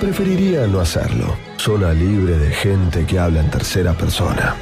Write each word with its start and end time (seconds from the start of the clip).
Preferiría 0.00 0.66
no 0.66 0.80
hacerlo. 0.80 1.38
Zona 1.56 1.94
libre 1.94 2.36
de 2.36 2.50
gente 2.50 3.06
que 3.06 3.18
habla 3.18 3.40
en 3.40 3.50
tercera 3.50 3.94
persona. 3.94 4.54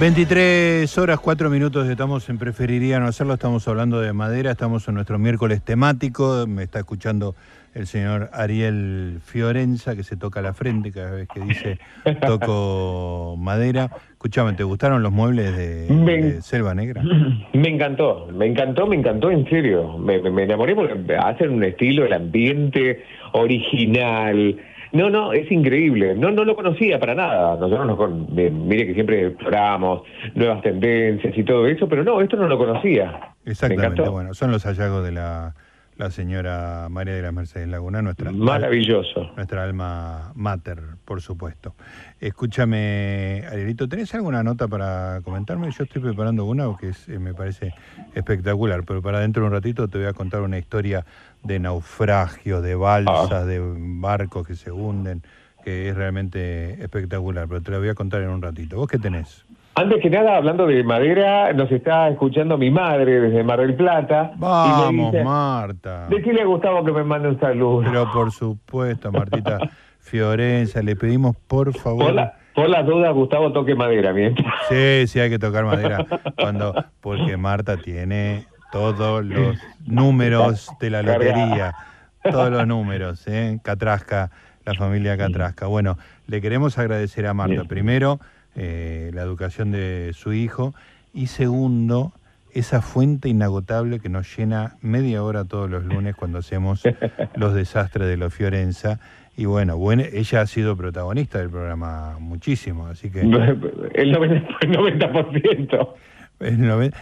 ...23 0.00 0.98
horas 0.98 1.20
4 1.20 1.50
minutos 1.50 1.88
estamos 1.88 2.28
en 2.28 2.36
Preferiría 2.36 2.98
no 2.98 3.06
hacerlo... 3.06 3.34
...estamos 3.34 3.66
hablando 3.68 4.00
de 4.00 4.12
madera, 4.12 4.50
estamos 4.50 4.88
en 4.88 4.94
nuestro 4.94 5.18
miércoles 5.20 5.62
temático... 5.62 6.46
...me 6.48 6.64
está 6.64 6.80
escuchando 6.80 7.36
el 7.74 7.86
señor 7.86 8.28
Ariel 8.32 9.20
Fiorenza... 9.24 9.94
...que 9.94 10.02
se 10.02 10.16
toca 10.16 10.42
la 10.42 10.52
frente 10.52 10.90
cada 10.90 11.12
vez 11.12 11.28
que 11.32 11.40
dice 11.40 11.78
toco 12.26 13.36
madera... 13.38 13.88
Escuchame, 14.24 14.54
¿te 14.54 14.64
gustaron 14.64 15.02
los 15.02 15.12
muebles 15.12 15.54
de, 15.54 16.40
Selva 16.40 16.74
Negra? 16.74 17.02
Me 17.52 17.68
encantó, 17.68 18.26
me 18.32 18.46
encantó, 18.46 18.86
me 18.86 18.96
encantó 18.96 19.30
en 19.30 19.46
serio. 19.50 19.98
Me, 19.98 20.18
me 20.18 20.44
enamoré 20.44 20.74
porque 20.74 21.14
hacen 21.14 21.50
un 21.50 21.62
estilo, 21.62 22.06
el 22.06 22.12
ambiente 22.14 23.04
original 23.32 24.56
no, 24.94 25.10
no, 25.10 25.32
es 25.32 25.50
increíble. 25.50 26.14
No, 26.14 26.30
no 26.30 26.44
lo 26.44 26.54
conocía 26.54 27.00
para 27.00 27.16
nada. 27.16 27.56
Nosotros 27.56 27.84
nos 27.84 27.96
con... 27.96 28.28
mire 28.32 28.86
que 28.86 28.94
siempre 28.94 29.26
exploramos 29.26 30.02
nuevas 30.34 30.62
tendencias 30.62 31.36
y 31.36 31.42
todo 31.42 31.66
eso, 31.66 31.88
pero 31.88 32.04
no, 32.04 32.20
esto 32.20 32.36
no 32.36 32.46
lo 32.46 32.56
conocía. 32.56 33.34
Exactamente, 33.44 34.08
bueno, 34.08 34.32
son 34.34 34.52
los 34.52 34.64
hallazgos 34.64 35.04
de 35.04 35.10
la, 35.10 35.54
la 35.96 36.10
señora 36.10 36.88
María 36.90 37.14
de 37.14 37.22
las 37.22 37.32
Mercedes 37.32 37.68
Laguna, 37.68 38.02
nuestra 38.02 38.32
maravilloso, 38.32 39.30
nuestra 39.36 39.62
alma 39.62 40.32
mater, 40.34 40.80
por 41.04 41.20
supuesto. 41.20 41.74
Escúchame, 42.20 43.44
Arielito, 43.50 43.88
¿tenés 43.88 44.14
alguna 44.14 44.42
nota 44.42 44.66
para 44.66 45.20
comentarme? 45.22 45.70
Yo 45.70 45.84
estoy 45.84 46.02
preparando 46.02 46.44
una 46.44 46.64
que 46.78 46.92
eh, 47.08 47.18
me 47.18 47.34
parece 47.34 47.74
espectacular, 48.14 48.82
pero 48.84 49.02
para 49.02 49.20
dentro 49.20 49.42
de 49.42 49.48
un 49.48 49.52
ratito 49.52 49.88
te 49.88 49.98
voy 49.98 50.06
a 50.08 50.12
contar 50.12 50.40
una 50.40 50.58
historia 50.58 51.04
de 51.42 51.60
naufragio, 51.60 52.60
de 52.60 52.74
balsas, 52.74 53.32
ah. 53.32 53.44
de 53.44 53.60
barcos 53.60 54.46
que 54.46 54.56
se 54.56 54.72
hunden, 54.72 55.22
que 55.64 55.88
es 55.88 55.94
realmente 55.94 56.82
espectacular, 56.82 57.46
pero 57.48 57.60
te 57.62 57.70
lo 57.70 57.78
voy 57.78 57.88
a 57.88 57.94
contar 57.94 58.22
en 58.22 58.30
un 58.30 58.42
ratito. 58.42 58.76
¿Vos 58.76 58.88
qué 58.88 58.98
tenés? 58.98 59.44
Antes 59.76 60.00
que 60.00 60.08
nada, 60.08 60.36
hablando 60.36 60.68
de 60.68 60.84
madera, 60.84 61.52
nos 61.52 61.70
está 61.72 62.08
escuchando 62.08 62.56
mi 62.56 62.70
madre 62.70 63.20
desde 63.20 63.42
Mar 63.42 63.58
del 63.58 63.74
Plata. 63.74 64.30
Vamos, 64.36 65.12
Marta. 65.24 66.06
Decirle 66.08 66.42
a 66.42 66.44
Gustavo 66.44 66.84
que 66.84 66.92
me 66.92 67.02
mande 67.02 67.28
un 67.28 67.40
saludo. 67.40 67.82
Pero 67.84 68.12
por 68.12 68.30
supuesto, 68.30 69.10
Martita 69.10 69.58
Fiorenza, 69.98 70.80
le 70.80 70.94
pedimos 70.94 71.34
por 71.48 71.74
favor... 71.74 72.14
Por, 72.54 72.68
las 72.68 72.86
dudas, 72.86 73.12
Gustavo 73.14 73.52
toque 73.52 73.74
madera 73.74 74.12
mientras. 74.12 74.46
Sí, 74.68 75.08
sí, 75.08 75.18
hay 75.18 75.28
que 75.28 75.40
tocar 75.40 75.64
madera. 75.64 76.06
cuando 76.38 76.72
Porque 77.00 77.36
Marta 77.36 77.76
tiene 77.76 78.46
todos 78.70 79.24
los 79.24 79.58
números 79.84 80.70
de 80.78 80.90
la 80.90 81.02
lotería, 81.02 81.74
todos 82.22 82.52
los 82.52 82.64
números, 82.64 83.26
¿eh? 83.26 83.58
Catrasca, 83.64 84.30
la 84.64 84.74
familia 84.74 85.16
Catrasca. 85.16 85.66
Bueno, 85.66 85.98
le 86.28 86.40
queremos 86.40 86.78
agradecer 86.78 87.26
a 87.26 87.34
Marta, 87.34 87.64
primero, 87.64 88.20
eh, 88.56 89.10
la 89.14 89.22
educación 89.22 89.70
de 89.70 90.12
su 90.14 90.32
hijo, 90.32 90.74
y 91.12 91.26
segundo, 91.26 92.12
esa 92.52 92.82
fuente 92.82 93.28
inagotable 93.28 94.00
que 94.00 94.08
nos 94.08 94.36
llena 94.36 94.76
media 94.80 95.22
hora 95.22 95.44
todos 95.44 95.68
los 95.68 95.84
lunes 95.84 96.14
cuando 96.14 96.38
hacemos 96.38 96.82
los 97.36 97.54
desastres 97.54 98.08
de 98.08 98.16
los 98.16 98.32
Fiorenza. 98.32 99.00
Y 99.36 99.46
bueno, 99.46 99.76
bueno, 99.76 100.04
ella 100.12 100.42
ha 100.42 100.46
sido 100.46 100.76
protagonista 100.76 101.40
del 101.40 101.50
programa 101.50 102.16
muchísimo, 102.20 102.86
así 102.86 103.10
que... 103.10 103.20
El 103.22 103.30
90%. 103.32 104.56
El 104.60 104.70
90%. 104.76 105.94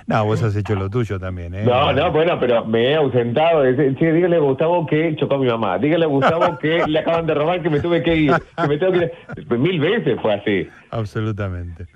No, 0.06 0.24
vos 0.24 0.42
has 0.42 0.54
hecho 0.54 0.74
lo 0.74 0.90
tuyo 0.90 1.18
también, 1.18 1.54
¿eh? 1.54 1.64
No, 1.64 1.92
no, 1.92 2.12
bueno, 2.12 2.38
pero 2.38 2.64
me 2.64 2.90
he 2.90 2.94
ausentado. 2.94 3.64
Sí, 3.74 4.06
dígale 4.06 4.36
a 4.36 4.40
Gustavo 4.40 4.86
que 4.86 5.16
chocó 5.16 5.36
a 5.36 5.38
mi 5.38 5.46
mamá. 5.46 5.78
Dígale 5.78 6.04
a 6.04 6.08
Gustavo 6.08 6.58
que 6.58 6.82
le 6.86 6.98
acaban 6.98 7.26
de 7.26 7.34
robar, 7.34 7.62
que 7.62 7.70
me 7.70 7.80
tuve 7.80 8.02
que 8.02 8.14
ir. 8.14 8.32
Que 8.56 8.68
me 8.68 8.78
tengo 8.78 8.92
que 8.92 9.12
ir. 9.36 9.58
Mil 9.58 9.80
veces 9.80 10.18
fue 10.20 10.34
así. 10.34 10.68
Absolutamente. 10.90 11.86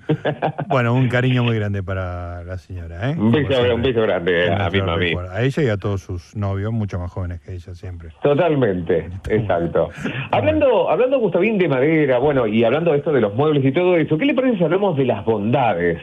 Bueno, 0.67 0.93
un 0.93 1.07
cariño 1.07 1.43
muy 1.43 1.55
grande 1.55 1.83
para 1.83 2.43
la 2.43 2.57
señora, 2.57 3.11
¿eh? 3.11 3.15
Un 3.17 3.31
beso, 3.31 3.61
un 3.73 3.81
beso 3.81 4.01
grande 4.01 4.51
a 4.51 4.69
mi 4.69 4.81
mamá. 4.81 4.97
A 5.31 5.43
ella 5.43 5.63
y 5.63 5.67
a 5.69 5.77
todos 5.77 6.01
sus 6.01 6.35
novios, 6.35 6.73
mucho 6.73 6.97
más 6.99 7.11
jóvenes 7.11 7.39
que 7.41 7.53
ella 7.53 7.75
siempre. 7.75 8.09
Totalmente, 8.21 9.09
exacto. 9.29 9.89
hablando, 10.31 10.89
hablando, 10.89 11.19
Gustavín, 11.19 11.57
de 11.57 11.67
madera, 11.67 12.17
bueno, 12.17 12.47
y 12.47 12.63
hablando 12.63 12.91
de 12.91 12.97
esto 12.97 13.13
de 13.13 13.21
los 13.21 13.35
muebles 13.35 13.63
y 13.63 13.71
todo 13.71 13.95
eso, 13.95 14.17
¿qué 14.17 14.25
le 14.25 14.33
parece 14.33 14.57
si 14.57 14.63
hablamos 14.63 14.97
de 14.97 15.05
las 15.05 15.23
bondades? 15.23 15.99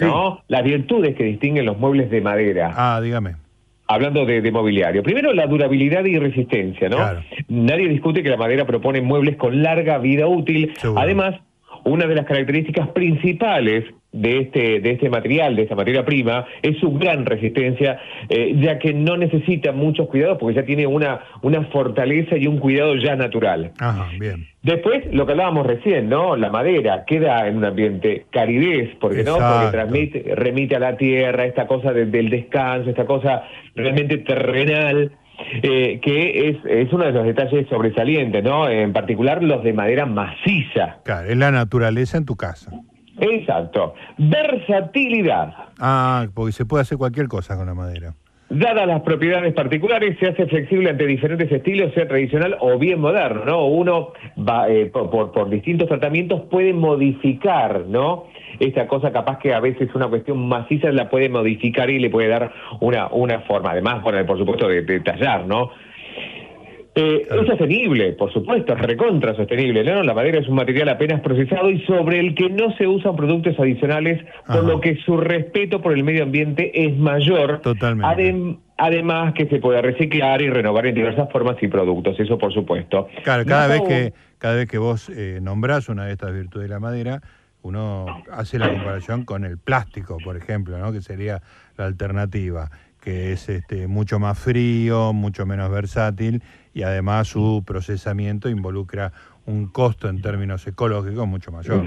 ¿No? 0.00 0.42
Las 0.48 0.64
virtudes 0.64 1.14
que 1.16 1.24
distinguen 1.24 1.66
los 1.66 1.78
muebles 1.78 2.10
de 2.10 2.20
madera. 2.20 2.72
Ah, 2.74 3.00
dígame. 3.02 3.36
Hablando 3.88 4.26
de, 4.26 4.50
mobiliario. 4.50 5.02
Primero, 5.02 5.32
la 5.32 5.46
durabilidad 5.46 6.04
y 6.04 6.18
resistencia, 6.18 6.88
¿no? 6.88 6.98
Nadie 7.48 7.88
discute 7.88 8.22
que 8.22 8.30
la 8.30 8.36
madera 8.36 8.66
propone 8.66 9.00
muebles 9.00 9.36
con 9.36 9.62
larga 9.62 9.98
vida 9.98 10.26
útil. 10.26 10.72
Además, 10.96 11.36
una 11.84 12.06
de 12.06 12.16
las 12.16 12.26
características 12.26 12.88
principales 12.88 13.84
de 14.20 14.40
este, 14.40 14.80
de 14.80 14.90
este 14.92 15.10
material, 15.10 15.56
de 15.56 15.62
esta 15.62 15.74
materia 15.74 16.04
prima, 16.04 16.46
es 16.62 16.78
su 16.78 16.92
gran 16.92 17.26
resistencia, 17.26 18.00
eh, 18.28 18.56
ya 18.60 18.78
que 18.78 18.94
no 18.94 19.16
necesita 19.16 19.72
muchos 19.72 20.08
cuidados 20.08 20.38
porque 20.38 20.56
ya 20.56 20.64
tiene 20.64 20.86
una, 20.86 21.20
una 21.42 21.64
fortaleza 21.66 22.36
y 22.36 22.46
un 22.46 22.58
cuidado 22.58 22.96
ya 22.96 23.16
natural. 23.16 23.72
Ajá, 23.78 24.08
bien. 24.18 24.46
Después, 24.62 25.04
lo 25.12 25.26
que 25.26 25.32
hablábamos 25.32 25.66
recién, 25.66 26.08
¿no? 26.08 26.36
La 26.36 26.50
madera 26.50 27.04
queda 27.06 27.46
en 27.46 27.58
un 27.58 27.64
ambiente 27.64 28.26
caridez, 28.30 28.96
porque 29.00 29.22
no, 29.22 29.34
porque 29.34 29.70
transmite, 29.70 30.34
remite 30.34 30.76
a 30.76 30.80
la 30.80 30.96
tierra, 30.96 31.44
esta 31.44 31.66
cosa 31.66 31.92
del 31.92 32.30
descanso, 32.30 32.90
esta 32.90 33.06
cosa 33.06 33.44
realmente 33.74 34.18
terrenal. 34.18 35.12
Eh, 35.62 36.00
que 36.00 36.48
es, 36.48 36.56
es 36.64 36.90
uno 36.94 37.04
de 37.04 37.12
los 37.12 37.26
detalles 37.26 37.68
sobresalientes, 37.68 38.42
¿no? 38.42 38.70
En 38.70 38.94
particular 38.94 39.42
los 39.42 39.62
de 39.62 39.74
madera 39.74 40.06
maciza. 40.06 41.00
Claro, 41.04 41.28
es 41.28 41.36
la 41.36 41.50
naturaleza 41.50 42.16
en 42.16 42.24
tu 42.24 42.36
casa. 42.36 42.72
Exacto. 43.18 43.94
Versatilidad. 44.18 45.54
Ah, 45.78 46.26
porque 46.34 46.52
se 46.52 46.66
puede 46.66 46.82
hacer 46.82 46.98
cualquier 46.98 47.28
cosa 47.28 47.56
con 47.56 47.66
la 47.66 47.74
madera. 47.74 48.14
Dadas 48.48 48.86
las 48.86 49.02
propiedades 49.02 49.52
particulares, 49.54 50.16
se 50.20 50.28
hace 50.28 50.46
flexible 50.46 50.90
ante 50.90 51.04
diferentes 51.04 51.50
estilos, 51.50 51.92
sea 51.94 52.06
tradicional 52.06 52.56
o 52.60 52.78
bien 52.78 53.00
moderno, 53.00 53.44
¿no? 53.44 53.66
Uno, 53.66 54.12
va, 54.38 54.68
eh, 54.68 54.86
por, 54.86 55.10
por, 55.10 55.50
distintos 55.50 55.88
tratamientos, 55.88 56.42
puede 56.42 56.72
modificar, 56.72 57.86
¿no? 57.88 58.26
Esta 58.60 58.86
cosa 58.86 59.10
capaz 59.10 59.40
que 59.40 59.52
a 59.52 59.58
veces 59.58 59.92
una 59.96 60.06
cuestión 60.06 60.46
maciza 60.46 60.92
la 60.92 61.10
puede 61.10 61.28
modificar 61.28 61.90
y 61.90 61.98
le 61.98 62.08
puede 62.08 62.28
dar 62.28 62.52
una, 62.80 63.08
una 63.08 63.40
forma. 63.40 63.72
Además, 63.72 64.00
por, 64.04 64.24
por 64.24 64.38
supuesto, 64.38 64.68
de, 64.68 64.82
de 64.82 65.00
tallar, 65.00 65.44
¿no? 65.44 65.72
Eh, 66.98 67.28
es 67.30 67.46
sostenible, 67.46 68.14
por 68.14 68.32
supuesto, 68.32 68.72
es 68.72 68.78
recontra 68.80 69.36
sostenible. 69.36 69.84
¿no? 69.84 70.02
La 70.02 70.14
madera 70.14 70.38
es 70.38 70.48
un 70.48 70.54
material 70.54 70.88
apenas 70.88 71.20
procesado 71.20 71.70
y 71.70 71.84
sobre 71.84 72.18
el 72.18 72.34
que 72.34 72.48
no 72.48 72.74
se 72.76 72.86
usan 72.86 73.14
productos 73.14 73.54
adicionales, 73.60 74.24
por 74.46 74.64
lo 74.64 74.80
que 74.80 74.96
su 75.04 75.18
respeto 75.18 75.82
por 75.82 75.92
el 75.92 76.02
medio 76.04 76.22
ambiente 76.22 76.86
es 76.86 76.96
mayor. 76.96 77.60
Totalmente. 77.60 78.58
además 78.78 79.34
que 79.34 79.46
se 79.46 79.58
puede 79.58 79.82
reciclar 79.82 80.40
y 80.40 80.48
renovar 80.48 80.86
en 80.86 80.94
diversas 80.94 81.30
formas 81.30 81.56
y 81.60 81.68
productos, 81.68 82.18
eso 82.18 82.38
por 82.38 82.54
supuesto. 82.54 83.08
Claro, 83.24 83.44
cada, 83.44 83.66
vez, 83.66 83.82
que, 83.82 84.12
cada 84.38 84.54
vez 84.54 84.66
que 84.66 84.78
vos 84.78 85.10
eh, 85.10 85.40
nombrás 85.42 85.90
una 85.90 86.06
de 86.06 86.12
estas 86.12 86.32
virtudes 86.32 86.68
de 86.68 86.74
la 86.74 86.80
madera, 86.80 87.20
uno 87.60 88.06
hace 88.32 88.58
la 88.58 88.70
comparación 88.70 89.26
con 89.26 89.44
el 89.44 89.58
plástico, 89.58 90.16
por 90.24 90.38
ejemplo, 90.38 90.78
¿no? 90.78 90.92
que 90.92 91.02
sería 91.02 91.42
la 91.76 91.84
alternativa 91.84 92.70
que 93.06 93.32
es 93.32 93.48
este, 93.48 93.86
mucho 93.86 94.18
más 94.18 94.36
frío, 94.36 95.12
mucho 95.12 95.46
menos 95.46 95.70
versátil 95.70 96.42
y 96.76 96.82
además 96.82 97.28
su 97.28 97.64
procesamiento 97.66 98.50
involucra 98.50 99.10
un 99.46 99.68
costo 99.68 100.10
en 100.10 100.20
términos 100.20 100.66
ecológicos 100.66 101.26
mucho 101.26 101.50
mayor. 101.50 101.82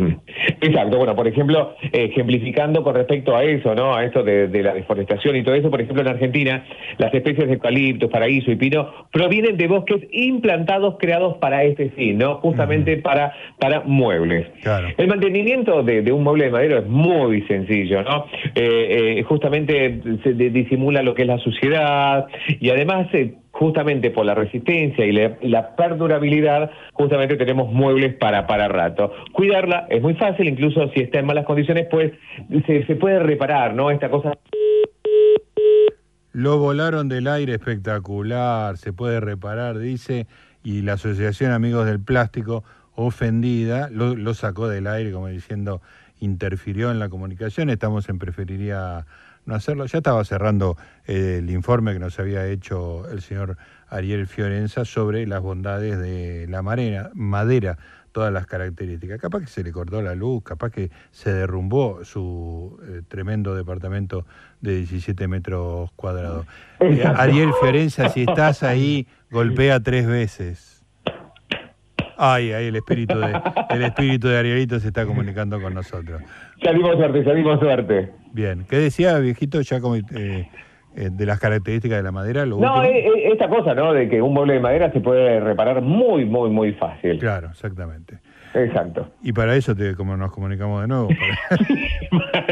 Exacto, 0.61 0.97
bueno, 0.97 1.15
por 1.15 1.27
ejemplo, 1.27 1.75
ejemplificando 1.91 2.83
con 2.83 2.95
respecto 2.95 3.35
a 3.35 3.43
eso, 3.43 3.75
¿no? 3.75 3.95
A 3.95 4.03
esto 4.03 4.23
de, 4.23 4.47
la 4.63 4.73
deforestación 4.73 5.35
y 5.35 5.43
todo 5.43 5.53
eso, 5.55 5.69
por 5.69 5.79
ejemplo, 5.79 6.01
en 6.01 6.07
Argentina, 6.07 6.65
las 6.97 7.13
especies 7.13 7.47
de 7.47 7.53
eucalipto, 7.53 8.09
paraíso 8.09 8.49
y 8.49 8.55
pino 8.55 8.89
provienen 9.11 9.57
de 9.57 9.67
bosques 9.67 10.07
implantados 10.11 10.95
creados 10.99 11.37
para 11.37 11.63
este 11.63 11.89
fin, 11.91 12.17
¿no? 12.17 12.37
Justamente 12.37 12.97
para, 12.97 13.33
para 13.59 13.81
muebles. 13.81 14.47
El 14.97 15.07
mantenimiento 15.07 15.83
de, 15.83 16.11
un 16.11 16.23
mueble 16.23 16.45
de 16.45 16.51
madera 16.51 16.79
es 16.79 16.87
muy 16.87 17.41
sencillo, 17.43 18.01
¿no? 18.01 18.25
Eh, 18.55 19.19
eh, 19.19 19.23
justamente 19.23 20.01
se 20.23 20.33
disimula 20.33 21.03
lo 21.03 21.13
que 21.13 21.23
es 21.23 21.27
la 21.27 21.37
suciedad 21.37 22.25
y 22.59 22.69
además 22.69 23.07
eh, 23.13 23.35
justamente 23.59 24.09
por 24.09 24.25
la 24.25 24.35
resistencia 24.35 25.05
y 25.05 25.11
la, 25.11 25.75
perdurabilidad, 25.75 26.71
justamente 26.93 27.35
tenemos 27.35 27.69
muebles 27.69 28.15
para, 28.15 28.47
para 28.47 28.69
rato. 28.69 29.11
Cuidarla 29.33 29.85
es 29.89 30.01
muy 30.01 30.13
fácil, 30.13 30.47
incluso 30.47 30.89
si 30.93 31.01
está 31.01 31.19
en 31.19 31.25
malas 31.25 31.45
condiciones, 31.45 31.85
pues 31.91 32.13
se, 32.65 32.85
se 32.85 32.95
puede 32.95 33.19
reparar, 33.19 33.73
¿no? 33.73 33.91
Esta 33.91 34.09
cosa... 34.09 34.31
Lo 36.31 36.57
volaron 36.57 37.09
del 37.09 37.27
aire 37.27 37.53
espectacular, 37.55 38.77
se 38.77 38.93
puede 38.93 39.19
reparar, 39.19 39.77
dice, 39.77 40.25
y 40.63 40.81
la 40.83 40.93
Asociación 40.93 41.51
Amigos 41.51 41.85
del 41.85 41.99
Plástico, 41.99 42.63
ofendida, 42.95 43.89
lo, 43.91 44.15
lo 44.15 44.33
sacó 44.35 44.69
del 44.69 44.87
aire 44.87 45.11
como 45.11 45.27
diciendo, 45.27 45.81
interfirió 46.21 46.91
en 46.91 46.99
la 46.99 47.09
comunicación, 47.09 47.69
estamos 47.69 48.07
en 48.07 48.19
Preferiría 48.19 49.05
no 49.49 49.55
hacerlo. 49.55 49.85
Ya 49.87 49.97
estaba 49.97 50.23
cerrando 50.23 50.77
eh, 51.05 51.37
el 51.39 51.49
informe 51.49 51.93
que 51.93 51.99
nos 51.99 52.17
había 52.19 52.45
hecho 52.45 53.09
el 53.09 53.21
señor 53.21 53.57
Ariel 53.89 54.27
Fiorenza 54.27 54.85
sobre 54.85 55.27
las 55.27 55.41
bondades 55.41 55.99
de 55.99 56.47
la 56.47 56.61
madera, 56.61 57.09
madera 57.13 57.77
todas 58.11 58.31
las 58.31 58.45
características. 58.45 59.19
Capaz 59.19 59.41
que 59.41 59.47
se 59.47 59.63
le 59.63 59.71
cortó 59.71 60.01
la 60.01 60.15
luz, 60.15 60.43
capaz 60.43 60.71
que 60.71 60.91
se 61.11 61.33
derrumbó 61.33 62.03
su 62.05 62.79
eh, 62.87 63.01
tremendo 63.07 63.55
departamento 63.55 64.25
de 64.61 64.77
17 64.77 65.27
metros 65.27 65.91
cuadrados. 65.95 66.45
Eh, 66.79 67.03
Ariel 67.03 67.51
Fiorenza, 67.59 68.09
si 68.09 68.21
estás 68.21 68.63
ahí, 68.63 69.07
golpea 69.31 69.79
tres 69.79 70.07
veces. 70.07 70.68
Ay, 72.21 72.51
el 72.51 72.75
espíritu 72.75 73.17
de, 73.17 73.31
el 73.69 73.83
espíritu 73.83 74.27
de 74.27 74.37
Arielito 74.37 74.77
se 74.79 74.87
está 74.87 75.05
comunicando 75.05 75.61
con 75.61 75.73
nosotros. 75.73 76.21
Salimos 76.61 76.97
suerte, 76.97 77.23
salimos 77.23 77.59
suerte. 77.59 78.11
Bien, 78.33 78.65
¿qué 78.69 78.75
decía 78.75 79.17
viejito 79.19 79.61
ya 79.61 79.79
como, 79.79 79.95
eh, 79.95 80.49
de 80.95 81.25
las 81.25 81.39
características 81.39 81.97
de 81.97 82.03
la 82.03 82.11
madera? 82.11 82.45
Lo 82.45 82.59
no, 82.59 82.83
esta 82.83 83.47
cosa, 83.47 83.73
¿no? 83.73 83.93
De 83.93 84.09
que 84.09 84.21
un 84.21 84.33
mueble 84.33 84.55
de 84.55 84.59
madera 84.59 84.91
se 84.91 84.99
puede 84.99 85.39
reparar 85.39 85.81
muy, 85.81 86.25
muy, 86.25 86.49
muy 86.49 86.73
fácil. 86.73 87.19
Claro, 87.19 87.51
exactamente. 87.51 88.19
Exacto. 88.53 89.11
Y 89.21 89.33
para 89.33 89.55
eso 89.55 89.75
te, 89.75 89.95
como 89.95 90.17
nos 90.17 90.31
comunicamos 90.31 90.81
de 90.81 90.87
nuevo. 90.87 91.09
Para... 92.11 92.47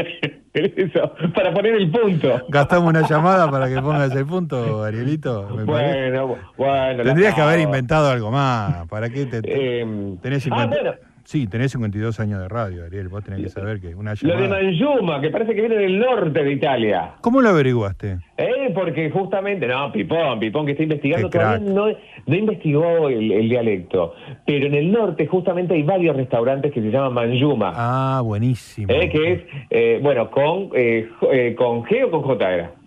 eso, 0.52 1.12
para 1.34 1.52
poner 1.52 1.74
el 1.74 1.90
punto. 1.90 2.42
Gastamos 2.48 2.88
una 2.88 3.06
llamada 3.06 3.50
para 3.50 3.68
que 3.68 3.80
pongas 3.80 4.14
el 4.14 4.26
punto, 4.26 4.82
Arielito. 4.82 5.48
bueno, 5.64 6.36
bueno. 6.56 7.02
Tendrías 7.02 7.34
que 7.34 7.40
haber 7.40 7.60
inventado 7.60 8.10
algo 8.10 8.30
más. 8.30 8.86
¿Para 8.88 9.08
qué 9.10 9.26
te, 9.26 9.40
eh, 9.44 10.16
tenés 10.22 10.42
50... 10.44 10.62
ah, 10.62 10.66
bueno. 10.66 11.07
Sí, 11.28 11.46
tenés 11.46 11.72
52 11.72 12.20
años 12.20 12.40
de 12.40 12.48
radio, 12.48 12.86
Ariel. 12.86 13.08
Vos 13.08 13.22
tenés 13.22 13.42
que 13.42 13.48
saber 13.50 13.82
que 13.82 13.94
una 13.94 14.14
llamada... 14.14 14.40
Lo 14.40 14.46
de 14.46 14.48
Manjuma, 14.48 15.20
que 15.20 15.28
parece 15.28 15.54
que 15.54 15.60
viene 15.60 15.76
del 15.76 15.98
norte 15.98 16.42
de 16.42 16.52
Italia. 16.52 17.16
¿Cómo 17.20 17.42
lo 17.42 17.50
averiguaste? 17.50 18.16
Eh, 18.38 18.72
porque 18.74 19.10
justamente... 19.10 19.66
No, 19.66 19.92
Pipón, 19.92 20.40
Pipón 20.40 20.64
que 20.64 20.72
está 20.72 20.84
investigando, 20.84 21.28
todavía 21.28 21.70
no, 21.70 21.88
no 22.24 22.34
investigó 22.34 23.10
el, 23.10 23.46
dialecto. 23.46 24.14
Pero 24.46 24.68
en 24.68 24.74
el 24.74 24.90
norte 24.90 25.26
justamente 25.26 25.74
hay 25.74 25.82
varios 25.82 26.16
restaurantes 26.16 26.72
que 26.72 26.80
se 26.80 26.90
llaman 26.90 27.12
Manjuma. 27.12 27.74
Ah, 27.76 28.22
buenísimo. 28.24 28.90
Eh, 28.90 29.10
que 29.10 29.32
es, 29.32 29.42
eh, 29.68 30.00
bueno, 30.02 30.30
con, 30.30 30.70
eh, 30.72 31.10
eh, 31.30 31.54
con 31.58 31.82
G 31.82 32.06
o 32.06 32.10
con 32.10 32.22
J 32.22 32.54
era. 32.54 32.77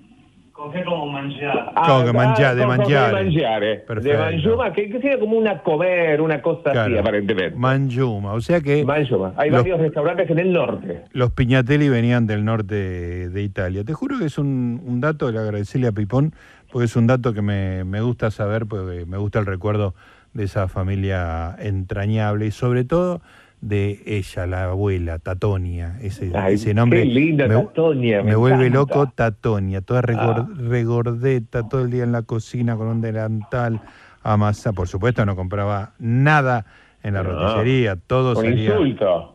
Coger 0.61 0.85
como 0.85 1.07
mangiare. 1.07 1.59
Ah, 1.75 2.03
como 2.05 2.13
mangiare, 2.13 2.67
mangiare. 2.67 3.83
De 3.99 4.15
manjuma, 4.15 4.71
que, 4.71 4.89
que 4.89 5.01
sería 5.01 5.19
como 5.19 5.35
una 5.35 5.63
comer, 5.63 6.21
una 6.21 6.39
cosa 6.39 6.69
así, 6.69 6.95
aparentemente. 6.95 7.57
Manjuma, 7.57 8.33
o 8.33 8.41
sea 8.41 8.61
que... 8.61 8.85
Manjuma. 8.85 9.33
Hay 9.37 9.49
varios 9.49 9.79
restaurantes 9.79 10.29
en 10.29 10.37
el 10.37 10.53
norte. 10.53 11.01
Los 11.13 11.31
piñatelli 11.31 11.89
venían 11.89 12.27
del 12.27 12.45
norte 12.45 13.29
de 13.29 13.41
Italia. 13.41 13.83
Te 13.83 13.93
juro 13.93 14.19
que 14.19 14.25
es 14.25 14.37
un, 14.37 14.83
un 14.85 15.01
dato, 15.01 15.31
le 15.31 15.39
agradecerle 15.39 15.87
a 15.87 15.93
Pipón, 15.93 16.35
porque 16.71 16.85
es 16.85 16.95
un 16.95 17.07
dato 17.07 17.33
que 17.33 17.41
me, 17.41 17.83
me 17.83 18.01
gusta 18.01 18.29
saber, 18.29 18.67
porque 18.67 19.07
me 19.07 19.17
gusta 19.17 19.39
el 19.39 19.47
recuerdo 19.47 19.95
de 20.33 20.43
esa 20.43 20.67
familia 20.67 21.55
entrañable 21.57 22.45
y 22.45 22.51
sobre 22.51 22.83
todo 22.83 23.21
de 23.61 24.01
ella, 24.07 24.47
la 24.47 24.63
abuela, 24.65 25.19
Tatonia, 25.19 25.97
ese, 26.01 26.31
ese 26.49 26.73
nombre. 26.73 27.03
Qué 27.03 27.05
linda, 27.05 27.47
me, 27.47 27.55
Tatonia. 27.55 28.23
Me, 28.23 28.35
vuelve 28.35 28.69
loco 28.71 29.07
Tatonia, 29.07 29.81
toda 29.81 30.01
ah. 30.17 30.47
regordeta, 30.57 31.69
todo 31.69 31.83
el 31.83 31.91
día 31.91 32.03
en 32.03 32.11
la 32.11 32.23
cocina 32.23 32.75
con 32.75 32.87
un 32.87 33.01
delantal, 33.01 33.81
amasa. 34.23 34.73
Por 34.73 34.87
supuesto, 34.87 35.25
no 35.25 35.35
compraba 35.35 35.93
nada 35.99 36.65
en 37.03 37.13
la 37.13 37.23
roticería, 37.23 37.95
todo 37.95 38.35
salía. 38.35 38.75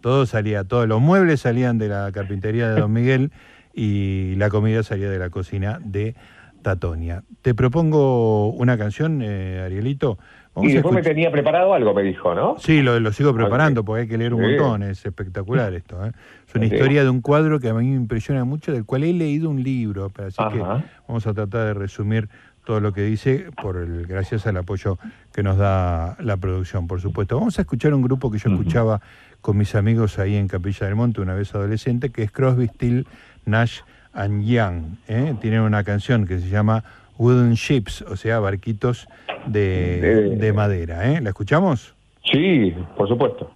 Todo 0.01 0.27
salía, 0.27 0.65
todos 0.65 0.89
los 0.89 1.01
muebles 1.01 1.41
salían 1.41 1.79
de 1.79 1.89
la 1.89 2.11
carpintería 2.13 2.69
de 2.69 2.81
Don 2.81 2.93
Miguel 2.93 3.31
y 3.73 4.35
la 4.37 4.51
comida 4.51 4.83
salía 4.83 5.09
de 5.09 5.19
la 5.19 5.31
cocina 5.31 5.79
de 5.85 6.17
Tatonia. 6.63 7.23
Te 7.43 7.55
propongo 7.55 8.51
una 8.51 8.77
canción, 8.77 9.21
eh, 9.23 9.63
Arielito 9.65 10.19
y 10.63 10.73
después 10.73 10.95
me 10.95 11.03
tenía 11.03 11.31
preparado 11.31 11.75
algo, 11.75 11.93
me 11.93 12.03
dijo, 12.03 12.35
¿no? 12.35 12.57
Sí, 12.59 12.83
lo, 12.83 12.99
lo 12.99 13.13
sigo 13.13 13.35
preparando 13.35 13.85
porque 13.85 14.03
hay 14.03 14.09
que 14.09 14.17
leer 14.17 14.35
un 14.35 14.43
montón, 14.43 14.83
es 14.83 15.05
espectacular 15.05 15.75
esto. 15.75 16.05
¿eh? 16.05 16.13
Es 16.49 16.55
una 16.55 16.67
historia 16.67 17.03
de 17.03 17.11
un 17.11 17.21
cuadro 17.21 17.61
que 17.61 17.69
a 17.69 17.75
mí 17.75 17.89
me 17.89 17.97
impresiona 17.97 18.45
mucho, 18.45 18.73
del 18.73 18.85
cual 18.85 19.05
he 19.05 19.13
leído 19.13 19.51
un 19.51 19.63
libro, 19.63 20.11
así 20.19 20.43
que 20.53 20.59
vamos 21.07 21.27
a 21.27 21.35
tratar 21.35 21.67
de 21.67 21.75
resumir 21.75 22.29
todo 22.65 22.81
lo 22.81 22.93
que 22.93 23.03
dice, 23.03 23.47
por 23.63 23.77
el, 23.77 24.07
gracias 24.07 24.47
al 24.47 24.57
apoyo 24.57 24.99
que 25.33 25.43
nos 25.43 25.57
da 25.57 26.17
la 26.21 26.37
producción, 26.37 26.89
por 26.89 27.01
supuesto. 27.01 27.39
Vamos 27.39 27.59
a 27.59 27.63
escuchar 27.63 27.95
un 27.95 28.03
grupo 28.03 28.31
que 28.31 28.39
yo 28.39 28.51
escuchaba 28.51 29.01
con 29.41 29.57
mis 29.57 29.75
amigos 29.77 30.19
ahí 30.19 30.35
en 30.35 30.49
Capilla 30.49 30.87
del 30.87 30.97
Monte 30.97 31.21
una 31.21 31.35
vez 31.35 31.55
adolescente, 31.55 32.11
que 32.11 32.25
es 32.25 32.33
Crosby, 32.33 32.67
Still, 32.67 33.07
Nash 33.45 33.81
and 34.13 34.45
Young. 34.45 34.97
¿eh? 35.07 35.35
Tienen 35.41 35.61
una 35.61 35.85
canción 35.85 36.27
que 36.27 36.41
se 36.41 36.49
llama 36.49 36.83
wooden 37.19 37.55
ships, 37.55 38.03
o 38.03 38.17
sea, 38.17 38.41
barquitos 38.41 39.09
de, 39.47 40.37
de 40.37 40.53
madera. 40.53 41.13
¿eh? 41.13 41.21
¿La 41.21 41.31
escuchamos? 41.31 41.95
Sí, 42.31 42.75
por 42.97 43.09
supuesto. 43.09 43.56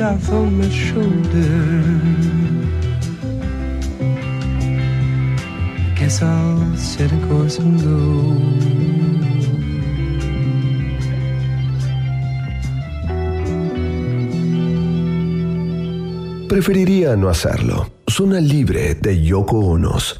South 0.00 0.32
on 0.32 0.56
my 0.56 0.70
shoulder. 0.70 1.84
Guess 5.94 6.22
I'll 6.22 6.74
set 6.74 7.12
a 7.12 7.18
course 7.28 7.58
and 7.58 7.76
go. 7.84 7.98
Preferiría 16.48 17.14
no 17.16 17.28
hacerlo. 17.28 17.90
Zona 18.08 18.40
libre 18.40 18.94
de 18.94 19.22
Yoko 19.22 19.58
Onos. 19.58 20.19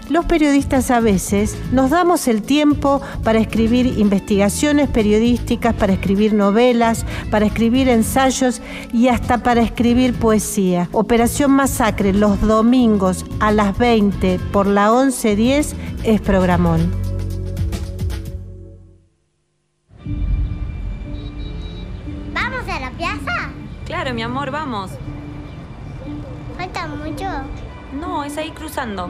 los 0.11 0.25
periodistas 0.25 0.91
a 0.91 0.99
veces 0.99 1.57
nos 1.71 1.89
damos 1.89 2.27
el 2.27 2.41
tiempo 2.41 3.01
para 3.23 3.39
escribir 3.39 3.97
investigaciones 3.97 4.89
periodísticas, 4.89 5.73
para 5.73 5.93
escribir 5.93 6.33
novelas, 6.33 7.05
para 7.29 7.45
escribir 7.45 7.87
ensayos 7.87 8.61
y 8.93 9.07
hasta 9.07 9.41
para 9.41 9.61
escribir 9.61 10.13
poesía. 10.13 10.89
Operación 10.91 11.51
Masacre 11.51 12.13
los 12.13 12.41
domingos 12.41 13.25
a 13.39 13.51
las 13.51 13.77
20 13.77 14.39
por 14.51 14.67
la 14.67 14.91
1110 14.91 15.75
es 16.03 16.21
programón. 16.21 16.91
¿Vamos 22.33 22.67
a 22.69 22.79
la 22.81 22.91
plaza? 22.91 23.49
Claro, 23.85 24.13
mi 24.13 24.23
amor, 24.23 24.51
vamos. 24.51 24.91
¿Falta 26.57 26.87
mucho? 26.87 27.25
No, 27.93 28.25
es 28.25 28.37
ahí 28.37 28.51
cruzando. 28.51 29.09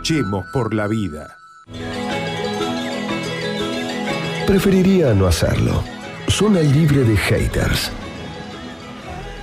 Luchemos 0.00 0.46
por 0.50 0.72
la 0.72 0.86
vida. 0.86 1.36
Preferiría 4.46 5.12
no 5.12 5.26
hacerlo. 5.26 5.84
Zona 6.26 6.60
libre 6.60 7.04
de 7.04 7.18
haters. 7.18 7.92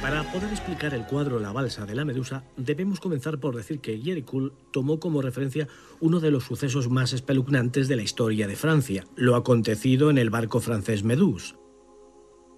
Para 0.01 0.23
poder 0.31 0.49
explicar 0.49 0.95
el 0.95 1.05
cuadro 1.05 1.39
La 1.39 1.51
balsa 1.51 1.85
de 1.85 1.93
la 1.93 2.05
Medusa, 2.05 2.43
debemos 2.57 2.99
comenzar 2.99 3.37
por 3.37 3.55
decir 3.55 3.81
que 3.81 3.99
Jerry 3.99 4.23
Cool 4.23 4.51
tomó 4.71 4.99
como 4.99 5.21
referencia 5.21 5.67
uno 5.99 6.19
de 6.19 6.31
los 6.31 6.45
sucesos 6.45 6.89
más 6.89 7.13
espeluznantes 7.13 7.87
de 7.87 7.95
la 7.95 8.01
historia 8.01 8.47
de 8.47 8.55
Francia, 8.55 9.05
lo 9.15 9.35
acontecido 9.35 10.09
en 10.09 10.17
el 10.17 10.31
barco 10.31 10.59
francés 10.59 11.03
Meduse. 11.03 11.53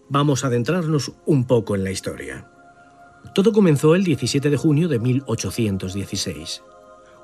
Vamos 0.07 0.45
a 0.45 0.47
adentrarnos 0.47 1.11
un 1.25 1.45
poco 1.45 1.75
en 1.75 1.83
la 1.83 1.91
historia. 1.91 2.49
Todo 3.35 3.51
comenzó 3.51 3.93
el 3.93 4.05
17 4.05 4.49
de 4.49 4.55
junio 4.55 4.87
de 4.87 4.99
1816. 4.99 6.61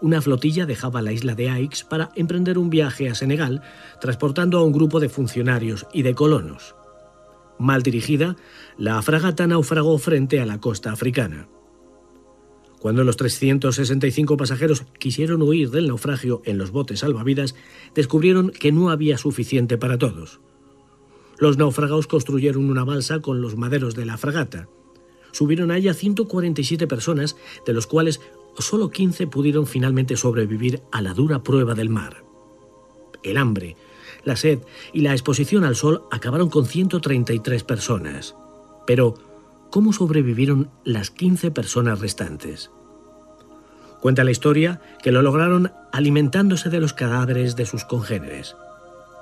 Una 0.02 0.22
flotilla 0.22 0.66
dejaba 0.66 1.02
la 1.02 1.14
isla 1.14 1.36
de 1.36 1.50
Aix 1.50 1.84
para 1.84 2.10
emprender 2.16 2.58
un 2.58 2.70
viaje 2.70 3.10
a 3.10 3.16
Senegal, 3.16 3.62
transportando 4.02 4.58
a 4.60 4.64
un 4.64 4.74
grupo 4.74 5.00
de 5.00 5.10
funcionarios 5.10 5.88
y 5.94 6.04
de 6.04 6.14
colonos. 6.14 6.76
Mal 7.58 7.84
dirigida, 7.84 8.36
la 8.78 9.02
fragata 9.02 9.48
naufragó 9.48 9.98
frente 9.98 10.42
a 10.42 10.46
la 10.46 10.60
costa 10.60 10.92
africana. 10.92 11.48
Cuando 12.80 13.04
los 13.04 13.18
365 13.18 14.38
pasajeros 14.38 14.84
quisieron 15.00 15.42
huir 15.42 15.72
del 15.72 15.88
naufragio 15.88 16.42
en 16.46 16.58
los 16.58 16.72
botes 16.72 17.00
salvavidas, 17.00 17.56
descubrieron 17.96 18.52
que 18.52 18.72
no 18.72 18.90
había 18.90 19.18
suficiente 19.18 19.78
para 19.78 19.98
todos. 19.98 20.40
Los 21.40 21.58
naufragados 21.58 22.08
construyeron 22.08 22.70
una 22.70 22.84
balsa 22.84 23.22
con 23.22 23.42
los 23.42 23.58
maderos 23.58 23.96
de 23.96 24.06
la 24.06 24.18
fragata. 24.18 24.68
Subieron 25.32 25.72
a 25.72 25.78
ella 25.78 25.94
147 25.94 26.88
personas, 26.88 27.36
de 27.66 27.74
los 27.74 27.88
cuales 27.88 28.22
solo 28.58 28.90
15 28.90 29.28
pudieron 29.28 29.68
finalmente 29.68 30.18
sobrevivir 30.18 30.82
a 30.92 31.02
la 31.02 31.14
dura 31.14 31.44
prueba 31.44 31.76
del 31.76 31.90
mar. 31.90 32.24
El 33.24 33.38
hambre, 33.38 33.76
la 34.24 34.36
sed 34.36 34.60
y 34.94 35.02
la 35.02 35.14
exposición 35.14 35.64
al 35.64 35.76
sol 35.76 36.04
acabaron 36.12 36.50
con 36.50 36.66
133 36.66 37.64
personas. 37.64 38.36
Pero, 38.86 39.16
¿cómo 39.72 39.94
sobrevivieron 39.94 40.70
las 40.84 41.12
15 41.12 41.52
personas 41.52 42.00
restantes? 42.00 42.72
Cuenta 44.02 44.24
la 44.24 44.32
historia 44.32 44.82
que 45.02 45.12
lo 45.12 45.22
lograron 45.22 45.72
alimentándose 45.92 46.70
de 46.70 46.80
los 46.80 46.94
cadáveres 46.94 47.56
de 47.56 47.66
sus 47.66 47.86
congéneres. 47.86 48.56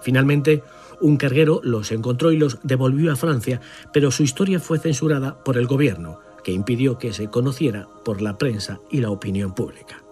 Finalmente, 0.01 0.63
un 0.99 1.17
carguero 1.17 1.61
los 1.63 1.91
encontró 1.91 2.31
y 2.31 2.37
los 2.37 2.59
devolvió 2.63 3.11
a 3.11 3.15
Francia, 3.15 3.61
pero 3.93 4.11
su 4.11 4.23
historia 4.23 4.59
fue 4.59 4.79
censurada 4.79 5.41
por 5.43 5.57
el 5.57 5.67
gobierno, 5.67 6.19
que 6.43 6.51
impidió 6.51 6.97
que 6.97 7.13
se 7.13 7.29
conociera 7.29 7.87
por 8.03 8.21
la 8.21 8.37
prensa 8.37 8.79
y 8.91 9.01
la 9.01 9.09
opinión 9.09 9.53
pública. 9.53 10.03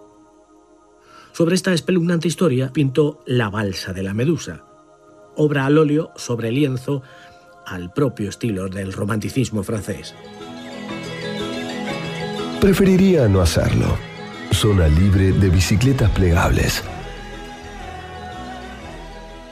Sobre 1.32 1.54
esta 1.54 1.72
espeluznante 1.72 2.28
historia 2.28 2.72
pintó 2.72 3.20
La 3.26 3.48
balsa 3.48 3.92
de 3.92 4.02
la 4.02 4.14
medusa, 4.14 4.64
obra 5.36 5.66
al 5.66 5.78
óleo 5.78 6.10
sobre 6.16 6.52
lienzo 6.52 7.02
al 7.66 7.92
propio 7.92 8.28
estilo 8.28 8.68
del 8.68 8.92
romanticismo 8.92 9.62
francés. 9.62 10.14
Preferiría 12.60 13.28
no 13.28 13.40
hacerlo. 13.40 13.98
Zona 14.52 14.86
libre 14.88 15.32
de 15.32 15.48
bicicletas 15.48 16.10
plegables. 16.10 16.84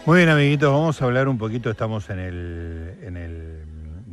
Muy 0.07 0.19
bien, 0.19 0.29
amiguitos, 0.29 0.71
vamos 0.71 1.01
a 1.01 1.05
hablar 1.07 1.29
un 1.29 1.39
poquito, 1.39 1.71
estamos 1.71 2.11
en 2.11 2.19
el, 2.19 2.95
en 3.03 3.17
el 3.17 3.65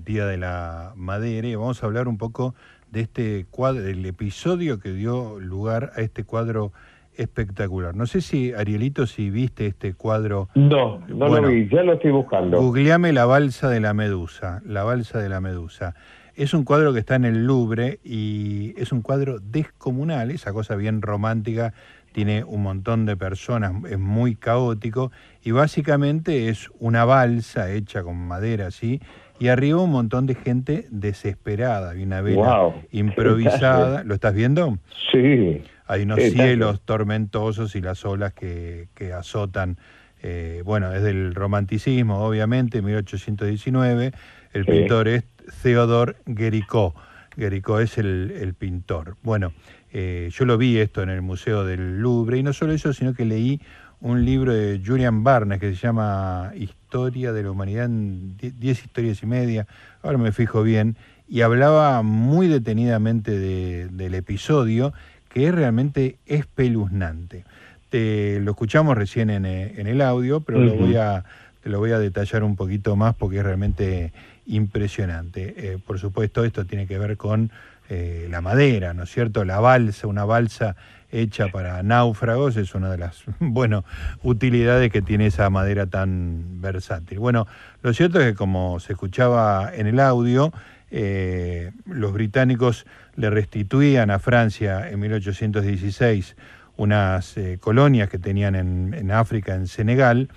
Día 0.08 0.26
de 0.26 0.38
la 0.38 0.94
Madera 0.96 1.50
y 1.50 1.56
vamos 1.56 1.84
a 1.84 1.86
hablar 1.86 2.08
un 2.08 2.18
poco 2.18 2.56
de 2.90 3.02
este 3.02 3.46
cuadro, 3.52 3.84
del 3.84 4.06
episodio 4.06 4.80
que 4.80 4.94
dio 4.94 5.38
lugar 5.42 5.92
a 5.98 6.02
este 6.02 6.24
cuadro 6.24 6.72
espectacular. 7.18 7.94
No 7.94 8.06
sé 8.06 8.22
si, 8.22 8.54
Arielito, 8.54 9.06
si 9.06 9.30
viste 9.30 9.66
este 9.66 9.94
cuadro. 9.96 10.48
No, 10.56 11.00
no 11.10 11.28
Bueno, 11.28 11.48
lo 11.48 11.50
vi, 11.50 11.68
ya 11.68 11.84
lo 11.84 11.94
estoy 11.94 12.12
buscando. 12.12 12.62
Googleame 12.62 13.12
la 13.12 13.26
balsa 13.26 13.70
de 13.70 13.82
la 13.82 13.94
medusa, 13.94 14.62
la 14.66 14.86
balsa 14.86 15.20
de 15.20 15.28
la 15.28 15.42
medusa. 15.42 15.94
Es 16.36 16.54
un 16.54 16.64
cuadro 16.64 16.94
que 16.94 17.00
está 17.00 17.16
en 17.16 17.26
el 17.26 17.46
Louvre 17.46 18.00
y 18.02 18.74
es 18.78 18.94
un 18.94 19.02
cuadro 19.02 19.40
descomunal, 19.40 20.32
esa 20.32 20.54
cosa 20.54 20.78
bien 20.78 21.02
romántica, 21.02 21.74
tiene 22.14 22.46
un 22.46 22.64
montón 22.64 23.06
de 23.06 23.18
personas, 23.18 23.74
es 23.90 24.00
muy 24.00 24.36
caótico 24.36 25.12
y 25.44 25.52
básicamente 25.52 26.48
es 26.48 26.70
una 26.80 27.04
balsa 27.04 27.72
hecha 27.72 28.04
con 28.04 28.16
madera 28.18 28.68
así 28.68 29.02
y 29.40 29.50
arriba 29.50 29.82
un 29.82 29.92
montón 29.92 30.26
de 30.26 30.36
gente 30.36 30.88
desesperada, 30.90 31.92
hay 31.92 32.04
una 32.04 32.22
vela 32.22 32.74
improvisada. 32.92 34.04
¿lo 34.06 34.14
estás 34.14 34.34
viendo? 34.34 34.78
Sí. 35.12 35.62
Hay 35.86 36.02
unos 36.04 36.20
cielos 36.22 36.82
tormentosos 36.82 37.76
y 37.76 37.82
las 37.82 38.04
olas 38.06 38.34
que, 38.34 38.88
que 38.94 39.14
azotan, 39.14 39.78
eh, 40.22 40.62
bueno, 40.66 40.92
es 40.94 41.02
del 41.04 41.34
romanticismo, 41.36 42.20
obviamente, 42.26 42.82
1819. 42.82 44.12
El 44.54 44.66
Sí. 44.66 44.72
pintor 44.72 45.08
es 45.08 45.24
Theodore 45.62 46.16
Guericó. 46.26 46.94
Guericó 47.36 47.80
es 47.80 47.98
el, 48.00 48.34
el 48.42 48.54
pintor. 48.56 49.16
Bueno, 49.22 49.54
eh, 49.94 50.30
yo 50.32 50.46
lo 50.46 50.58
vi 50.58 50.78
esto 50.80 51.04
en 51.04 51.10
el 51.10 51.22
Museo 51.22 51.64
del 51.64 52.00
Louvre 52.00 52.40
y 52.40 52.44
no 52.44 52.52
solo 52.52 52.74
eso, 52.74 52.92
sino 52.94 53.14
que 53.14 53.26
leí 53.26 53.62
un 54.02 54.26
libro 54.26 54.54
de 54.54 54.82
Julian 54.86 55.24
Barnes 55.24 55.60
que 55.60 55.70
se 55.74 55.76
llama 55.76 56.52
Historia 56.56 57.34
de 57.34 57.44
la 57.44 57.52
Humanidad 57.52 57.86
en 57.86 58.38
10 58.38 58.84
historias 58.84 59.24
y 59.24 59.26
media, 59.26 59.68
ahora 60.04 60.18
me 60.18 60.32
fijo 60.32 60.62
bien, 60.64 60.96
y 61.28 61.42
hablaba 61.42 62.02
muy 62.04 62.48
detenidamente 62.48 63.38
de- 63.38 63.88
del 63.92 64.14
episodio 64.16 64.94
que 65.30 65.48
es 65.48 65.54
realmente 65.56 66.18
espeluznante. 66.26 67.44
Te 67.90 68.40
lo 68.40 68.52
escuchamos 68.52 68.98
recién 68.98 69.30
en, 69.30 69.46
eh, 69.46 69.74
en 69.78 69.88
el 69.88 70.02
audio, 70.02 70.42
pero 70.42 70.60
lo 70.62 70.72
Ujú. 70.74 70.84
voy 70.84 70.96
a, 70.96 71.26
te 71.64 71.70
lo 71.70 71.80
voy 71.80 71.92
a 71.92 72.00
detallar 72.00 72.44
un 72.44 72.56
poquito 72.56 72.96
más 72.96 73.16
porque 73.16 73.38
es 73.38 73.44
realmente 73.44 74.14
impresionante. 74.46 75.54
Eh, 75.58 75.78
por 75.86 76.00
supuesto, 76.00 76.44
esto 76.44 76.66
tiene 76.66 76.88
que 76.88 76.98
ver 76.98 77.18
con 77.18 77.52
eh, 77.90 78.28
la 78.30 78.42
madera, 78.42 78.94
¿no 78.94 79.04
es 79.04 79.10
cierto? 79.12 79.46
La 79.46 79.60
balsa, 79.62 80.08
una 80.08 80.26
balsa 80.26 80.76
hecha 81.12 81.48
para 81.48 81.82
náufragos 81.84 82.58
es 82.58 82.76
una 82.76 82.90
de 82.92 82.98
las, 82.98 83.24
bueno, 83.40 83.84
utilidades 84.24 84.92
que 84.92 85.02
tiene 85.02 85.28
esa 85.28 85.50
madera 85.50 85.86
tan 85.86 86.62
versátil. 86.62 87.20
Bueno, 87.20 87.48
lo 87.82 87.94
cierto 87.94 88.20
es 88.20 88.28
que 88.28 88.36
como 88.36 88.80
se 88.80 88.94
escuchaba 88.94 89.72
en 89.74 89.88
el 89.88 90.00
audio, 90.00 90.52
eh, 90.90 91.72
los 91.86 92.14
británicos 92.14 92.86
le 93.16 93.30
restituían 93.30 94.10
a 94.10 94.20
Francia 94.20 94.90
en 94.90 95.00
1816 95.00 96.36
unas 96.78 97.36
eh, 97.38 97.58
colonias 97.60 98.08
que 98.08 98.20
tenían 98.20 98.56
en, 98.56 98.94
en 98.94 99.12
África, 99.12 99.56
en 99.56 99.68
Senegal, 99.68 100.30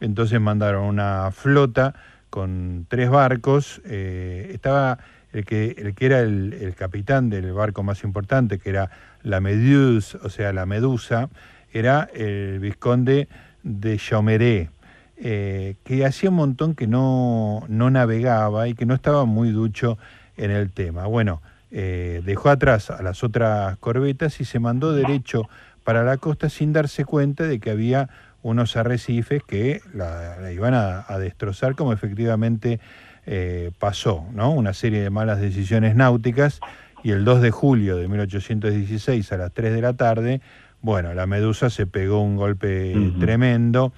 entonces 0.00 0.40
mandaron 0.40 0.84
una 0.84 1.30
flota 1.32 1.94
con 2.30 2.86
tres 2.88 3.08
barcos, 3.08 3.80
eh, 3.86 4.50
estaba 4.52 4.98
el 5.36 5.44
que, 5.44 5.74
el 5.76 5.94
que 5.94 6.06
era 6.06 6.20
el, 6.20 6.74
capitán 6.76 7.28
del 7.28 7.52
barco 7.52 7.82
más 7.82 8.04
importante, 8.04 8.58
que 8.58 8.70
era 8.70 8.90
la 9.22 9.40
Meduse, 9.40 10.16
o 10.22 10.30
sea, 10.30 10.52
la 10.54 10.64
Medusa, 10.64 11.28
era 11.72 12.08
el 12.14 12.58
vizconde 12.58 13.28
de 13.62 13.98
Chaumeré, 13.98 14.70
eh, 15.18 15.76
que 15.84 16.06
hacía 16.06 16.30
un 16.30 16.36
montón 16.36 16.74
que 16.74 16.86
no, 16.86 17.64
no 17.68 17.90
navegaba 17.90 18.66
y 18.68 18.74
que 18.74 18.86
no 18.86 18.94
estaba 18.94 19.26
muy 19.26 19.50
ducho 19.50 19.98
en 20.38 20.50
el 20.50 20.70
tema. 20.70 21.04
Bueno, 21.04 21.42
eh, 21.70 22.22
dejó 22.24 22.48
atrás 22.48 22.90
a 22.90 23.02
las 23.02 23.22
otras 23.22 23.76
corbetas 23.76 24.40
y 24.40 24.46
se 24.46 24.58
mandó 24.58 24.94
derecho 24.94 25.50
para 25.84 26.02
la 26.02 26.16
costa 26.16 26.48
sin 26.48 26.72
darse 26.72 27.04
cuenta 27.04 27.44
de 27.44 27.60
que 27.60 27.70
había 27.70 28.08
unos 28.42 28.74
arrecifes 28.76 29.42
que 29.42 29.82
la, 29.92 30.50
iban 30.50 30.72
a 30.72 31.18
destrozar 31.18 31.74
como 31.74 31.92
efectivamente 31.92 32.80
eh, 33.26 33.72
pasó, 33.78 34.24
¿no? 34.32 34.52
Una 34.52 34.72
serie 34.72 35.02
de 35.02 35.10
malas 35.10 35.40
decisiones 35.40 35.96
náuticas 35.96 36.60
y 37.02 37.10
el 37.10 37.24
2 37.24 37.42
de 37.42 37.50
julio 37.50 37.96
de 37.96 38.08
1816 38.08 39.32
a 39.32 39.36
las 39.36 39.52
3 39.52 39.72
de 39.72 39.80
la 39.80 39.94
tarde, 39.94 40.40
bueno, 40.80 41.12
la 41.14 41.26
Medusa 41.26 41.70
se 41.70 41.86
pegó 41.86 42.20
un 42.20 42.36
golpe 42.36 42.94
tremendo, 43.18 43.92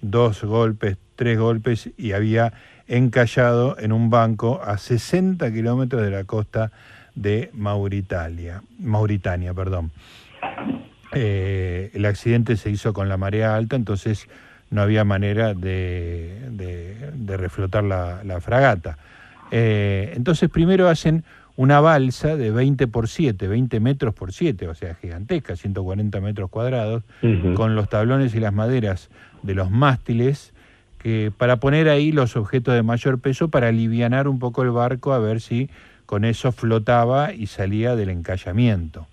dos 0.00 0.42
golpes, 0.44 0.96
tres 1.16 1.38
golpes 1.38 1.90
y 1.96 2.12
había 2.12 2.52
encallado 2.88 3.76
en 3.78 3.92
un 3.92 4.10
banco 4.10 4.60
a 4.64 4.78
60 4.78 5.52
kilómetros 5.52 6.02
de 6.02 6.10
la 6.10 6.24
costa 6.24 6.72
de 7.14 7.50
Mauritania, 7.52 8.62
Mauritania, 8.78 9.52
perdón. 9.52 9.92
Eh, 11.12 11.90
el 11.92 12.06
accidente 12.06 12.56
se 12.56 12.70
hizo 12.70 12.92
con 12.92 13.08
la 13.08 13.16
marea 13.16 13.54
alta, 13.54 13.76
entonces 13.76 14.28
no 14.70 14.82
había 14.82 15.04
manera 15.04 15.54
de, 15.54 16.48
de- 16.50 17.10
de 17.14 17.36
reflotar 17.36 17.84
la, 17.84 18.22
la 18.24 18.40
fragata. 18.40 18.96
Eh, 19.50 20.12
entonces 20.16 20.48
primero 20.48 20.88
hacen 20.88 21.24
una 21.56 21.80
balsa 21.80 22.36
de 22.36 22.50
20 22.50 22.86
por 22.86 23.08
7, 23.08 23.48
20 23.48 23.80
metros 23.80 24.14
por 24.14 24.32
7, 24.32 24.68
o 24.68 24.74
sea, 24.74 24.94
gigantesca, 24.94 25.56
140 25.56 26.20
metros 26.20 26.48
cuadrados, 26.50 27.02
con 27.54 27.74
los 27.74 27.88
tablones 27.88 28.34
y 28.34 28.40
las 28.40 28.52
maderas 28.54 29.10
de 29.42 29.54
los 29.54 29.70
mástiles, 29.70 30.52
que 30.98 31.32
para 31.36 31.56
poner 31.56 31.88
ahí 31.88 32.12
los 32.12 32.36
objetos 32.36 32.74
de 32.74 32.82
mayor 32.82 33.18
peso 33.18 33.48
para 33.48 33.68
alivianar 33.68 34.28
un 34.28 34.38
poco 34.38 34.62
el 34.62 34.70
barco 34.70 35.12
a 35.12 35.18
ver 35.18 35.40
si 35.40 35.68
con 36.06 36.24
eso 36.24 36.52
flotaba 36.52 37.32
y 37.34 37.46
salía 37.46 37.94
del 37.96 38.10
encallamiento. 38.10 39.06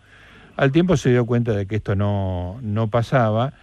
Al 0.56 0.72
tiempo 0.72 0.98
se 0.98 1.10
dio 1.10 1.26
cuenta 1.26 1.52
de 1.54 1.66
que 1.66 1.76
esto 1.78 1.96
no, 1.96 2.60
no 2.62 2.88
pasaba 2.90 3.54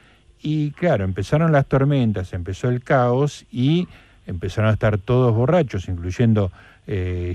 y 0.44 0.70
claro, 0.72 1.04
empezaron 1.04 1.50
las 1.52 1.64
tormentas, 1.66 2.32
empezó 2.34 2.68
el 2.68 2.82
caos 2.82 3.46
y 3.50 3.88
empezaron 4.26 4.70
a 4.70 4.74
estar 4.74 4.98
todos 4.98 5.34
borrachos, 5.34 5.88
incluyendo 5.88 6.52
eh, 6.86 7.32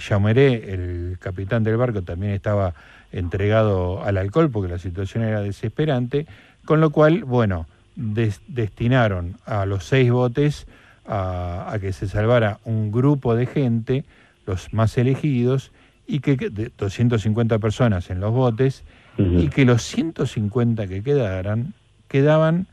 el 0.71 1.17
capitán 1.19 1.63
del 1.63 1.75
barco, 1.77 2.03
también 2.03 2.33
estaba 2.33 2.73
entregado 3.11 4.03
al 4.03 4.17
alcohol 4.17 4.49
porque 4.51 4.71
la 4.71 4.77
situación 4.77 5.23
era 5.23 5.41
desesperante, 5.41 6.27
con 6.65 6.79
lo 6.81 6.91
cual, 6.91 7.23
bueno, 7.23 7.65
des- 7.95 8.41
destinaron 8.47 9.37
a 9.45 9.65
los 9.65 9.85
seis 9.85 10.11
botes 10.11 10.67
a, 11.07 11.65
a 11.71 11.79
que 11.79 11.91
se 11.93 12.07
salvara 12.07 12.59
un 12.63 12.91
grupo 12.91 13.35
de 13.35 13.47
gente, 13.47 14.03
los 14.45 14.71
más 14.71 14.97
elegidos, 14.99 15.71
y 16.05 16.19
que 16.19 16.35
de 16.37 16.71
250 16.77 17.57
personas 17.59 18.09
en 18.11 18.19
los 18.19 18.31
botes, 18.31 18.83
y 19.17 19.49
que 19.49 19.65
los 19.65 19.81
150 19.83 20.87
que 20.87 21.01
quedaran 21.03 21.73
quedaban 22.07 22.67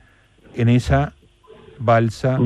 en 0.56 0.68
esa 0.68 1.12
balsa 1.78 2.38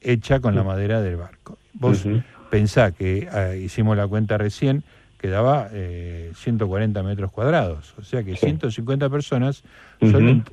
hecha 0.00 0.40
con 0.40 0.54
la 0.54 0.62
madera 0.62 1.00
del 1.00 1.16
barco. 1.16 1.58
Vos 1.74 2.04
Ujú. 2.04 2.22
pensá 2.50 2.92
que 2.92 3.28
ah, 3.30 3.54
hicimos 3.54 3.96
la 3.96 4.06
cuenta 4.06 4.38
recién, 4.38 4.82
quedaba 5.20 5.68
eh, 5.72 6.30
140 6.36 7.02
metros 7.02 7.30
cuadrados, 7.32 7.94
o 7.98 8.02
sea 8.04 8.22
que 8.22 8.32
Sí. 8.36 8.46
150 8.46 9.08
personas 9.10 9.62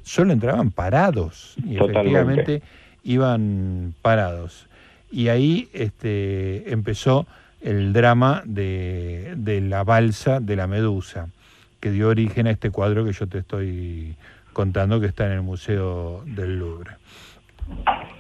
solo, 0.04 0.32
entraban 0.34 0.71
parados 0.71 1.54
y 1.63 1.75
Totalmente. 1.75 1.86
efectivamente 1.86 2.62
iban 3.04 3.93
parados. 4.01 4.67
y 5.12 5.28
ahí 5.30 5.69
este, 5.73 6.71
empezó 6.73 7.25
el 7.62 7.93
drama 7.93 8.41
de, 8.45 9.34
de 9.38 9.62
la 9.62 9.84
balsa 9.84 10.39
de 10.39 10.56
la 10.56 10.67
medusa, 10.67 11.30
que 11.80 11.91
dio 11.91 12.10
origen 12.10 12.47
a 12.47 12.51
este 12.51 12.69
cuadro 12.71 13.06
que 13.06 13.13
yo 13.13 13.28
te 13.28 13.38
estoy 13.39 14.15
contando 14.55 15.01
que 15.01 15.07
está 15.07 15.25
en 15.27 15.33
el 15.33 15.41
Museo 15.41 16.23
del 16.25 16.57
Louvre. 16.57 16.91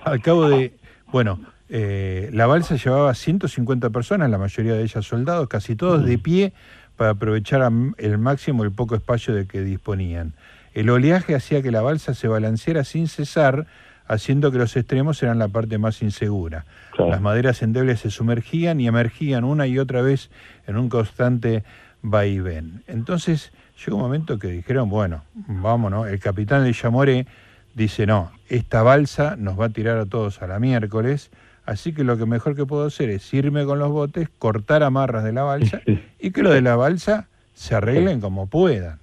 Al 0.03 0.21
cabo 0.21 0.49
de, 0.49 0.73
bueno, 1.07 1.39
eh, 1.69 2.29
la 2.33 2.45
balsa 2.45 2.75
llevaba 2.75 3.13
150 3.13 3.89
personas, 3.89 4.29
la 4.29 4.37
mayoría 4.37 4.73
de 4.73 4.83
ellas 4.83 5.05
soldados, 5.05 5.47
casi 5.47 5.77
todos 5.77 6.05
de 6.05 6.17
pie 6.17 6.51
para 6.97 7.11
aprovechar 7.11 7.71
el 7.97 8.17
máximo 8.17 8.65
el 8.65 8.71
poco 8.73 8.95
espacio 8.95 9.33
de 9.33 9.47
que 9.47 9.61
disponían. 9.61 10.33
El 10.73 10.89
oleaje 10.89 11.35
hacía 11.35 11.61
que 11.61 11.71
la 11.71 11.81
balsa 11.81 12.13
se 12.13 12.27
balanceara 12.27 12.83
sin 12.83 13.07
cesar, 13.07 13.65
haciendo 14.05 14.51
que 14.51 14.57
los 14.57 14.75
extremos 14.75 15.23
eran 15.23 15.39
la 15.39 15.47
parte 15.47 15.77
más 15.77 16.01
insegura. 16.01 16.65
Las 16.99 17.21
maderas 17.21 17.61
endebles 17.61 18.01
se 18.01 18.11
sumergían 18.11 18.81
y 18.81 18.87
emergían 18.87 19.45
una 19.45 19.67
y 19.67 19.79
otra 19.79 20.01
vez 20.01 20.29
en 20.67 20.75
un 20.75 20.89
constante 20.89 21.63
vaivén. 22.01 22.83
Entonces 22.87 23.53
llegó 23.77 23.97
un 23.97 24.03
momento 24.03 24.39
que 24.39 24.47
dijeron, 24.47 24.89
bueno, 24.89 25.23
vámonos, 25.33 26.07
el 26.07 26.19
capitán 26.19 26.63
de 26.63 26.73
Chamoré 26.73 27.25
dice, 27.73 28.05
no, 28.05 28.31
esta 28.49 28.83
balsa 28.83 29.35
nos 29.37 29.59
va 29.59 29.65
a 29.65 29.69
tirar 29.69 29.97
a 29.97 30.05
todos 30.05 30.41
a 30.41 30.47
la 30.47 30.59
miércoles, 30.59 31.31
así 31.65 31.93
que 31.93 32.03
lo 32.03 32.17
que 32.17 32.25
mejor 32.25 32.55
que 32.55 32.65
puedo 32.65 32.85
hacer 32.85 33.09
es 33.09 33.33
irme 33.33 33.65
con 33.65 33.79
los 33.79 33.91
botes, 33.91 34.29
cortar 34.39 34.83
amarras 34.83 35.23
de 35.23 35.33
la 35.33 35.43
balsa 35.43 35.81
y 36.19 36.31
que 36.31 36.41
lo 36.41 36.51
de 36.51 36.61
la 36.61 36.75
balsa 36.75 37.27
se 37.53 37.75
arreglen 37.75 38.21
como 38.21 38.47
puedan. 38.47 38.99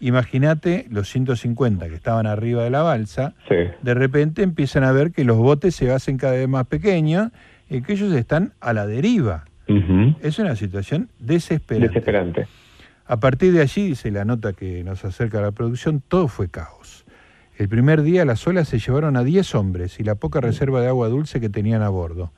Imagínate 0.00 0.86
los 0.90 1.08
150 1.08 1.88
que 1.88 1.94
estaban 1.94 2.26
arriba 2.26 2.62
de 2.62 2.70
la 2.70 2.82
balsa, 2.82 3.34
de 3.48 3.94
repente 3.94 4.42
empiezan 4.42 4.84
a 4.84 4.92
ver 4.92 5.12
que 5.12 5.24
los 5.24 5.38
botes 5.38 5.74
se 5.74 5.90
hacen 5.90 6.18
cada 6.18 6.34
vez 6.34 6.48
más 6.48 6.66
pequeños 6.66 7.30
y 7.70 7.80
que 7.80 7.94
ellos 7.94 8.12
están 8.12 8.52
a 8.60 8.72
la 8.72 8.86
deriva. 8.86 9.44
Es 10.20 10.38
una 10.38 10.54
situación 10.54 11.08
desesperante. 11.18 11.88
Desesperante. 11.88 12.46
A 13.08 13.18
partir 13.18 13.52
de 13.52 13.60
allí, 13.60 13.88
dice 13.88 14.10
la 14.10 14.24
nota 14.24 14.52
que 14.52 14.82
nos 14.82 15.04
acerca 15.04 15.38
a 15.38 15.42
la 15.42 15.52
producción, 15.52 16.02
todo 16.06 16.26
fue 16.26 16.48
caos. 16.48 17.04
El 17.56 17.68
primer 17.68 18.02
día 18.02 18.24
las 18.24 18.46
olas 18.46 18.68
se 18.68 18.80
llevaron 18.80 19.16
a 19.16 19.22
10 19.22 19.54
hombres 19.54 20.00
y 20.00 20.04
la 20.04 20.16
poca 20.16 20.40
reserva 20.40 20.80
de 20.80 20.88
agua 20.88 21.08
dulce 21.08 21.40
que 21.40 21.48
tenían 21.48 21.82
a 21.82 21.88
bordo. 21.88 22.32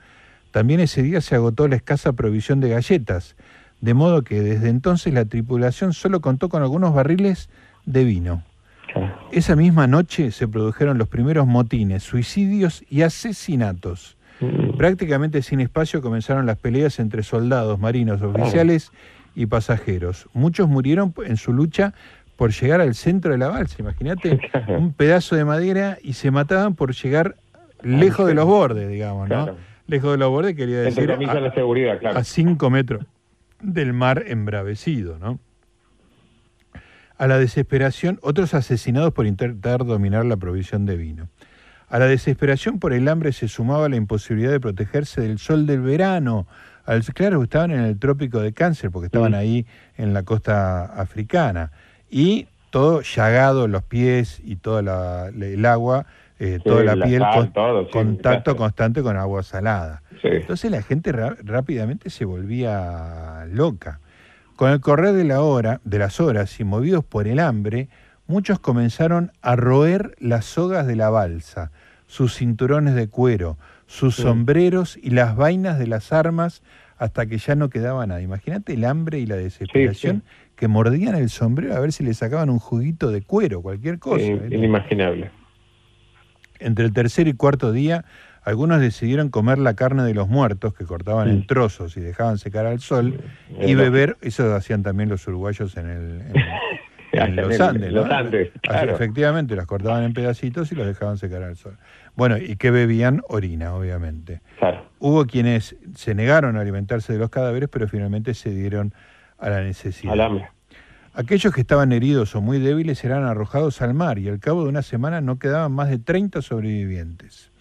También 0.50 0.80
ese 0.80 1.02
día 1.02 1.20
se 1.20 1.34
agotó 1.34 1.68
la 1.68 1.76
escasa 1.76 2.12
provisión 2.12 2.60
de 2.60 2.68
galletas, 2.68 3.34
de 3.80 3.94
modo 3.94 4.22
que 4.22 4.40
desde 4.40 4.68
entonces 4.68 5.12
la 5.14 5.24
tripulación 5.24 5.94
solo 5.94 6.20
contó 6.20 6.48
con 6.48 6.62
algunos 6.62 6.94
barriles 6.94 7.48
de 7.86 8.04
vino. 8.04 8.42
Esa 9.32 9.56
misma 9.56 9.86
noche 9.86 10.30
se 10.32 10.48
produjeron 10.48 10.98
los 10.98 11.08
primeros 11.08 11.46
motines, 11.46 12.02
suicidios 12.02 12.84
y 12.90 13.02
asesinatos. 13.02 14.16
Prácticamente 14.76 15.42
sin 15.42 15.60
espacio 15.60 16.00
comenzaron 16.00 16.46
las 16.46 16.58
peleas 16.58 17.00
entre 17.00 17.22
soldados, 17.22 17.78
marinos, 17.80 18.22
oficiales 18.22 18.92
y 19.38 19.46
pasajeros. 19.46 20.28
Muchos 20.32 20.68
murieron 20.68 21.14
en 21.24 21.36
su 21.36 21.52
lucha 21.52 21.94
por 22.34 22.50
llegar 22.50 22.80
al 22.80 22.96
centro 22.96 23.30
de 23.30 23.38
la 23.38 23.46
balsa. 23.46 23.76
Imagínate 23.78 24.40
un 24.68 24.92
pedazo 24.92 25.36
de 25.36 25.44
madera 25.44 25.96
y 26.02 26.14
se 26.14 26.32
mataban 26.32 26.74
por 26.74 26.92
llegar 26.92 27.36
lejos 27.82 28.26
de 28.26 28.34
los 28.34 28.46
bordes, 28.46 28.88
digamos, 28.88 29.28
¿no? 29.28 29.44
Claro. 29.44 29.56
Lejos 29.86 30.10
de 30.10 30.18
los 30.18 30.28
bordes 30.28 30.56
quería 30.56 30.80
decir 30.80 31.10
a, 31.10 31.16
la 31.16 31.54
seguridad, 31.54 32.00
claro. 32.00 32.18
a 32.18 32.24
cinco 32.24 32.68
metros 32.68 33.06
del 33.60 33.92
mar 33.92 34.24
embravecido, 34.26 35.20
¿no? 35.20 35.38
A 37.16 37.26
la 37.28 37.38
desesperación, 37.38 38.18
otros 38.22 38.54
asesinados 38.54 39.12
por 39.12 39.26
intentar 39.26 39.84
dominar 39.84 40.24
la 40.24 40.36
provisión 40.36 40.84
de 40.84 40.96
vino. 40.96 41.28
A 41.88 42.00
la 42.00 42.06
desesperación 42.06 42.80
por 42.80 42.92
el 42.92 43.06
hambre 43.06 43.32
se 43.32 43.46
sumaba 43.46 43.88
la 43.88 43.96
imposibilidad 43.96 44.50
de 44.50 44.60
protegerse 44.60 45.20
del 45.20 45.38
sol 45.38 45.66
del 45.66 45.80
verano. 45.80 46.48
Al, 46.88 47.04
claro, 47.04 47.42
estaban 47.42 47.70
en 47.70 47.80
el 47.80 47.98
trópico 47.98 48.40
de 48.40 48.52
Cáncer, 48.54 48.90
porque 48.90 49.06
estaban 49.06 49.34
ahí 49.34 49.66
en 49.98 50.14
la 50.14 50.22
costa 50.22 50.84
africana. 50.86 51.70
Y 52.10 52.46
todo 52.70 53.02
llagado, 53.02 53.68
los 53.68 53.82
pies 53.82 54.40
y 54.42 54.56
todo 54.56 54.80
la- 54.80 55.28
el 55.28 55.64
agua, 55.66 56.06
eh, 56.38 56.54
Sí, 56.56 56.62
toda 56.68 56.84
la, 56.84 56.96
la 56.96 57.06
piel, 57.06 57.20
sal, 57.20 57.34
con- 57.34 57.52
todo, 57.52 57.84
sí, 57.84 57.90
contacto 57.92 58.44
claro. 58.52 58.56
constante 58.56 59.02
con 59.02 59.16
agua 59.18 59.42
salada. 59.42 60.02
Entonces 60.22 60.70
la 60.70 60.80
gente 60.82 61.12
rápidamente 61.12 62.08
se 62.10 62.24
volvía 62.24 63.44
loca. 63.52 64.00
Con 64.56 64.70
el 64.70 64.80
correr 64.80 65.12
de 65.14 65.24
la 65.24 65.42
hora, 65.42 65.80
de 65.84 65.98
las 65.98 66.20
horas 66.20 66.58
y 66.58 66.64
movidos 66.64 67.04
por 67.04 67.28
el 67.28 67.38
hambre, 67.38 67.88
muchos 68.26 68.58
comenzaron 68.60 69.30
a 69.42 69.56
roer 69.56 70.16
las 70.20 70.46
sogas 70.46 70.86
de 70.86 70.96
la 70.96 71.10
balsa, 71.10 71.70
sus 72.06 72.34
cinturones 72.36 72.94
de 72.94 73.08
cuero, 73.08 73.58
sus 73.88 74.14
Sí. 74.14 74.22
sombreros 74.22 74.96
y 75.02 75.10
las 75.10 75.34
vainas 75.34 75.80
de 75.80 75.88
las 75.88 76.12
armas 76.12 76.62
hasta 76.98 77.26
que 77.26 77.38
ya 77.38 77.56
no 77.56 77.68
quedaba 77.70 78.06
nada. 78.06 78.20
Imagínate 78.22 78.74
el 78.74 78.84
hambre 78.84 79.18
y 79.18 79.26
la 79.26 79.34
desesperación 79.36 80.22
que 80.54 80.68
mordían 80.68 81.16
el 81.16 81.30
sombrero 81.30 81.74
a 81.74 81.80
ver 81.80 81.92
si 81.92 82.04
le 82.04 82.14
sacaban 82.14 82.50
un 82.50 82.58
juguito 82.60 83.10
de 83.10 83.22
cuero, 83.22 83.62
cualquier 83.62 83.98
cosa. 83.98 84.22
Eh, 84.24 84.48
inimaginable. 84.52 85.30
Entre 86.60 86.84
el 86.84 86.92
tercer 86.92 87.28
y 87.28 87.32
cuarto 87.34 87.72
día, 87.72 88.04
algunos 88.42 88.80
decidieron 88.80 89.28
comer 89.30 89.58
la 89.58 89.74
carne 89.74 90.02
de 90.02 90.14
los 90.14 90.28
muertos, 90.28 90.74
que 90.74 90.84
cortaban 90.84 91.28
en 91.28 91.46
trozos 91.46 91.96
y 91.96 92.00
dejaban 92.00 92.38
secar 92.38 92.66
al 92.66 92.80
sol, 92.80 93.20
y 93.60 93.74
beber, 93.74 94.16
eso 94.20 94.54
hacían 94.54 94.82
también 94.82 95.08
los 95.08 95.26
uruguayos 95.28 95.76
en, 95.76 95.88
el, 95.88 96.20
en- 96.22 96.34
en 97.12 97.36
los 97.36 97.60
Andes. 97.60 97.92
los 97.92 98.08
¿no? 98.08 98.14
Así, 98.14 98.50
claro. 98.62 98.94
efectivamente, 98.94 99.54
las 99.54 99.66
cortaban 99.66 100.02
en 100.02 100.12
pedacitos 100.12 100.72
y 100.72 100.74
los 100.74 100.86
dejaban 100.86 101.16
secar 101.18 101.42
al 101.44 101.56
sol. 101.56 101.76
Bueno, 102.18 102.36
y 102.36 102.56
que 102.56 102.72
bebían 102.72 103.22
orina, 103.28 103.74
obviamente. 103.74 104.40
Hubo 104.98 105.24
quienes 105.26 105.76
se 105.94 106.16
negaron 106.16 106.56
a 106.56 106.62
alimentarse 106.62 107.12
de 107.12 107.18
los 107.20 107.30
cadáveres, 107.30 107.68
pero 107.68 107.86
finalmente 107.86 108.34
se 108.34 108.50
dieron 108.50 108.92
a 109.38 109.48
la 109.50 109.62
necesidad. 109.62 110.14
Al 110.14 110.22
hambre. 110.22 110.48
Aquellos 111.14 111.54
que 111.54 111.60
estaban 111.60 111.92
heridos 111.92 112.34
o 112.34 112.40
muy 112.40 112.58
débiles 112.58 113.04
eran 113.04 113.22
arrojados 113.22 113.82
al 113.82 113.94
mar 113.94 114.18
y 114.18 114.28
al 114.28 114.40
cabo 114.40 114.64
de 114.64 114.68
una 114.68 114.82
semana 114.82 115.20
no 115.20 115.38
quedaban 115.38 115.70
más 115.70 115.90
de 115.90 116.00
30 116.00 116.42
sobrevivientes. 116.42 117.52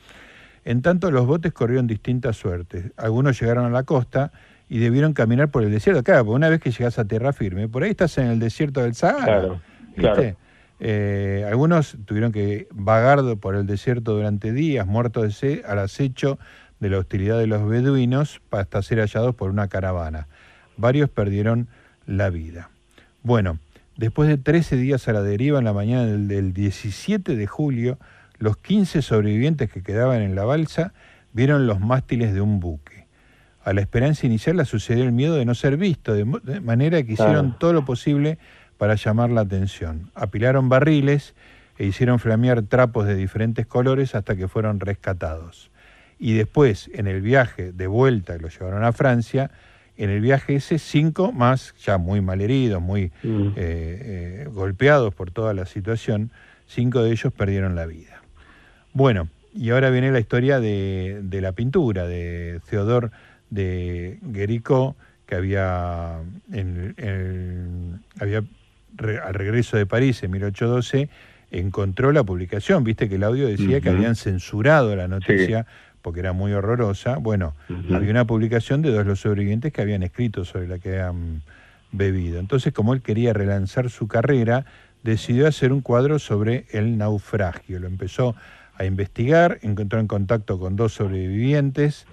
En 0.65 0.82
tanto, 0.82 1.12
los 1.12 1.28
botes 1.28 1.54
corrieron 1.54 1.86
distintas 1.86 2.36
suertes. 2.36 2.91
Algunos 2.98 3.39
llegaron 3.39 3.65
a 3.65 3.70
la 3.70 3.84
costa 3.84 4.32
y 4.70 4.80
debieron 4.80 5.13
caminar 5.13 5.52
por 5.52 5.65
el 5.65 5.70
desierto. 5.70 6.02
Claro, 6.02 6.26
porque 6.26 6.36
una 6.36 6.50
vez 6.50 6.62
que 6.62 6.72
llegas 6.72 6.98
a 6.98 7.06
tierra 7.06 7.32
firme, 7.32 7.67
por 7.67 7.84
ahí 7.84 7.91
estás 7.91 8.17
en 8.17 8.26
el 8.26 8.39
desierto 8.39 8.82
del 8.82 8.96
Sahara. 8.96 9.24
Claro, 9.24 9.62
¿viste? 9.96 10.02
claro. 10.02 10.47
Eh, 10.80 11.46
algunos 11.50 11.98
tuvieron 12.06 12.32
que 12.32 12.68
vagar 12.72 13.20
por 13.38 13.56
el 13.56 13.66
desierto 13.66 14.13
durante 14.13 14.52
días, 14.52 14.86
muertos 14.86 15.24
de 15.24 15.32
sed, 15.32 15.66
al 15.66 15.80
acecho 15.80 16.38
de 16.80 16.90
la 16.90 17.00
hostilidad 17.00 17.40
de 17.40 17.48
los 17.48 17.68
beduinos, 17.68 18.42
hasta 18.52 18.82
ser 18.82 19.00
hallados 19.00 19.36
por 19.36 19.50
una 19.50 19.68
caravana. 19.68 20.28
Varios 20.78 21.10
perdieron 21.10 21.68
la 22.06 22.30
vida. 22.30 22.70
Bueno, 23.24 23.60
después 23.96 24.30
de 24.30 24.38
13 24.38 24.78
días 24.78 25.08
a 25.08 25.13
la 25.13 25.24
deriva 25.24 25.60
en 25.60 25.66
la 25.66 25.74
mañana 25.74 26.06
del, 26.06 26.28
del 26.28 26.54
17 26.54 27.36
de 27.36 27.48
julio, 27.48 27.98
los 28.38 28.58
15 28.58 29.02
sobrevivientes 29.02 29.72
que 29.72 29.82
quedaban 29.82 30.22
en 30.22 30.36
la 30.36 30.46
balsa 30.46 30.94
vieron 31.34 31.66
los 31.66 31.80
mástiles 31.80 32.34
de 32.34 32.42
un 32.42 32.60
buque. 32.60 33.08
A 33.63 33.74
la 33.74 33.82
esperanza 33.82 34.26
inicial 34.26 34.58
le 34.58 34.66
sucedió 34.66 35.04
el 35.04 35.12
miedo 35.12 35.36
de 35.36 35.44
no 35.44 35.54
ser 35.54 35.76
visto, 35.76 36.13
de, 36.13 36.24
manera 36.62 37.04
que 37.04 37.13
hicieron 37.13 37.58
todo 37.60 37.74
lo 37.74 37.84
posible 37.84 38.38
para 38.78 38.96
llamar 38.96 39.30
la 39.30 39.42
atención. 39.42 40.12
Apilaron 40.16 40.70
barriles 40.70 41.34
e 41.78 41.86
hicieron 41.86 42.20
flamear 42.20 42.62
trapos 42.63 43.06
de 43.08 43.16
diferentes 43.16 43.66
colores 43.66 44.16
hasta 44.16 44.36
que 44.36 44.48
fueron 44.48 44.80
rescatados. 44.80 45.70
Y 46.20 46.34
después, 46.34 46.90
en 46.94 47.08
el 47.08 47.22
viaje 47.22 47.72
de 47.72 47.88
vuelta 47.88 48.36
que 48.38 48.42
lo 48.44 48.50
llevaron 48.50 48.84
a 48.84 48.92
Francia, 48.92 49.52
en 49.98 50.10
el 50.10 50.22
viaje 50.22 50.56
ese, 50.56 50.80
cinco 50.80 51.32
más, 51.32 51.74
ya 51.84 51.98
muy 51.98 52.22
malheridos, 52.22 52.82
muy 52.82 53.12
Mm. 53.24 53.48
eh, 53.50 53.54
eh, 53.56 54.48
golpeados 54.52 55.13
por 55.13 55.32
toda 55.32 55.54
la 55.54 55.66
situación, 55.66 56.32
cinco 56.68 57.04
de 57.04 57.12
ellos 57.12 57.32
perdieron 57.34 57.76
la 57.76 57.86
vida. 57.86 58.22
Bueno, 58.94 59.28
y 59.54 59.70
ahora 59.72 59.90
viene 59.90 60.12
la 60.12 60.20
historia 60.20 60.60
de, 60.60 61.20
de 61.24 61.42
la 61.42 61.52
pintura, 61.52 62.08
de 62.08 62.62
Theodore 62.70 63.10
de 63.50 64.20
Guéricault, 64.22 64.96
que 65.26 65.36
había, 65.36 66.20
en- 66.52 66.94
en- 66.98 68.00
había 68.20 68.44
re- 68.98 69.20
al 69.20 69.34
regreso 69.34 69.78
de 69.78 69.86
París 69.86 70.22
en 70.24 70.32
1812, 70.32 71.10
encontró 71.52 72.12
la 72.12 72.24
publicación, 72.24 72.84
viste 72.84 73.08
que 73.08 73.16
el 73.16 73.24
audio 73.24 73.48
decía 73.48 73.80
que 73.82 73.90
habían 73.90 74.16
censurado 74.16 74.96
la 74.96 75.08
noticia 75.08 75.66
porque 76.02 76.20
era 76.20 76.34
muy 76.34 76.52
horrorosa. 76.54 77.18
Bueno, 77.18 77.54
había 77.96 78.12
una 78.12 78.26
publicación 78.28 78.82
de 78.82 78.92
dos 78.92 79.06
los 79.06 79.20
sobrevivientes 79.22 79.72
que 79.74 79.82
habían 79.82 80.04
escrito 80.04 80.46
sobre 80.46 80.68
la 80.68 80.80
que 80.80 80.90
habían 81.00 81.42
bebido. 81.92 82.40
Entonces, 82.40 82.74
como 82.74 82.94
él 82.94 83.02
quería 83.02 83.34
relanzar 83.34 83.90
su 83.90 84.08
carrera, 84.08 84.66
decidió 85.04 85.48
hacer 85.48 85.72
un 85.72 85.82
cuadro 85.82 86.20
sobre 86.20 86.66
el 86.72 86.98
naufragio. 86.98 87.80
Lo 87.80 87.88
empezó 87.88 88.36
a 88.76 88.86
investigar, 88.86 89.60
encontró 89.62 90.00
en 90.00 90.08
contacto 90.08 90.60
con 90.60 90.76
dos 90.76 90.94
sobrevivientes 90.94 92.06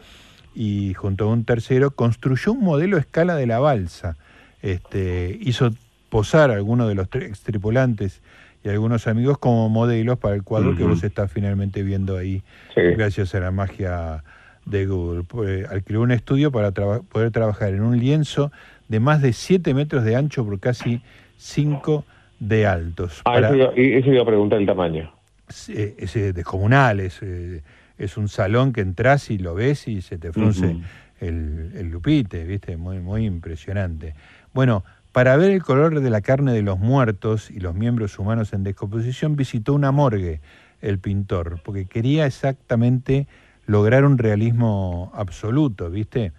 y 0.55 0.95
junto 0.95 1.25
a 1.25 1.33
un 1.33 1.45
tercero 1.45 1.91
construyó 1.91 2.53
un 2.53 2.61
modelo 2.65 2.97
a 2.97 3.01
escala 3.01 3.35
de 3.37 3.47
la 3.47 3.59
balsa. 3.59 4.17
Este, 4.63 5.37
hizo 5.41 5.71
posar 6.15 6.53
a 6.53 6.55
algunos 6.55 6.87
de 6.87 6.95
los 6.95 7.09
tres 7.11 7.41
tripulantes 7.41 8.23
y 8.63 8.69
algunos 8.69 9.09
amigos 9.09 9.37
como 9.37 9.69
modelos 9.69 10.17
para 10.17 10.37
el 10.37 10.45
cuadro 10.45 10.77
que 10.77 10.85
vos 10.85 11.03
estás 11.03 11.29
finalmente 11.33 11.83
viendo 11.83 12.17
ahí, 12.17 12.45
gracias 12.77 13.35
a 13.35 13.41
la 13.41 13.51
magia 13.51 14.23
de 14.65 14.87
Google. 14.87 15.25
Pues, 15.25 15.69
alquiló 15.69 16.03
un 16.03 16.13
estudio 16.13 16.53
para 16.53 16.71
traba- 16.71 17.01
poder 17.03 17.33
trabajar 17.33 17.71
en 17.75 17.83
un 17.83 17.99
lienzo 17.99 18.53
de 18.87 19.01
más 19.01 19.23
de 19.23 19.33
7 19.33 19.75
metros 19.75 20.05
de 20.05 20.15
ancho 20.15 20.45
por 20.45 20.61
casi 20.61 21.01
5 21.37 22.05
de 22.39 22.65
altos. 22.65 23.23
Ah, 23.25 23.33
Para- 23.33 23.49
eso, 23.49 23.57
iba, 23.57 23.73
y- 23.77 23.95
eso 23.95 24.13
iba 24.13 24.23
a 24.23 24.27
preguntar 24.27 24.61
el 24.61 24.67
tamaño. 24.67 25.13
es, 25.49 25.69
eh, 25.69 25.97
es, 25.99 26.15
descomunal, 26.33 27.01
es, 27.01 27.19
eh, 27.23 27.61
es 27.99 28.17
un 28.17 28.29
salón 28.29 28.73
que 28.73 28.83
entras 28.83 29.33
y 29.33 29.39
lo 29.39 29.57
ves 29.57 29.89
y 29.89 30.01
se 30.01 30.17
te 30.19 30.33
frunce 30.33 30.77
el, 31.21 31.73
el 31.75 31.89
lupite, 31.91 32.45
¿viste? 32.45 32.77
Muy, 32.77 33.01
muy 33.01 33.27
impresionante. 33.27 34.15
Bueno, 34.53 34.85
para 35.15 35.37
ver 35.37 35.53
el 35.53 35.63
color 35.63 36.01
de 36.01 36.11
la 36.11 36.23
carne 36.23 36.53
de 36.53 36.63
los 36.63 36.81
muertos 36.81 37.49
y 37.49 37.61
los 37.61 37.73
miembros 37.73 38.19
humanos 38.19 38.53
en 38.53 38.65
descomposición, 38.65 39.37
visitó 39.37 39.73
una 39.73 39.93
morgue 39.93 40.41
el 40.83 40.99
pintor, 40.99 41.61
porque 41.65 41.87
quería 41.87 42.27
exactamente 42.27 43.29
lograr 43.65 44.05
un 44.05 44.19
realismo 44.19 45.13
absoluto, 45.15 45.89
¿viste? 45.89 46.33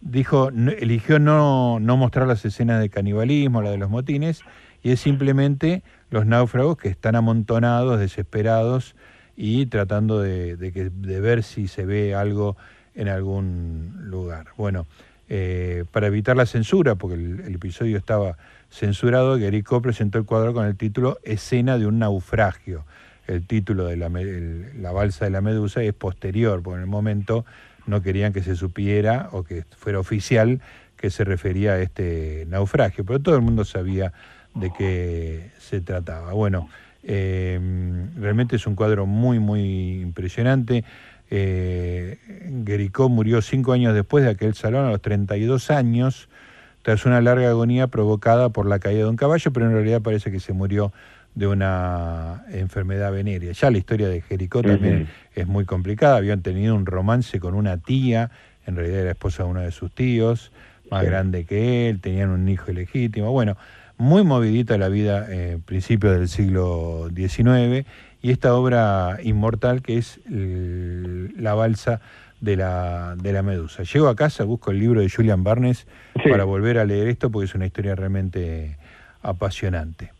Dijo, 0.00 0.50
no- 0.50 0.70
eligió 0.70 1.18
no, 1.18 1.78
no 1.80 1.98
mostrar 1.98 2.26
las 2.26 2.42
escenas 2.46 2.80
de 2.80 2.88
canibalismo, 2.88 3.60
la 3.60 3.70
de 3.70 3.76
los 3.76 3.90
motines, 3.90 4.40
y 4.82 4.92
es 4.92 5.00
simplemente 5.00 5.82
los 6.08 6.24
náufragos 6.24 6.78
que 6.78 6.88
están 6.88 7.16
amontonados, 7.16 8.00
desesperados 8.00 8.96
y 9.36 9.66
tratando 9.66 10.20
de, 10.20 10.56
de 10.56 11.20
ver 11.20 11.42
si 11.42 11.68
se 11.68 11.84
ve 11.84 12.14
algo 12.14 12.56
en 12.94 13.08
algún 13.08 13.96
lugar. 14.04 14.46
Bueno, 14.56 14.86
eh, 15.28 15.84
para 15.90 16.06
evitar 16.06 16.36
la 16.36 16.46
censura, 16.46 16.94
porque 16.96 17.14
el, 17.14 17.54
episodio 17.54 17.96
estaba 17.96 18.36
censurado, 18.70 19.36
Guericó 19.36 19.80
presentó 19.80 20.18
el 20.18 20.24
cuadro 20.24 20.52
con 20.52 20.66
el 20.66 20.76
título 20.76 21.18
Escena 21.22 21.78
de 21.78 21.86
un 21.86 21.98
naufragio. 21.98 22.84
El 23.26 23.46
título 23.46 23.86
de 23.86 23.96
la, 23.96 24.06
el- 24.06 24.82
balsa 24.92 25.24
de 25.24 25.30
la 25.30 25.40
medusa 25.40 25.82
es 25.82 25.94
posterior, 25.94 26.62
porque 26.62 26.76
en 26.76 26.82
el 26.82 26.90
momento 26.90 27.44
no 27.86 28.02
querían 28.02 28.32
que 28.32 28.42
se 28.42 28.56
supiera 28.56 29.28
o 29.32 29.44
que 29.44 29.64
fuera 29.76 29.98
oficial 29.98 30.60
que 30.96 31.10
se 31.10 31.24
refería 31.24 31.72
a 31.72 31.80
este 31.80 32.46
naufragio, 32.48 33.04
pero 33.04 33.20
todo 33.20 33.36
el 33.36 33.42
mundo 33.42 33.64
sabía 33.64 34.12
de 34.54 34.70
qué 34.76 35.50
se 35.58 35.80
trataba. 35.80 36.32
Bueno, 36.32 36.68
eh, 37.02 37.58
realmente 38.16 38.56
es 38.56 38.66
un 38.66 38.74
cuadro 38.74 39.04
muy, 39.04 39.38
muy 39.38 40.00
impresionante. 40.00 40.84
Eh, 41.36 42.18
Guericó 42.64 43.08
murió 43.08 43.42
cinco 43.42 43.72
años 43.72 43.92
después 43.92 44.22
de 44.22 44.30
aquel 44.30 44.54
salón, 44.54 44.86
a 44.86 44.90
los 44.90 45.02
32 45.02 45.68
años, 45.72 46.28
tras 46.82 47.06
una 47.06 47.20
larga 47.20 47.48
agonía 47.48 47.88
provocada 47.88 48.50
por 48.50 48.66
la 48.66 48.78
caída 48.78 49.00
de 49.00 49.08
un 49.10 49.16
caballo, 49.16 49.52
pero 49.52 49.66
en 49.66 49.72
realidad 49.72 50.00
parece 50.00 50.30
que 50.30 50.38
se 50.38 50.52
murió 50.52 50.92
de 51.34 51.48
una 51.48 52.44
enfermedad 52.52 53.10
venérea. 53.10 53.50
Ya 53.50 53.68
la 53.72 53.78
historia 53.78 54.08
de 54.08 54.20
Jericó 54.20 54.62
también 54.62 55.08
es 55.34 55.48
muy 55.48 55.64
complicada. 55.64 56.18
Habían 56.18 56.42
tenido 56.42 56.76
un 56.76 56.86
romance 56.86 57.40
con 57.40 57.54
una 57.54 57.78
tía, 57.78 58.30
en 58.64 58.76
realidad 58.76 59.00
era 59.00 59.10
esposa 59.10 59.42
de 59.42 59.48
uno 59.48 59.60
de 59.62 59.72
sus 59.72 59.92
tíos, 59.92 60.52
más 60.88 61.00
Sí. 61.02 61.06
grande 61.08 61.44
que 61.46 61.88
él, 61.88 62.00
tenían 62.00 62.30
un 62.30 62.48
hijo 62.48 62.70
ilegítimo. 62.70 63.32
Bueno, 63.32 63.56
muy 63.98 64.22
movidita 64.22 64.78
la 64.78 64.88
vida 64.88 65.26
en 65.28 65.60
principios 65.62 66.16
del 66.16 66.28
siglo 66.28 67.08
XIX 67.12 67.84
y 68.24 68.30
esta 68.30 68.54
obra 68.54 69.18
inmortal 69.22 69.82
que 69.82 69.98
es 69.98 70.18
el- 70.30 71.34
la 71.36 71.52
balsa 71.52 72.00
de 72.40 72.56
la, 72.56 73.16
de 73.16 73.32
la 73.34 73.42
medusa. 73.42 73.82
Llego 73.82 74.08
a 74.08 74.16
casa, 74.16 74.44
busco 74.44 74.70
el 74.70 74.78
libro 74.80 75.00
de 75.02 75.10
Julian 75.10 75.44
Barnes 75.44 75.86
Sí. 76.22 76.30
para 76.30 76.44
volver 76.44 76.78
a 76.78 76.86
leer 76.86 77.08
esto 77.08 77.30
porque 77.30 77.44
es 77.44 77.54
una 77.54 77.66
historia 77.66 77.94
realmente 77.94 78.78
apasionante. 79.22 80.10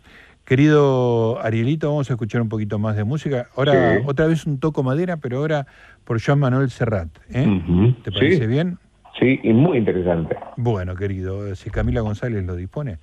Querido 0.45 1.41
Arielito, 1.43 1.89
vamos 1.89 2.11
a 2.11 2.13
escuchar 2.13 2.43
un 2.43 2.51
poquito 2.51 2.79
más 2.79 2.95
de 2.97 3.05
música. 3.05 3.49
Ahora, 3.57 3.97
Sí. 3.97 4.03
otra 4.07 4.27
vez 4.27 4.45
un 4.45 4.59
toco 4.61 4.83
madera, 4.83 5.17
pero 5.17 5.39
ahora 5.39 5.67
por 6.05 6.21
Joan 6.23 6.41
Manuel 6.41 6.69
Serrat. 6.71 7.09
¿eh? 7.31 7.47
¿Te 8.05 8.13
parece 8.13 8.41
Sí. 8.41 8.47
bien? 8.47 8.77
Sí, 9.19 9.41
y 9.43 9.53
muy 9.55 9.79
interesante. 9.79 10.37
Bueno, 10.59 10.95
querido, 10.95 11.55
si 11.57 11.71
Camila 11.71 12.03
González 12.03 12.45
lo 12.45 12.55
dispone, 12.55 12.99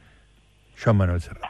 Joan 0.84 0.98
Manuel 0.98 1.22
Serrat. 1.22 1.50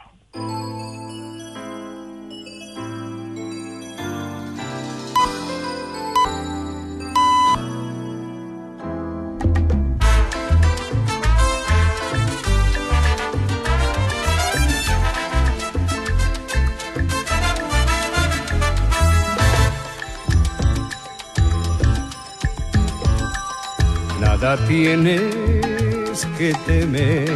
Tienes 24.42 26.26
que 26.36 26.52
temer. 26.66 27.30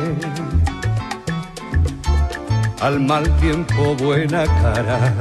Al 2.81 2.99
mal 2.99 3.25
tiempo 3.37 3.95
buena 3.95 4.45
cara. 4.45 5.15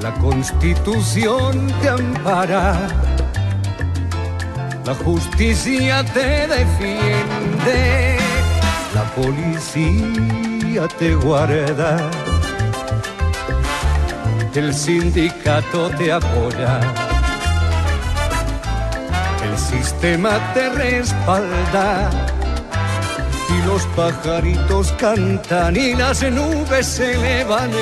La 0.00 0.14
constitución 0.14 1.70
te 1.82 1.90
ampara. 1.90 2.88
La 4.86 4.94
justicia 4.94 6.02
te 6.14 6.48
defiende. 6.48 8.16
La 8.94 9.04
policía 9.14 10.88
te 10.98 11.14
guarda. 11.16 12.10
El 14.54 14.72
sindicato 14.72 15.90
te 15.90 16.12
apoya. 16.12 17.03
Sistema 19.76 20.38
te 20.54 20.68
respalda. 20.70 22.10
Y 23.50 23.66
los 23.66 23.82
pajaritos 23.96 24.92
cantan 24.92 25.76
y 25.76 25.94
las 25.94 26.22
nubes 26.22 26.86
se 26.86 27.16
levantan. 27.18 27.74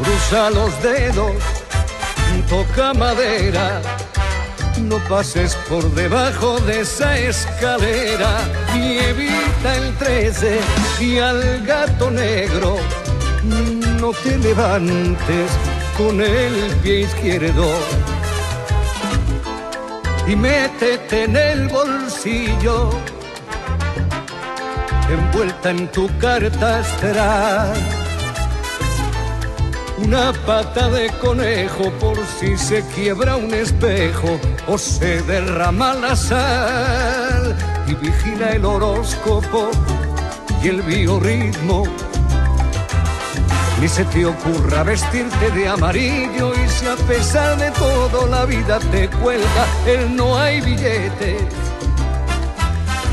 Cruza 0.00 0.50
los 0.50 0.82
dedos, 0.82 1.36
toca 2.48 2.94
madera, 2.94 3.80
no 4.80 4.98
pases 5.08 5.54
por 5.68 5.84
debajo 5.94 6.58
de 6.60 6.80
esa 6.80 7.18
escalera 7.18 8.38
y 8.74 8.98
evita 8.98 9.76
el 9.76 9.94
13 9.96 10.60
y 11.00 11.18
al 11.18 11.64
gato 11.66 12.10
negro 12.10 12.78
no 14.00 14.12
te 14.12 14.36
levantes 14.38 15.50
con 15.96 16.20
el 16.20 16.74
pie 16.82 17.00
izquierdo 17.00 17.68
y 20.26 20.36
métete 20.36 21.24
en 21.24 21.36
el 21.36 21.68
bolsillo, 21.68 22.90
envuelta 25.10 25.70
en 25.70 25.88
tu 25.88 26.08
carta 26.18 26.78
astral. 26.78 27.74
Una 29.98 30.32
pata 30.44 30.88
de 30.90 31.08
conejo 31.20 31.90
por 32.00 32.16
si 32.38 32.56
se 32.56 32.82
quiebra 32.94 33.36
un 33.36 33.54
espejo 33.54 34.40
o 34.66 34.76
se 34.76 35.22
derrama 35.22 35.94
la 35.94 36.16
sal. 36.16 37.56
Y 37.86 37.94
vigila 37.94 38.50
el 38.50 38.64
horóscopo 38.64 39.70
y 40.62 40.68
el 40.68 40.82
biorritmo. 40.82 41.84
Ni 43.80 43.88
se 43.88 44.04
te 44.04 44.24
ocurra 44.24 44.82
vestirte 44.82 45.50
de 45.50 45.68
amarillo 45.68 46.52
y 46.54 46.68
si 46.68 46.86
a 46.86 46.96
pesar 47.08 47.58
de 47.58 47.70
todo 47.72 48.26
la 48.26 48.44
vida 48.44 48.78
te 48.90 49.08
cuelga 49.08 49.66
el 49.86 50.14
no 50.14 50.38
hay 50.38 50.60
billete. 50.60 51.36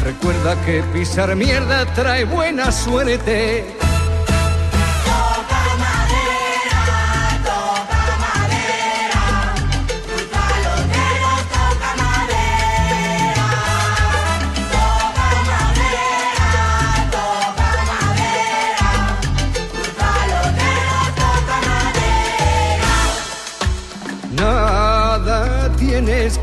Recuerda 0.04 0.56
que 0.66 0.82
pisar 0.94 1.36
mierda 1.36 1.86
trae 1.94 2.26
buena 2.26 2.72
suerte. 2.72 3.81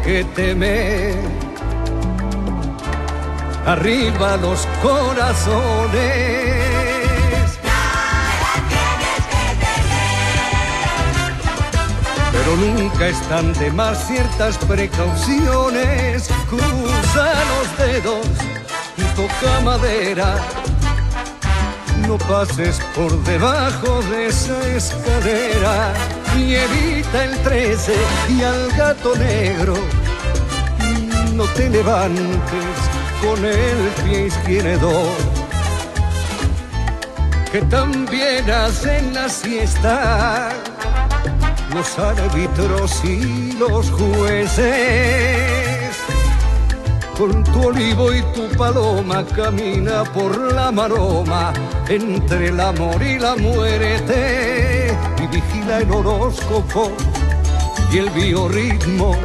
Que 0.09 0.25
temer. 0.35 1.18
Arriba 3.66 4.38
los 4.38 4.66
corazones. 4.81 6.38
Pero 12.33 12.57
nunca 12.57 13.09
están 13.09 13.53
de 13.53 13.71
más 13.71 14.07
ciertas 14.07 14.57
precauciones. 14.57 16.31
Cruza 16.49 17.27
los 17.51 17.68
dedos 17.87 18.27
y 18.97 19.03
toca 19.14 19.61
madera. 19.62 20.37
no 22.07 22.16
pases 22.16 22.81
por 22.94 23.12
debajo 23.25 24.01
de 24.11 24.29
esa 24.29 24.59
escalera 24.68 25.92
y 26.38 26.55
evita 26.55 27.25
el 27.25 27.37
13 27.42 27.94
y 28.31 28.42
al 28.42 28.71
gato 28.73 29.14
negro. 29.16 29.98
No 31.38 31.44
te 31.55 31.70
levantes 31.70 32.77
con 33.22 33.44
el 33.44 33.79
pie 34.03 34.27
izquierdo, 34.27 34.90
que 37.53 37.61
también 37.62 38.51
hacen 38.51 39.14
la 39.14 39.29
siesta 39.29 40.51
los 41.72 41.96
árbitros 41.96 43.05
y 43.05 43.53
los 43.53 43.88
jueces 43.92 44.66
con 47.16 47.44
tu 47.44 47.68
olivo 47.68 48.12
y 48.12 48.20
tu 48.35 48.48
paloma 48.57 49.24
camina 49.24 50.03
por 50.03 50.53
la 50.53 50.72
maroma 50.72 51.53
entre 51.88 52.48
el 52.48 52.59
amor 52.59 53.01
y 53.01 53.16
la 53.16 53.37
muerte 53.37 54.92
y 55.22 55.27
vigila 55.29 55.79
el 55.79 55.92
horóscopo 55.92 56.90
y 57.92 57.98
el 57.98 58.11
biorritmo. 58.11 59.16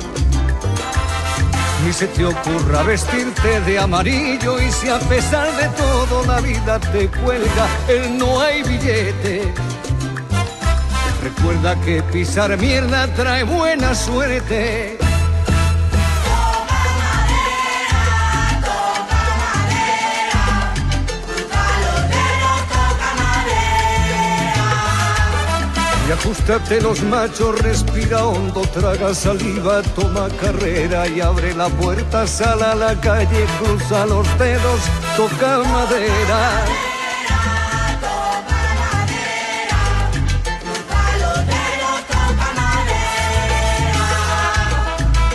Ni 1.86 1.92
se 1.92 2.08
te 2.08 2.26
ocurra 2.26 2.84
vestirte 2.84 3.60
de 3.62 3.78
amarillo 3.78 4.60
y 4.62 4.72
si 4.72 4.90
a 4.90 5.00
pesar 5.00 5.52
de 5.58 5.68
todo 5.70 6.26
la 6.26 6.40
vida 6.40 6.80
te 6.80 7.10
cuelga 7.10 7.68
el 7.90 8.18
no 8.18 8.40
hay 8.40 8.64
billete. 8.64 9.54
Recuerda 11.22 11.76
que 11.82 12.02
pisar 12.04 12.58
mierda 12.58 13.08
trae 13.16 13.44
buena 13.44 13.94
suerte. 13.96 14.98
Y 26.08 26.12
ajustate 26.12 26.82
los 26.82 27.02
machos, 27.04 27.60
respira 27.62 28.26
hondo, 28.26 28.62
traga 28.74 29.14
saliva, 29.14 29.82
toma 29.96 30.28
carrera 30.42 31.08
y 31.08 31.22
abre 31.22 31.54
la 31.56 31.70
puerta, 31.70 32.28
sal 32.28 32.62
a 32.62 32.76
la 32.76 33.00
calle, 33.00 33.46
cruza 33.60 34.06
los 34.06 34.28
dedos, 34.38 34.82
toca 35.16 35.60
madera. 35.60 36.93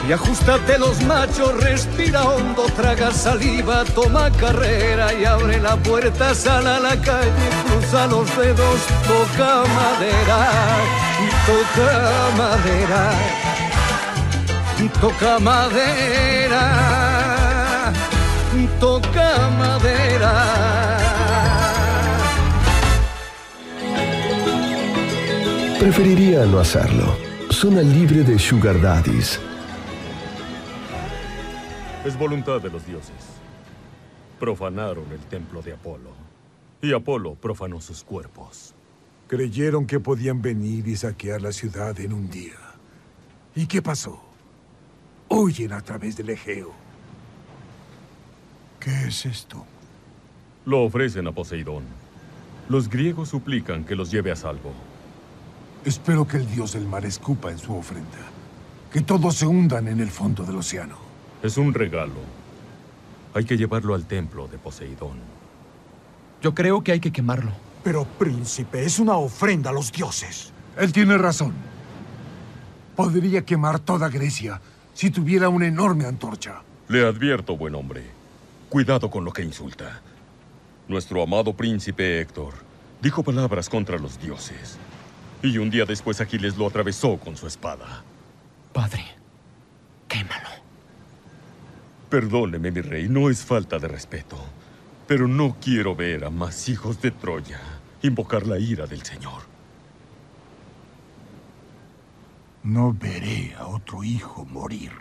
Y 0.08 0.12
ajustate 0.12 0.78
los 0.78 1.02
machos, 1.02 1.52
respira 1.62 2.24
hondo, 2.24 2.64
traga 2.74 3.12
saliva, 3.12 3.84
toma 3.94 4.30
carrera 4.30 5.12
y 5.12 5.26
abre 5.26 5.60
la 5.60 5.76
puerta, 5.76 6.34
sal 6.34 6.66
a 6.66 6.80
la 6.80 6.96
calle, 6.96 7.48
cruza 7.66 8.06
los 8.06 8.26
dedos, 8.34 8.80
toca 9.06 9.64
madera, 9.76 10.48
toca 11.44 12.30
madera, 12.38 13.12
toca 14.98 15.38
madera, 15.40 16.62
toca 18.80 19.50
madera. 19.58 20.32
Preferiría 25.78 26.46
no 26.46 26.60
hacerlo. 26.60 27.14
Zona 27.50 27.82
libre 27.82 28.22
de 28.22 28.38
sugar 28.38 28.80
daddies. 28.80 29.38
Es 32.08 32.18
voluntad 32.18 32.62
de 32.62 32.70
los 32.70 32.86
dioses. 32.86 33.12
Profanaron 34.40 35.12
el 35.12 35.18
templo 35.18 35.60
de 35.60 35.74
Apolo. 35.74 36.08
Y 36.80 36.94
Apolo 36.94 37.34
profanó 37.34 37.82
sus 37.82 38.02
cuerpos. 38.02 38.74
Creyeron 39.26 39.86
que 39.86 40.00
podían 40.00 40.40
venir 40.40 40.88
y 40.88 40.96
saquear 40.96 41.42
la 41.42 41.52
ciudad 41.52 42.00
en 42.00 42.14
un 42.14 42.30
día. 42.30 42.56
¿Y 43.54 43.66
qué 43.66 43.82
pasó? 43.82 44.22
Huyen 45.28 45.74
a 45.74 45.82
través 45.82 46.16
del 46.16 46.30
Egeo. 46.30 46.72
¿Qué 48.80 49.08
es 49.08 49.26
esto? 49.26 49.66
Lo 50.64 50.84
ofrecen 50.84 51.26
a 51.26 51.32
Poseidón. 51.32 51.84
Los 52.70 52.88
griegos 52.88 53.28
suplican 53.28 53.84
que 53.84 53.94
los 53.94 54.10
lleve 54.10 54.32
a 54.32 54.36
salvo. 54.36 54.72
Espero 55.84 56.26
que 56.26 56.38
el 56.38 56.50
dios 56.50 56.72
del 56.72 56.86
mar 56.86 57.04
escupa 57.04 57.50
en 57.50 57.58
su 57.58 57.76
ofrenda. 57.76 58.30
Que 58.90 59.02
todos 59.02 59.34
se 59.34 59.46
hundan 59.46 59.88
en 59.88 60.00
el 60.00 60.08
fondo 60.08 60.42
del 60.44 60.56
océano. 60.56 61.07
Es 61.42 61.56
un 61.56 61.72
regalo. 61.72 62.20
Hay 63.34 63.44
que 63.44 63.56
llevarlo 63.56 63.94
al 63.94 64.06
templo 64.06 64.48
de 64.48 64.58
Poseidón. 64.58 65.18
Yo 66.42 66.54
creo 66.54 66.82
que 66.82 66.92
hay 66.92 67.00
que 67.00 67.12
quemarlo. 67.12 67.52
Pero, 67.84 68.04
príncipe, 68.04 68.84
es 68.84 68.98
una 68.98 69.16
ofrenda 69.16 69.70
a 69.70 69.72
los 69.72 69.92
dioses. 69.92 70.52
Él 70.76 70.92
tiene 70.92 71.16
razón. 71.16 71.52
Podría 72.96 73.44
quemar 73.44 73.78
toda 73.78 74.08
Grecia 74.08 74.60
si 74.92 75.10
tuviera 75.10 75.48
una 75.48 75.66
enorme 75.66 76.06
antorcha. 76.06 76.62
Le 76.88 77.06
advierto, 77.06 77.56
buen 77.56 77.74
hombre. 77.76 78.02
Cuidado 78.68 79.08
con 79.10 79.24
lo 79.24 79.32
que 79.32 79.42
insulta. 79.42 80.00
Nuestro 80.88 81.22
amado 81.22 81.52
príncipe 81.54 82.20
Héctor 82.20 82.54
dijo 83.00 83.22
palabras 83.22 83.68
contra 83.68 83.98
los 83.98 84.20
dioses. 84.20 84.76
Y 85.42 85.58
un 85.58 85.70
día 85.70 85.84
después 85.84 86.20
Aquiles 86.20 86.56
lo 86.56 86.66
atravesó 86.66 87.16
con 87.18 87.36
su 87.36 87.46
espada. 87.46 88.02
Padre, 88.72 89.04
quémalo. 90.08 90.67
Perdóneme, 92.08 92.70
mi 92.70 92.80
rey, 92.80 93.08
no 93.08 93.28
es 93.28 93.44
falta 93.44 93.78
de 93.78 93.86
respeto. 93.86 94.36
Pero 95.06 95.28
no 95.28 95.56
quiero 95.60 95.94
ver 95.94 96.24
a 96.24 96.30
más 96.30 96.68
hijos 96.68 97.00
de 97.02 97.10
Troya 97.10 97.60
invocar 98.02 98.46
la 98.46 98.58
ira 98.58 98.86
del 98.86 99.02
Señor. 99.02 99.42
No 102.62 102.94
veré 102.94 103.54
a 103.58 103.66
otro 103.66 104.04
hijo 104.04 104.44
morir. 104.44 104.92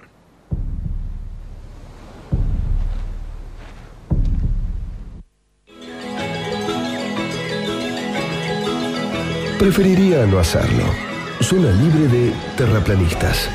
Preferiría 9.60 10.26
no 10.28 10.40
hacerlo. 10.40 10.84
Zona 11.42 11.72
libre 11.72 12.08
de 12.08 12.34
terraplanistas. 12.56 13.50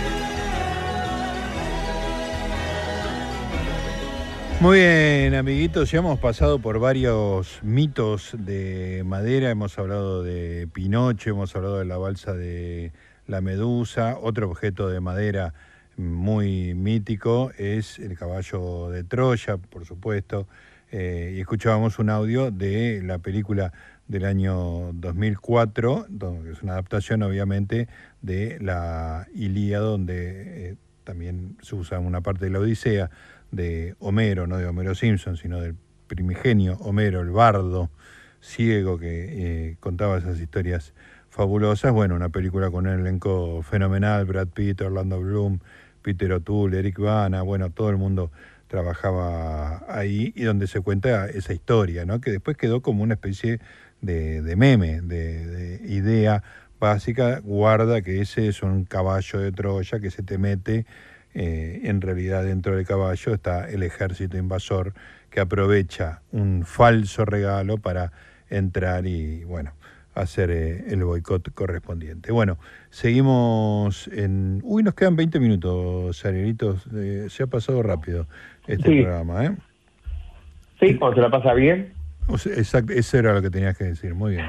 Muy 4.63 4.79
bien, 4.79 5.35
amiguitos, 5.35 5.91
ya 5.91 5.99
hemos 5.99 6.21
pasado 6.21 6.61
por 6.61 6.79
varios 6.79 7.59
mitos 7.65 8.37
de 8.39 9.03
madera, 9.05 9.51
hemos 9.51 9.77
hablado 9.77 10.23
de 10.23 10.69
Pinocho, 10.73 11.31
hemos 11.31 11.57
hablado 11.57 11.81
de 11.81 11.85
la 11.85 11.99
balsa 11.99 12.33
de 12.33 12.93
la 13.27 13.41
Medusa, 13.41 14.17
otro 14.23 14.49
objeto 14.49 14.89
de 14.89 15.01
madera 15.01 15.53
muy 15.97 16.75
mítico 16.75 17.51
es 17.59 17.99
el 17.99 18.17
caballo 18.17 18.89
de 18.91 19.03
Troya, 19.03 19.57
por 19.57 19.85
supuesto, 19.85 20.47
eh, 20.93 21.35
y 21.37 21.41
escuchábamos 21.41 21.99
un 21.99 22.11
audio 22.11 22.53
de 22.53 23.03
la 23.03 23.19
película 23.19 23.73
del 24.07 24.25
año 24.25 24.93
2004, 24.93 26.07
que 26.45 26.51
es 26.53 26.63
una 26.63 26.75
adaptación 26.75 27.25
obviamente 27.25 27.89
de 28.21 28.59
la 28.61 29.27
Ilíada, 29.35 29.87
donde 29.87 30.69
eh, 30.71 30.77
también 31.03 31.57
se 31.63 31.75
usa 31.75 31.99
una 31.99 32.21
parte 32.21 32.45
de 32.45 32.53
la 32.53 32.61
Odisea 32.61 33.11
de 33.53 33.95
Homero, 34.01 34.49
no 34.49 34.57
de 34.57 34.67
Homero 34.67 34.97
Simpson, 34.97 35.37
sino 35.37 35.61
del 35.61 35.77
primigenio 36.09 36.77
Homero, 36.81 37.21
el 37.21 37.31
bardo 37.31 37.91
ciego 38.41 38.99
que 38.99 39.69
eh, 39.71 39.77
contaba 39.79 40.19
esas 40.19 40.41
historias 40.41 40.93
fabulosas. 41.31 41.93
Bueno, 41.93 42.17
una 42.17 42.31
película 42.31 42.71
con 42.71 42.87
un 42.87 43.01
elenco 43.01 43.63
fenomenal, 43.63 44.25
Brad 44.25 44.49
Pitt, 44.49 44.81
Orlando 44.81 45.21
Bloom, 45.21 45.61
Peter 46.03 46.33
O'Toole, 46.33 46.79
Eric 46.81 46.99
Bana, 46.99 47.43
bueno, 47.43 47.71
todo 47.71 47.91
el 47.91 47.97
mundo 47.97 48.33
trabajaba 48.67 49.85
ahí 49.87 50.33
y 50.35 50.45
donde 50.45 50.67
se 50.67 50.81
cuenta 50.81 51.27
esa 51.27 51.53
historia, 51.53 52.05
¿no? 52.07 52.21
que 52.21 52.31
después 52.31 52.57
quedó 52.57 52.81
como 52.81 53.03
una 53.03 53.15
especie 53.15 53.61
de, 54.01 54.57
meme, 54.57 55.03
de, 55.03 55.81
idea 55.87 56.43
básica, 56.81 57.41
guarda 57.41 58.03
que 58.03 58.21
ese 58.21 58.49
es 58.49 58.63
un 58.63 58.85
caballo 58.85 59.39
de 59.39 59.53
Troya 59.53 60.01
que 60.01 60.11
se 60.11 60.23
te 60.23 60.39
mete, 60.39 60.87
eh, 61.35 61.81
en 61.85 62.01
realidad 62.01 62.45
dentro 62.45 62.77
del 62.77 62.87
caballo 62.87 63.35
está 63.35 63.69
el 63.71 63.83
ejército 63.83 64.37
invasor 64.37 64.93
que 65.31 65.41
aprovecha 65.41 66.21
un 66.33 66.65
falso 66.67 67.25
regalo 67.25 67.79
para 67.79 68.13
entrar 68.51 69.07
y, 69.07 69.45
bueno, 69.45 69.73
hacer 70.15 70.51
eh, 70.51 70.85
el 70.89 71.05
boicot 71.05 71.55
correspondiente. 71.55 72.33
Bueno, 72.33 72.59
seguimos 72.91 74.09
en... 74.09 74.61
Uy, 74.63 74.83
nos 74.83 74.95
quedan 74.95 75.17
20 75.17 75.41
minutos, 75.41 76.23
Arielitos. 76.27 76.87
Eh, 76.95 77.29
se 77.31 77.45
ha 77.45 77.47
pasado 77.47 77.83
rápido 77.83 78.27
este 78.67 78.91
Sí. 78.91 79.03
programa, 79.03 79.47
¿eh? 79.47 79.57
Sí, 80.81 80.97
cuando 80.97 81.15
se 81.17 81.23
la 81.23 81.31
pasa 81.31 81.55
bien. 81.55 81.93
O 82.27 82.37
sea, 82.37 82.53
exacto, 82.55 82.93
eso 82.93 83.19
era 83.19 83.33
lo 83.33 83.41
que 83.41 83.51
tenías 83.51 83.77
que 83.79 83.85
decir. 83.85 84.15
Muy 84.15 84.33
bien. 84.33 84.47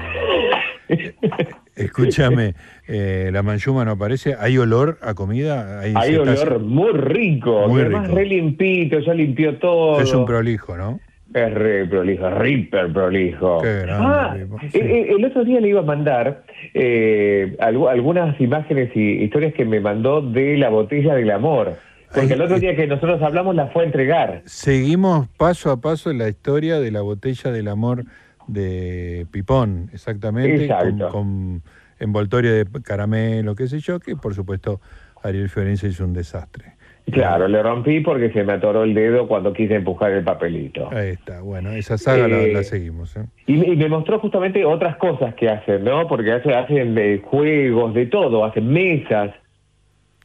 Escúchame, 1.76 2.54
eh, 2.86 3.30
la 3.32 3.42
manchuma 3.42 3.84
no 3.84 3.92
aparece. 3.92 4.36
¿Hay 4.38 4.56
olor 4.58 4.98
a 5.02 5.14
comida? 5.14 5.80
Hay 5.80 5.94
está 6.14 6.22
olor 6.22 6.60
muy 6.60 6.92
rico, 6.92 7.68
Muy 7.68 7.80
además 7.82 8.04
rico. 8.06 8.16
re 8.18 8.26
limpito, 8.26 8.98
ya 9.00 9.14
limpió 9.14 9.58
todo. 9.58 10.00
Es 10.00 10.12
un 10.12 10.24
prolijo, 10.24 10.76
¿no? 10.76 11.00
Es 11.32 11.52
re 11.52 11.84
prolijo, 11.86 12.30
ripper 12.30 12.92
prolijo. 12.92 13.60
Qué 13.60 13.80
grande, 13.80 14.06
ah, 14.06 14.36
tipo, 14.38 14.58
el, 14.72 14.86
el- 15.16 15.24
otro 15.24 15.44
día 15.44 15.60
le 15.60 15.68
iba 15.68 15.80
a 15.80 15.84
mandar 15.84 16.44
eh, 16.74 17.56
algu- 17.58 17.90
algunas 17.90 18.40
imágenes 18.40 18.90
y 18.94 19.24
historias 19.24 19.52
que 19.54 19.64
me 19.64 19.80
mandó 19.80 20.20
de 20.20 20.56
la 20.56 20.68
botella 20.68 21.14
del 21.14 21.30
amor. 21.32 21.74
Porque 22.14 22.34
el 22.34 22.42
otro 22.42 22.60
día 22.60 22.76
que 22.76 22.86
nosotros 22.86 23.20
hablamos 23.20 23.56
la 23.56 23.66
fue 23.68 23.82
a 23.82 23.86
entregar. 23.86 24.42
Seguimos 24.44 25.26
paso 25.36 25.72
a 25.72 25.80
paso 25.80 26.12
la 26.12 26.28
historia 26.28 26.78
de 26.78 26.92
la 26.92 27.00
botella 27.00 27.50
del 27.50 27.66
amor 27.66 28.04
de 28.46 29.26
Pipón, 29.30 29.90
exactamente, 29.92 30.66
con, 30.68 30.76
Exacto. 30.88 31.08
con 31.08 31.62
envoltorio 31.98 32.52
de 32.54 32.66
caramelo, 32.82 33.54
qué 33.54 33.66
sé 33.66 33.78
yo, 33.80 34.00
que 34.00 34.16
por 34.16 34.34
supuesto 34.34 34.80
Ariel 35.22 35.48
Fiorenza 35.48 35.86
hizo 35.86 36.04
un 36.04 36.12
desastre. 36.12 36.72
Claro, 37.12 37.48
le 37.48 37.62
rompí 37.62 38.00
porque 38.00 38.32
se 38.32 38.42
me 38.44 38.54
atoró 38.54 38.82
el 38.84 38.94
dedo 38.94 39.28
cuando 39.28 39.52
quise 39.52 39.74
empujar 39.74 40.10
el 40.12 40.24
papelito. 40.24 40.88
Ahí 40.90 41.10
está, 41.10 41.42
bueno, 41.42 41.70
esa 41.72 41.98
saga 41.98 42.26
la, 42.28 42.40
Eh, 42.40 42.52
la 42.54 42.62
seguimos. 42.62 43.14
¿eh? 43.16 43.26
Y, 43.46 43.58
me- 43.58 43.66
y 43.66 43.76
me 43.76 43.88
mostró 43.90 44.18
justamente 44.20 44.64
otras 44.64 44.96
cosas 44.96 45.34
que 45.34 45.50
hacen, 45.50 45.84
¿no? 45.84 46.08
Porque 46.08 46.32
hace- 46.32 46.54
hacen 46.54 46.96
eh, 46.96 47.20
juegos, 47.22 47.92
de 47.92 48.06
todo, 48.06 48.44
hacen 48.44 48.68
mesas. 48.68 49.32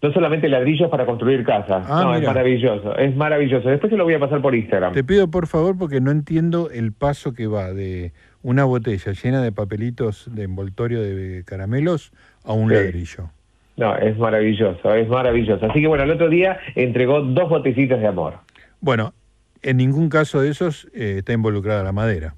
No 0.02 0.14
solamente 0.14 0.48
ladrillos 0.48 0.90
para 0.90 1.06
construir 1.06 1.44
casas. 1.44 1.86
Ah, 1.90 2.04
no, 2.06 2.16
es 2.16 2.26
maravilloso, 2.26 2.96
es 2.98 3.14
maravilloso. 3.18 3.68
Después 3.68 3.92
se 3.92 3.98
lo 3.98 4.06
voy 4.06 4.14
a 4.14 4.20
pasar 4.20 4.42
por 4.42 4.56
Instagram. 4.56 4.94
Te 4.94 5.04
pido 5.04 5.30
por 5.30 5.46
favor 5.48 5.78
porque 5.78 6.00
no 6.00 6.10
entiendo 6.12 6.70
el 6.72 6.94
paso 6.94 7.34
que 7.34 7.48
va 7.48 7.74
de 7.74 8.14
una 8.42 8.64
botella 8.64 9.12
llena 9.12 9.42
de 9.42 9.52
papelitos 9.52 10.34
de 10.34 10.44
envoltorio 10.44 11.02
de 11.02 11.44
caramelos 11.46 12.14
a 12.46 12.54
un 12.54 12.70
Sí. 12.70 12.76
ladrillo. 12.76 13.30
No, 13.76 13.96
es 13.98 14.18
maravilloso, 14.18 14.94
es 14.94 15.08
maravilloso. 15.10 15.66
Así 15.66 15.82
que 15.82 15.88
bueno, 15.88 16.06
el 16.06 16.12
otro 16.12 16.30
día 16.30 16.60
entregó 16.76 17.22
dos 17.22 17.50
botecitas 17.50 18.00
de 18.00 18.08
amor. 18.08 18.36
Bueno, 18.80 19.14
en 19.62 19.76
ningún 19.78 20.08
caso 20.08 20.42
de 20.42 20.50
esos 20.50 20.88
eh, 20.94 21.16
está 21.18 21.34
involucrada 21.34 21.84
la 21.84 21.92
madera, 21.92 22.36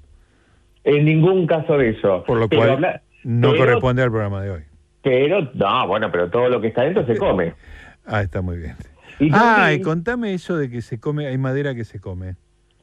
En 0.84 1.04
ningún 1.04 1.46
caso 1.46 1.78
de 1.78 1.90
eso. 1.90 2.24
por 2.26 2.38
lo 2.38 2.48
Pero 2.48 2.62
cual 2.62 2.70
habla- 2.72 3.02
no 3.22 3.52
pero- 3.52 3.64
corresponde 3.66 4.02
al 4.02 4.10
programa 4.10 4.42
de 4.42 4.50
hoy. 4.50 4.62
Pero, 5.02 5.50
no, 5.54 5.86
bueno, 5.88 6.10
pero 6.12 6.30
todo 6.30 6.48
lo 6.48 6.60
que 6.60 6.68
está 6.68 6.82
dentro 6.82 7.04
se 7.06 7.16
come. 7.16 7.54
Ah, 8.04 8.20
está 8.22 8.42
muy 8.42 8.56
bien. 8.58 8.74
Y 9.20 9.30
ah, 9.32 9.58
también- 9.58 9.80
y 9.80 9.82
contame 9.84 10.34
eso 10.34 10.56
de 10.56 10.68
que 10.68 10.82
se 10.82 10.98
come, 10.98 11.28
hay 11.28 11.38
madera 11.38 11.72
que 11.72 11.84
se 11.84 12.00
come. 12.00 12.34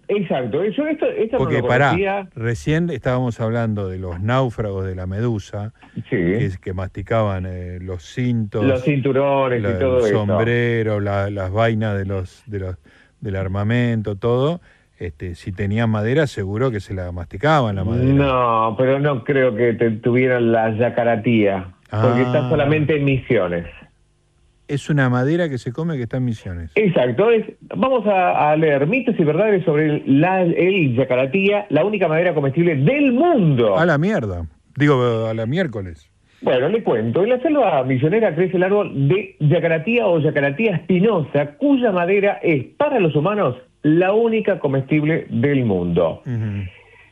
Exacto, 0.07 0.63
yo 0.63 0.88
esto, 0.88 1.05
esto 1.07 1.34
no 1.38 1.43
Porque 1.43 1.59
lo 1.59 1.67
pará, 1.67 2.28
recién 2.36 2.89
estábamos 2.89 3.39
hablando 3.41 3.89
de 3.89 3.99
los 3.99 4.20
náufragos 4.22 4.86
de 4.86 4.95
la 4.95 5.05
medusa, 5.07 5.74
que, 6.09 6.45
es- 6.45 6.57
que 6.57 6.72
masticaban 6.74 7.45
eh, 7.45 7.80
los 7.82 8.03
cintos, 8.03 8.63
Los 8.65 8.82
cinturones 8.84 9.61
la- 9.61 9.72
y 9.72 9.74
todo 9.78 9.99
el 9.99 10.05
eso. 10.05 10.26
sombrero, 10.26 11.01
la- 11.01 11.30
las 11.30 11.51
vainas 11.51 11.97
de 11.97 12.05
los, 12.05 12.41
de 12.47 12.59
los, 12.59 12.78
del 13.20 13.36
armamento, 13.36 14.15
todo. 14.15 14.61
Este, 14.99 15.36
si 15.36 15.51
tenían 15.51 15.89
madera, 15.89 16.28
seguro 16.28 16.72
que 16.72 16.80
se 16.80 16.93
la 16.93 17.11
masticaban 17.11 17.76
la 17.76 17.84
madera. 17.84 18.13
No, 18.13 18.76
pero 18.78 18.99
no 18.99 19.24
creo 19.26 19.53
que 19.53 19.74
te 19.74 19.91
tuvieran 19.91 20.51
la 20.53 20.72
yacaratía, 20.76 21.74
porque 21.89 22.21
Ah. 22.21 22.23
está 22.25 22.49
solamente 22.49 22.95
en 22.97 23.05
misiones. 23.05 23.65
Es 24.67 24.87
una 24.89 25.09
madera 25.09 25.49
que 25.49 25.57
se 25.57 25.71
come 25.73 25.97
que 25.97 26.03
está 26.03 26.17
en 26.17 26.25
misiones. 26.25 26.71
Exacto, 26.75 27.31
es, 27.31 27.43
vamos 27.75 28.05
a, 28.05 28.51
a 28.51 28.55
leer 28.55 28.85
mitos 28.85 29.15
y 29.19 29.23
verdades 29.23 29.65
sobre 29.65 29.85
el, 29.87 30.21
la, 30.21 30.43
el 30.43 30.95
yacaratía, 30.95 31.65
la 31.69 31.83
única 31.83 32.07
madera 32.07 32.35
comestible 32.35 32.75
del 32.75 33.11
mundo. 33.13 33.77
A 33.79 33.85
la 33.87 33.97
mierda. 33.97 34.45
Digo, 34.77 35.25
a 35.27 35.33
la 35.33 35.45
miércoles. 35.47 36.07
Bueno, 36.41 36.69
le 36.69 36.83
cuento. 36.83 37.23
En 37.23 37.29
la 37.29 37.39
selva 37.41 37.83
misionera 37.83 38.33
crece 38.35 38.57
el 38.57 38.63
árbol 38.63 39.09
de 39.09 39.35
yacaratía 39.39 40.05
o 40.07 40.19
yacaratía 40.19 40.75
espinosa, 40.75 41.55
cuya 41.57 41.91
madera 41.91 42.39
es 42.43 42.63
para 42.77 42.99
los 42.99 43.15
humanos 43.15 43.55
la 43.81 44.13
única 44.13 44.59
comestible 44.59 45.25
del 45.29 45.65
mundo. 45.65 46.21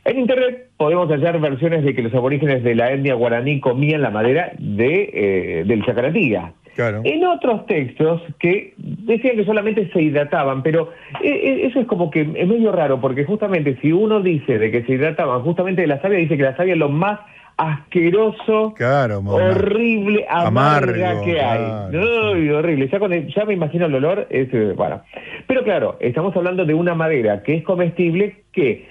En 0.08 0.18
internet 0.18 0.68
podemos 0.76 1.08
hallar 1.10 1.38
versiones 1.40 1.84
de 1.84 1.94
que 1.94 2.02
los 2.02 2.14
aborígenes 2.14 2.62
de 2.62 2.74
la 2.74 2.92
etnia 2.92 3.14
guaraní 3.14 3.60
comían 3.60 4.02
la 4.02 4.10
madera 4.10 4.52
de, 4.58 5.10
eh, 5.12 5.64
del 5.66 5.84
yacaratía. 5.84 6.52
Claro. 6.74 7.00
En 7.04 7.24
otros 7.26 7.66
textos 7.66 8.22
que 8.38 8.72
decían 8.76 9.34
que 9.36 9.44
solamente 9.44 9.90
se 9.92 10.00
hidrataban, 10.00 10.62
pero 10.62 10.90
eh, 11.22 11.28
eh, 11.28 11.66
eso 11.66 11.80
es 11.80 11.86
como 11.86 12.08
que 12.10 12.20
es 12.20 12.46
medio 12.48 12.70
raro, 12.70 13.00
porque 13.00 13.24
justamente 13.24 13.76
si 13.82 13.92
uno 13.92 14.20
dice 14.20 14.58
de 14.58 14.70
que 14.70 14.84
se 14.84 14.92
hidrataban 14.92 15.42
justamente 15.42 15.80
de 15.82 15.88
la 15.88 16.00
savia, 16.00 16.18
dice 16.18 16.36
que 16.36 16.42
la 16.44 16.56
savia 16.56 16.74
es 16.74 16.78
lo 16.78 16.88
más 16.88 17.18
asqueroso, 17.56 18.74
Claro, 18.76 19.18
horrible, 19.26 20.24
amarga 20.28 21.10
Amargo, 21.10 21.24
que 21.24 21.40
hay. 21.40 21.58
claro, 21.58 21.90
No, 21.90 22.36
y 22.38 22.48
horrible. 22.50 22.88
Ya, 22.88 22.98
con 22.98 23.12
el- 23.12 23.26
ya 23.34 23.44
me 23.44 23.54
imagino 23.54 23.86
el 23.86 23.94
olor, 23.96 24.26
es, 24.30 24.48
eh, 24.54 24.72
bueno. 24.76 25.02
Pero 25.46 25.64
claro, 25.64 25.96
estamos 26.00 26.36
hablando 26.36 26.64
de 26.64 26.74
una 26.74 26.94
madera 26.94 27.42
que 27.42 27.54
es 27.56 27.64
comestible 27.64 28.36
que 28.52 28.86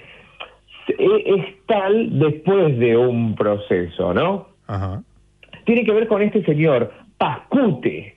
es 0.98 1.44
tal 1.66 2.18
después 2.18 2.78
de 2.78 2.96
un 2.96 3.34
proceso, 3.34 4.14
¿no? 4.14 4.48
Ajá. 4.66 5.02
Tiene 5.64 5.84
que 5.84 5.92
ver 5.92 6.06
con 6.08 6.22
este 6.22 6.42
señor, 6.44 6.92
Pascute. 7.18 8.16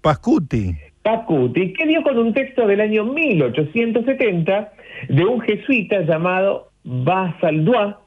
Pascuti. 0.00 0.74
Pacuti, 1.02 1.72
que 1.72 1.86
dio 1.86 2.02
con 2.02 2.16
un 2.18 2.32
texto 2.32 2.66
del 2.66 2.80
año 2.80 3.04
1870 3.04 4.72
de 5.08 5.24
un 5.24 5.40
jesuita 5.40 6.02
llamado 6.02 6.68
Basaldua, 6.84 8.00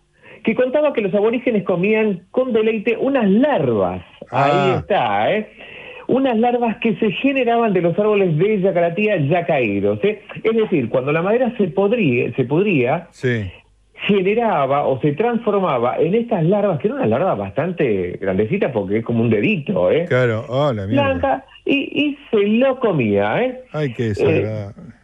que 0.43 0.55
contaba 0.55 0.93
que 0.93 1.01
los 1.01 1.13
aborígenes 1.13 1.63
comían 1.63 2.21
con 2.31 2.53
deleite 2.53 2.97
unas 2.97 3.29
larvas. 3.29 4.01
Ahí 4.31 4.51
Ah. 4.53 4.77
está, 4.79 5.33
¿eh? 5.35 5.49
Unas 6.07 6.37
larvas 6.37 6.77
que 6.77 6.95
se 6.97 7.11
generaban 7.11 7.73
de 7.73 7.81
los 7.81 7.97
árboles 7.97 8.37
de 8.37 8.61
yacaratía 8.61 9.17
ya 9.17 9.45
caídos. 9.45 9.99
¿eh? 10.03 10.21
Es 10.43 10.55
decir, 10.55 10.87
cuando 10.89 11.11
la 11.11 11.21
madera 11.23 11.51
se 11.57 11.67
podría, 11.69 12.31
se 12.35 12.45
podría 12.45 13.07
Sí. 13.11 13.43
Generaba 14.07 14.85
o 14.85 14.99
se 15.01 15.13
transformaba 15.13 15.97
en 15.97 16.15
estas 16.15 16.43
larvas, 16.43 16.79
que 16.79 16.87
eran 16.87 16.99
unas 16.99 17.09
larvas 17.09 17.37
bastante 17.37 18.17
grandecitas 18.21 18.71
porque 18.71 18.99
es 18.99 19.05
como 19.05 19.21
un 19.21 19.29
dedito, 19.29 19.91
¿eh? 19.91 20.05
Claro, 20.07 20.45
oh, 20.47 20.71
la 20.73 20.85
mierda. 20.85 21.03
Blanca, 21.03 21.45
y, 21.65 21.77
y 22.05 22.17
se 22.29 22.47
lo 22.47 22.79
comía, 22.79 23.43
¿eh? 23.43 23.61
Ay, 23.71 23.93
qué 23.93 24.03
desagradable. 24.09 24.95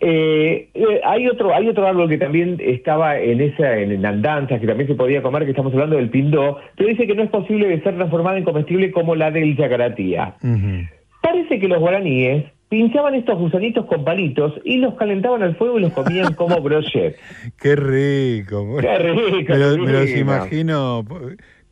Eh, 0.00 0.68
eh, 0.74 1.00
hay 1.04 1.26
otro 1.26 1.52
hay 1.52 1.68
otro 1.68 1.84
árbol 1.84 2.08
que 2.08 2.18
también 2.18 2.56
estaba 2.60 3.18
en 3.18 3.40
esa 3.40 3.78
en, 3.78 3.90
en 3.90 4.06
andanzas 4.06 4.60
que 4.60 4.66
también 4.68 4.86
se 4.86 4.94
podía 4.94 5.22
comer 5.22 5.42
que 5.42 5.50
estamos 5.50 5.72
hablando 5.72 5.96
del 5.96 6.08
pindó 6.08 6.56
pero 6.76 6.88
dice 6.88 7.08
que 7.08 7.16
no 7.16 7.24
es 7.24 7.30
posible 7.30 7.66
de 7.66 7.82
ser 7.82 7.96
transformada 7.96 8.38
en 8.38 8.44
comestible 8.44 8.92
como 8.92 9.16
la 9.16 9.32
del 9.32 9.56
yacaratía 9.56 10.36
parece 11.20 11.58
que 11.58 11.66
los 11.66 11.80
guaraníes 11.80 12.44
pinchaban 12.68 13.14
estos 13.14 13.38
gusanitos 13.38 13.86
con 13.86 14.04
palitos 14.04 14.52
y 14.64 14.76
los 14.78 14.94
calentaban 14.94 15.42
al 15.42 15.56
fuego 15.56 15.78
y 15.78 15.82
los 15.82 15.92
comían 15.92 16.34
como 16.34 16.60
brochet 16.62 17.16
Qué 17.58 17.76
rico. 17.76 18.76
Qué 18.80 18.98
rico, 18.98 19.52
Me, 19.52 19.58
lo- 19.58 19.78
me 19.78 19.92
los 19.92 20.10
imagino 20.10 21.04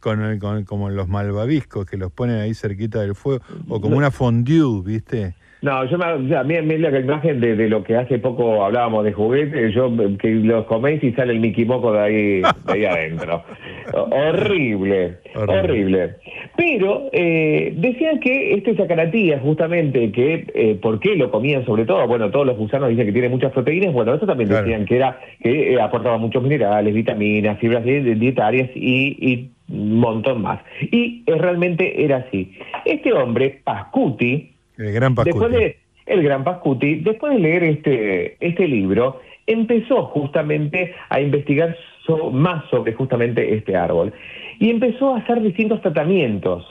con, 0.00 0.22
el- 0.22 0.38
con- 0.38 0.64
como 0.64 0.88
los 0.90 1.08
malvaviscos 1.08 1.84
que 1.86 1.96
los 1.96 2.12
ponen 2.12 2.36
ahí 2.40 2.54
cerquita 2.54 3.00
del 3.00 3.14
fuego, 3.14 3.42
o 3.68 3.80
como 3.80 3.96
una 3.96 4.10
fondue, 4.10 4.82
¿viste? 4.84 5.34
No, 5.66 5.84
yo 5.84 5.98
me, 5.98 6.36
a 6.36 6.44
mí, 6.44 6.54
mí 6.62 6.78
la 6.78 6.96
imagen 6.98 7.40
de, 7.40 7.56
de 7.56 7.68
lo 7.68 7.82
que 7.82 7.96
hace 7.96 8.20
poco 8.20 8.64
hablábamos 8.64 9.04
de 9.04 9.12
juguetes, 9.12 9.74
yo 9.74 9.90
que 10.16 10.28
los 10.30 10.64
coméis 10.66 11.02
y 11.02 11.10
sale 11.12 11.32
el 11.32 11.40
Mickey 11.40 11.64
Moco 11.64 11.92
de 11.92 11.98
ahí, 12.00 12.14
de 12.42 12.72
ahí 12.72 12.84
adentro. 12.84 13.42
horrible, 14.10 15.16
horrible, 15.34 16.10
Pero 16.56 17.08
eh, 17.12 17.72
decían 17.76 18.20
que 18.20 18.54
este 18.54 18.76
sacaratía, 18.76 19.40
justamente, 19.40 20.12
que 20.12 20.46
eh, 20.54 20.78
por 20.80 21.00
qué 21.00 21.16
lo 21.16 21.30
comían 21.30 21.64
sobre 21.66 21.84
todo, 21.84 22.06
bueno, 22.06 22.30
todos 22.30 22.46
los 22.46 22.56
gusanos 22.56 22.88
dicen 22.88 23.06
que 23.06 23.12
tiene 23.12 23.28
muchas 23.28 23.52
proteínas, 23.52 23.92
bueno, 23.92 24.14
eso 24.14 24.26
también 24.26 24.48
Claro. 24.48 24.64
decían 24.64 24.86
que 24.86 24.96
era 24.96 25.18
que 25.42 25.74
eh, 25.74 25.80
aportaba 25.80 26.18
muchos 26.18 26.42
minerales, 26.42 26.94
vitaminas, 26.94 27.58
fibras 27.58 27.84
di- 27.84 28.14
dietarias 28.14 28.70
y, 28.74 29.16
y 29.20 29.50
un 29.72 29.98
montón 29.98 30.42
más. 30.42 30.60
Y 30.92 31.24
eh, 31.26 31.34
realmente 31.36 32.04
era 32.04 32.18
así. 32.18 32.52
Este 32.84 33.12
hombre, 33.12 33.60
Pascuti, 33.64 34.52
El 34.78 34.92
gran 34.92 35.14
Pascuti. 35.14 35.38
Después 35.38 35.52
de 35.60 35.78
el 36.06 36.22
gran 36.22 36.44
Pascuti, 36.44 36.94
después 36.96 37.32
de 37.34 37.38
leer 37.40 37.64
este 37.64 38.36
este 38.46 38.68
libro, 38.68 39.20
empezó 39.46 40.04
justamente 40.06 40.94
a 41.08 41.20
investigar 41.20 41.76
so- 42.06 42.30
más 42.30 42.64
sobre 42.70 42.92
justamente 42.92 43.54
este 43.54 43.74
árbol 43.76 44.12
y 44.60 44.70
empezó 44.70 45.14
a 45.14 45.18
hacer 45.18 45.40
distintos 45.42 45.80
tratamientos 45.82 46.64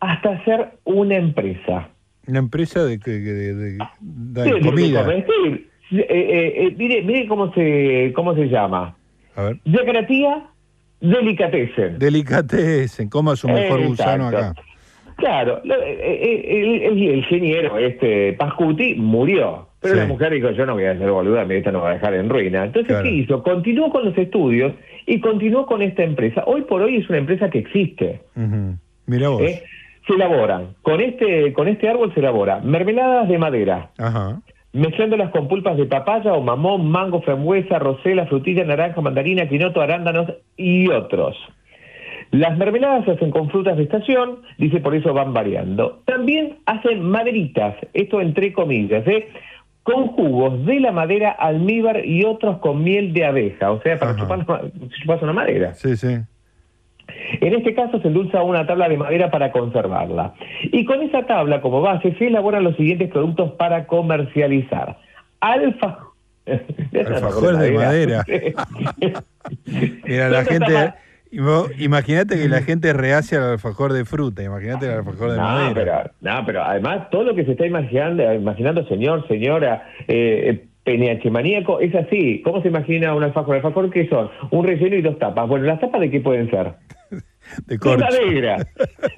hasta 0.00 0.30
hacer 0.30 0.70
una 0.84 1.16
empresa. 1.16 1.88
Una 2.26 2.38
empresa 2.40 2.84
de, 2.84 2.98
de, 2.98 3.20
de- 3.54 3.78
de 4.00 4.44
Sí, 4.44 4.50
comida. 4.62 5.02
comestil. 5.02 5.68
Eh, 5.92 6.06
eh, 6.08 6.52
eh, 6.66 6.74
mire, 6.76 7.02
mire 7.02 7.26
cómo 7.28 7.52
se 7.54 8.12
cómo 8.14 8.34
se 8.34 8.46
llama. 8.48 8.96
A 9.36 9.42
ver. 9.42 9.60
Delicatessen. 11.00 11.98
Delicatessen, 11.98 13.08
coma 13.10 13.36
su 13.36 13.48
mejor 13.48 13.86
gusano 13.86 14.28
acá. 14.28 14.54
Claro, 15.16 15.60
eh, 15.64 15.70
eh, 16.00 16.60
el, 16.60 16.82
el- 16.82 17.16
ingeniero 17.18 17.78
este 17.78 18.32
Pascuti 18.34 18.94
murió, 18.96 19.68
pero 19.80 19.94
Sí. 19.94 20.00
la 20.00 20.06
mujer 20.06 20.32
dijo, 20.32 20.50
yo 20.50 20.66
no 20.66 20.74
voy 20.74 20.84
a 20.84 20.92
hacer 20.92 21.10
boluda, 21.10 21.44
mi 21.44 21.54
esta 21.56 21.70
no 21.72 21.80
va 21.82 21.90
a 21.90 21.94
dejar 21.94 22.14
en 22.14 22.28
ruina. 22.28 22.64
Entonces, 22.64 22.88
Claro. 22.88 23.04
¿qué 23.04 23.10
hizo? 23.10 23.42
Continuó 23.42 23.90
con 23.90 24.04
los 24.04 24.16
estudios 24.18 24.72
y 25.06 25.20
continuó 25.20 25.66
con 25.66 25.82
esta 25.82 26.02
empresa. 26.02 26.42
Hoy 26.46 26.62
por 26.62 26.82
hoy 26.82 26.96
es 26.96 27.08
una 27.08 27.18
empresa 27.18 27.48
que 27.50 27.58
existe. 27.58 28.20
Ujú. 28.36 28.76
Mira 29.06 29.28
vos. 29.28 29.42
¿eh? 29.42 29.62
Se 30.06 30.14
elaboran, 30.14 30.74
con 30.82 31.00
este, 31.00 31.52
con 31.54 31.68
este 31.68 31.88
árbol 31.88 32.12
se 32.12 32.20
elabora 32.20 32.60
mermeladas 32.60 33.26
de 33.28 33.38
madera, 33.38 33.90
Ajá. 33.98 34.40
mezclándolas 34.74 35.30
con 35.30 35.48
pulpas 35.48 35.76
de 35.78 35.86
papaya 35.86 36.34
o 36.34 36.42
mamón, 36.42 36.90
mango, 36.90 37.22
frambuesa, 37.22 37.78
rosela, 37.78 38.26
frutilla, 38.26 38.64
naranja, 38.64 39.00
mandarina, 39.00 39.48
quinoto, 39.48 39.80
arándanos 39.80 40.30
y 40.58 40.88
otros. 40.90 41.36
Las 42.34 42.58
mermeladas 42.58 43.04
se 43.04 43.12
hacen 43.12 43.30
con 43.30 43.48
frutas 43.48 43.76
de 43.76 43.84
estación, 43.84 44.40
dice 44.58 44.80
por 44.80 44.92
eso 44.96 45.14
van 45.14 45.32
variando. 45.32 46.02
También 46.04 46.56
hacen 46.66 47.00
maderitas, 47.08 47.76
esto 47.92 48.20
entre 48.20 48.52
comillas, 48.52 49.06
¿eh? 49.06 49.28
con 49.84 50.08
jugos 50.08 50.66
de 50.66 50.80
la 50.80 50.90
madera, 50.90 51.30
almíbar 51.30 52.04
y 52.04 52.24
otros 52.24 52.58
con 52.58 52.82
miel 52.82 53.12
de 53.12 53.24
abeja, 53.24 53.70
o 53.70 53.80
sea, 53.82 54.00
para 54.00 54.16
chupar, 54.16 54.44
chupar 55.00 55.22
una 55.22 55.32
madera. 55.32 55.74
Sí, 55.74 55.96
sí. 55.96 56.16
En 57.40 57.54
este 57.54 57.72
caso 57.72 58.00
se 58.00 58.08
endulza 58.08 58.42
una 58.42 58.66
tabla 58.66 58.88
de 58.88 58.96
madera 58.96 59.30
para 59.30 59.52
conservarla. 59.52 60.34
Y 60.64 60.84
con 60.86 61.02
esa 61.02 61.26
tabla 61.26 61.60
como 61.60 61.82
base 61.82 62.16
se 62.18 62.26
elaboran 62.26 62.64
los 62.64 62.74
siguientes 62.74 63.12
productos 63.12 63.52
para 63.52 63.86
comercializar. 63.86 64.98
Alfa... 65.38 66.00
Alfajor 66.46 67.58
de 67.58 67.70
madera. 67.70 68.24
Mira, 70.04 70.30
la 70.30 70.44
gente... 70.44 70.94
Imagínate 71.30 72.36
que 72.36 72.48
la 72.48 72.62
gente 72.62 72.92
rehace 72.92 73.36
al 73.36 73.44
alfajor 73.44 73.92
de 73.92 74.04
fruta, 74.04 74.42
imagínate 74.42 74.86
el 74.86 74.92
alfajor 74.92 75.32
de 75.32 75.36
no, 75.36 75.42
madera. 75.42 75.74
Pero, 75.74 76.34
no, 76.34 76.46
pero 76.46 76.62
además 76.62 77.10
todo 77.10 77.24
lo 77.24 77.34
que 77.34 77.44
se 77.44 77.52
está 77.52 77.66
imaginando, 77.66 78.32
imaginando 78.32 78.86
señor, 78.86 79.26
señora, 79.26 79.88
eh, 80.06 80.66
PNH 80.84 81.30
maníaco, 81.30 81.80
es 81.80 81.94
así. 81.94 82.42
¿Cómo 82.42 82.62
se 82.62 82.68
imagina 82.68 83.14
un 83.14 83.24
alfajor? 83.24 83.56
¿Alfajor 83.56 83.90
qué 83.90 84.06
son? 84.08 84.30
Un 84.50 84.66
relleno 84.66 84.96
y 84.96 85.02
dos 85.02 85.18
tapas. 85.18 85.48
Bueno, 85.48 85.64
¿las 85.64 85.80
tapas 85.80 86.00
de 86.00 86.10
qué 86.10 86.20
pueden 86.20 86.50
ser? 86.50 86.74
De, 87.66 87.76
madera, 87.76 88.56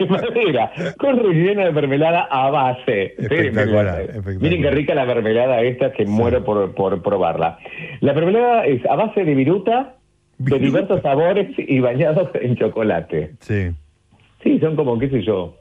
de 0.01 0.07
madera, 0.07 0.73
con 0.99 1.17
relleno 1.17 1.65
de 1.65 1.71
mermelada 1.71 2.27
a 2.29 2.51
base. 2.51 3.15
Espectacular, 3.17 4.01
espectacular. 4.01 4.41
Miren 4.41 4.63
qué 4.63 4.71
rica 4.73 4.95
la 4.97 5.07
mermelada 5.07 5.61
esta, 5.63 5.93
que 5.93 6.07
muero 6.07 6.45
por, 6.45 6.75
por 6.75 7.01
probarla. 7.03 7.59
La 8.01 8.15
mermelada 8.15 8.67
es 8.67 8.85
a 8.85 8.97
base 8.97 9.25
de 9.25 9.33
viruta, 9.33 9.95
de 10.39 10.59
diversos 10.59 11.03
sabores 11.03 11.49
y 11.59 11.81
bañados 11.81 12.29
en 12.35 12.57
chocolate. 12.57 13.33
Sí. 13.41 13.71
Sí, 14.43 14.59
son 14.61 14.77
como, 14.77 14.99
qué 14.99 15.09
sé 15.09 15.23
yo, 15.23 15.57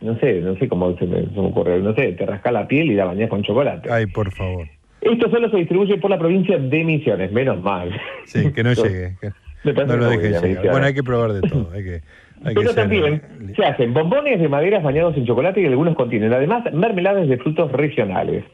no 0.00 0.16
sé, 0.18 0.40
no 0.40 0.54
sé 0.56 0.68
cómo 0.68 0.96
se 0.98 1.06
me, 1.06 1.22
se 1.24 1.30
me 1.40 1.46
ocurre, 1.48 1.80
no 1.80 1.94
sé, 1.94 2.12
te 2.12 2.26
rasca 2.26 2.52
la 2.52 2.68
piel 2.68 2.90
y 2.90 2.94
la 2.94 3.06
bañas 3.06 3.28
con 3.30 3.42
chocolate. 3.42 3.90
Ay, 3.90 4.06
por 4.06 4.30
favor. 4.32 4.66
Esto 5.00 5.30
solo 5.30 5.50
se 5.50 5.56
distribuye 5.56 5.96
por 5.98 6.10
la 6.10 6.18
provincia 6.18 6.58
de 6.58 6.84
Misiones, 6.84 7.32
menos 7.32 7.62
mal. 7.62 7.90
Sí, 8.26 8.52
que 8.52 8.62
no 8.62 8.72
llegue. 8.74 9.16
Que 9.20 9.72
no 9.72 9.96
lo 9.96 10.10
dejen 10.10 10.42
llegar. 10.42 10.70
Bueno, 10.70 10.86
hay 10.86 10.94
que 10.94 11.02
probar 11.02 11.32
de 11.32 11.40
todo. 11.48 11.70
Hay 11.72 11.82
que, 11.84 11.92
hay 12.44 12.54
Pero 12.54 12.60
que 12.60 12.66
ser- 12.68 12.74
también 12.76 13.22
se 13.56 13.64
hacen 13.64 13.92
bombones 13.94 14.38
de 14.40 14.48
maderas 14.48 14.82
bañados 14.82 15.16
en 15.16 15.26
chocolate 15.26 15.60
y 15.62 15.66
algunos 15.66 15.96
contienen 15.96 16.32
además 16.32 16.64
mermeladas 16.72 17.28
de 17.28 17.36
frutos 17.38 17.72
regionales. 17.72 18.44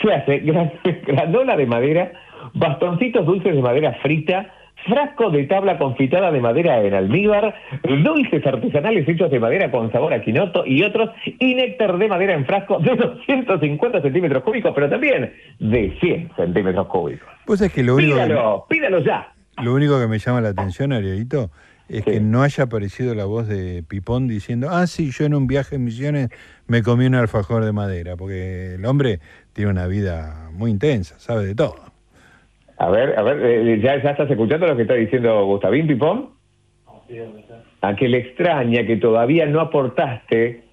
Se 0.00 0.12
hace 0.12 0.38
gran- 0.38 0.72
granola 1.06 1.56
de 1.56 1.66
madera, 1.66 2.12
bastoncitos 2.54 3.26
dulces 3.26 3.54
de 3.54 3.60
madera 3.62 3.94
frita, 4.02 4.54
frasco 4.86 5.30
de 5.30 5.44
tabla 5.44 5.78
confitada 5.78 6.30
de 6.30 6.40
madera 6.40 6.82
en 6.82 6.94
almíbar, 6.94 7.54
dulces 8.02 8.46
artesanales 8.46 9.08
hechos 9.08 9.30
de 9.30 9.40
madera 9.40 9.70
con 9.70 9.90
sabor 9.92 10.12
a 10.12 10.22
quinoto 10.22 10.64
y 10.66 10.82
otros, 10.82 11.10
y 11.24 11.54
néctar 11.54 11.96
de 11.98 12.08
madera 12.08 12.34
en 12.34 12.46
frasco 12.46 12.78
de 12.78 12.96
250 12.96 14.02
centímetros 14.02 14.42
cúbicos, 14.42 14.72
pero 14.74 14.88
también 14.88 15.32
de 15.58 15.96
100 16.00 16.30
centímetros 16.36 16.86
cúbicos. 16.86 17.28
Pues 17.44 17.60
es 17.60 17.72
que 17.72 17.82
lo 17.82 17.96
único, 17.96 18.14
Pídalo, 18.14 18.66
pídalo 18.68 18.98
ya. 19.00 19.32
lo 19.62 19.74
único 19.74 19.98
que 20.00 20.06
me 20.06 20.18
llama 20.18 20.40
la 20.40 20.50
atención, 20.50 20.92
Arielito, 20.92 21.50
es 21.88 22.04
que 22.04 22.20
no 22.20 22.42
haya 22.42 22.64
aparecido 22.64 23.14
la 23.14 23.24
voz 23.24 23.48
de 23.48 23.82
Pipón 23.82 24.28
diciendo, 24.28 24.68
ah, 24.70 24.86
sí, 24.86 25.10
yo 25.10 25.24
en 25.24 25.34
un 25.34 25.48
viaje 25.48 25.74
en 25.74 25.84
Misiones 25.84 26.28
me 26.68 26.82
comí 26.84 27.06
un 27.06 27.16
alfajor 27.16 27.64
de 27.64 27.72
madera, 27.72 28.16
porque 28.16 28.74
el 28.74 28.84
hombre 28.84 29.18
tiene 29.52 29.72
una 29.72 29.88
vida 29.88 30.50
muy 30.52 30.70
intensa, 30.70 31.18
sabe 31.18 31.44
de 31.44 31.54
todo. 31.56 31.89
A 32.80 32.88
ver, 32.88 33.18
a 33.18 33.22
ver, 33.22 33.38
eh, 33.44 33.80
¿ya, 33.82 34.02
ya 34.02 34.12
estás 34.12 34.30
escuchando 34.30 34.66
lo 34.66 34.74
que 34.74 34.82
está 34.82 34.94
diciendo 34.94 35.44
Gustavín 35.44 35.86
Pipón? 35.86 36.30
A 37.82 37.94
que 37.94 38.08
le 38.08 38.18
extraña 38.18 38.86
que 38.86 38.96
todavía 38.96 39.44
no 39.44 39.60
aportaste 39.60 40.64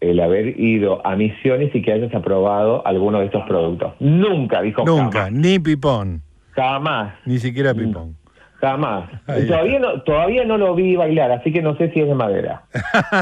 el 0.00 0.20
haber 0.20 0.60
ido 0.60 1.04
a 1.06 1.16
misiones 1.16 1.74
y 1.74 1.80
que 1.80 1.94
hayas 1.94 2.14
aprobado 2.14 2.86
alguno 2.86 3.20
de 3.20 3.26
estos 3.26 3.42
productos. 3.48 3.94
Nunca, 4.00 4.60
dijo 4.60 4.84
Nunca, 4.84 5.24
jamás. 5.24 5.32
ni 5.32 5.58
Pipón, 5.58 6.22
Jamás, 6.50 7.14
ni 7.24 7.38
siquiera 7.38 7.72
Pipón. 7.72 8.16
jamás. 8.56 9.08
Ahí 9.28 9.44
Y 9.44 9.46
todavía 9.46 9.78
no, 9.78 10.02
todavía 10.02 10.44
no 10.44 10.58
lo 10.58 10.74
vi 10.74 10.94
bailar, 10.94 11.32
así 11.32 11.52
que 11.52 11.62
no 11.62 11.74
sé 11.78 11.90
si 11.92 12.00
es 12.00 12.06
de 12.06 12.14
madera. 12.14 12.64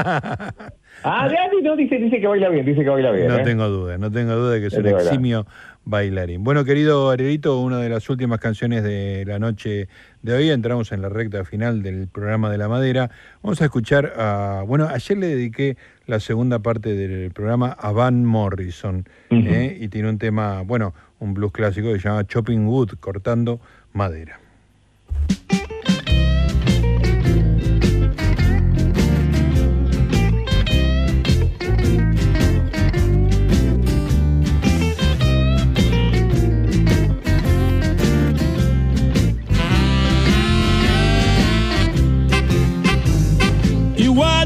ah, 1.03 1.29
ya, 1.29 1.49
no, 1.63 1.75
dice, 1.77 1.99
dice 1.99 2.19
que 2.19 2.27
baila 2.27 2.49
bien, 2.49 2.65
dice 2.65 2.83
que 2.83 2.89
baila 2.89 3.11
bien. 3.11 3.29
No 3.29 3.37
¿eh? 3.37 3.43
tengo 3.45 3.69
duda, 3.69 3.97
no 3.97 4.11
tengo 4.11 4.35
duda 4.35 4.55
de 4.55 4.59
que 4.59 4.67
es 4.67 4.73
un 4.73 4.87
eximio 4.87 5.45
bailarín. 5.89 6.43
Bueno, 6.43 6.63
querido 6.63 7.09
Arielito, 7.09 7.59
una 7.59 7.79
de 7.79 7.89
las 7.89 8.09
últimas 8.09 8.39
canciones 8.39 8.83
de 8.83 9.25
la 9.25 9.39
noche 9.39 9.89
de 10.21 10.33
hoy, 10.33 10.49
entramos 10.49 10.91
en 10.91 11.01
la 11.01 11.09
recta 11.09 11.43
final 11.43 11.81
del 11.81 12.07
programa 12.07 12.51
de 12.51 12.57
la 12.57 12.67
madera. 12.67 13.09
Vamos 13.41 13.61
a 13.61 13.65
escuchar 13.65 14.13
a, 14.17 14.63
bueno, 14.67 14.87
ayer 14.87 15.17
le 15.17 15.27
dediqué 15.27 15.77
la 16.05 16.19
segunda 16.19 16.59
parte 16.59 16.95
del 16.95 17.31
programa 17.31 17.71
a 17.71 17.91
Van 17.91 18.23
Morrison, 18.23 19.05
¿eh? 19.31 19.77
y 19.79 19.87
tiene 19.87 20.09
un 20.09 20.17
tema, 20.19 20.61
bueno, 20.61 20.93
un 21.19 21.33
blues 21.33 21.51
clásico 21.51 21.91
que 21.91 21.99
se 21.99 22.07
llama 22.07 22.25
Chopping 22.25 22.67
Wood, 22.67 22.93
cortando 22.99 23.59
madera. 23.93 24.39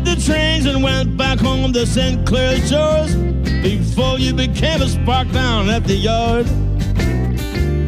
The 0.04 0.22
trains 0.26 0.66
and 0.66 0.84
went 0.84 1.16
back 1.18 1.40
home 1.40 1.72
to 1.74 1.86
St. 1.86 2.28
Clair 2.28 2.58
Shores 2.68 3.16
before 3.64 4.20
you 4.20 4.34
became 4.34 4.82
a 4.82 4.88
spark 4.88 5.32
down 5.32 5.70
at 5.70 5.86
the 5.86 5.96
yard. 5.96 6.46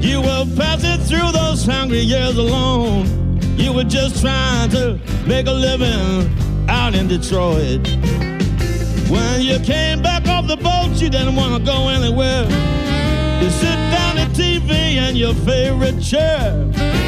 You 0.02 0.22
were 0.22 0.46
passing 0.56 1.00
through 1.06 1.32
those 1.34 1.66
hungry 1.66 2.00
years 2.00 2.38
alone. 2.38 3.40
You 3.58 3.74
were 3.74 3.84
just 3.84 4.22
trying 4.22 4.70
to 4.72 5.00
make 5.28 5.48
a 5.48 5.52
living 5.52 6.34
out 6.70 6.96
in 6.96 7.08
Detroit. 7.08 7.86
When 9.10 9.42
you 9.42 9.60
came 9.60 10.02
back 10.02 10.28
off 10.28 10.48
the 10.48 10.58
boat, 10.58 11.02
you 11.02 11.10
didn't 11.10 11.36
want 11.36 11.54
to 11.58 11.66
go 11.66 11.90
anywhere. 11.90 12.44
You 13.42 13.50
sit 13.50 13.76
down 13.92 14.18
at 14.18 14.32
TV 14.32 14.96
in 14.96 15.16
your 15.16 15.34
favorite 15.34 16.02
chair. 16.02 17.05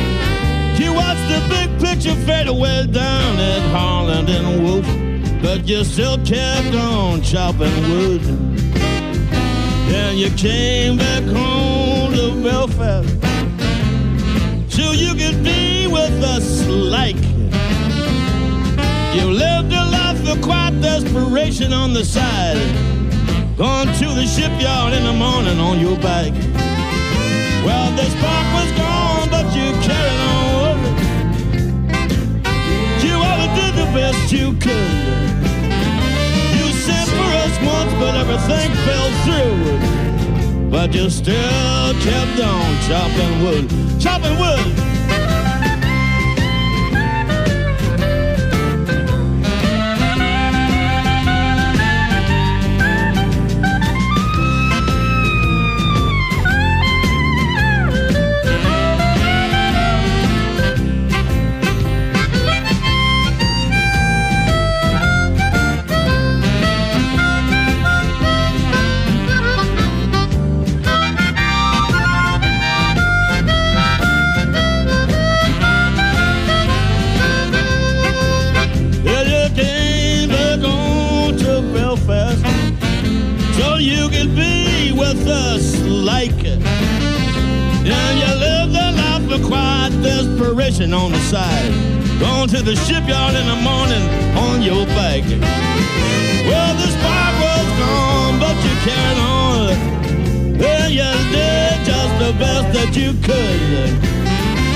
You 0.80 0.94
watched 0.94 1.28
the 1.28 1.42
big 1.50 1.70
picture 1.80 2.16
fade 2.26 2.48
away 2.48 2.86
down 2.88 3.40
at 3.40 3.62
Holland 3.72 4.30
and 4.30 4.64
Wolf, 4.64 4.86
but 5.42 5.68
you 5.68 5.84
still 5.84 6.18
kept 6.24 6.76
on 6.76 7.22
chopping 7.22 7.76
wood. 7.90 8.22
Then 9.90 10.18
you 10.18 10.30
came 10.32 10.98
back 10.98 11.24
home 11.24 12.14
to 12.14 12.44
Belfast, 12.44 13.10
so 14.70 14.92
you 14.92 15.16
could 15.16 15.44
be 15.44 15.88
with 15.88 16.24
us 16.24 16.68
like. 16.68 17.16
You 19.16 19.32
lived 19.32 19.74
a 19.74 19.84
life 20.00 20.30
of 20.30 20.42
quiet 20.42 20.80
desperation 20.82 21.74
on 21.74 21.94
the 21.94 22.06
side, 22.06 22.58
gone 23.58 23.88
to 23.88 24.08
the 24.14 24.28
shipyard 24.28 24.94
in 24.94 25.04
the 25.06 25.14
morning 25.14 25.60
on 25.60 25.80
your 25.80 25.98
bike. 25.98 26.36
Well, 27.66 27.92
the 27.96 28.04
spark 28.04 28.48
was 28.54 28.72
gone, 28.78 28.87
best 33.98 34.32
you 34.32 34.54
could. 34.66 34.94
You 36.58 36.66
sent 36.86 37.10
for 37.18 37.30
us 37.44 37.56
once, 37.76 37.94
but 38.02 38.14
everything 38.24 38.70
fell 38.86 39.10
through. 39.26 40.70
But 40.70 40.94
you 40.94 41.10
still 41.10 41.94
kept 42.08 42.40
on 42.54 42.68
chopping 42.88 43.34
wood, 43.44 43.66
chopping 44.00 44.38
wood. 44.38 44.87
Desperation 90.88 90.94
on 90.94 91.12
the 91.12 91.20
side. 91.20 92.20
Going 92.20 92.48
to 92.50 92.62
the 92.62 92.76
shipyard 92.76 93.36
in 93.36 93.48
the 93.48 93.56
morning 93.56 94.04
on 94.38 94.62
your 94.62 94.86
back. 94.96 95.24
Well, 96.48 96.74
the 96.76 96.88
spark 96.88 97.34
was 97.42 97.68
gone, 97.80 98.40
but 98.40 98.56
you 98.64 98.74
carried 98.86 99.20
on. 99.20 100.58
Well, 100.58 100.90
you 100.90 101.12
did 101.32 101.86
just 101.86 102.14
the 102.20 102.34
best 102.40 102.74
that 102.74 102.96
you 102.96 103.14
could. 103.22 103.90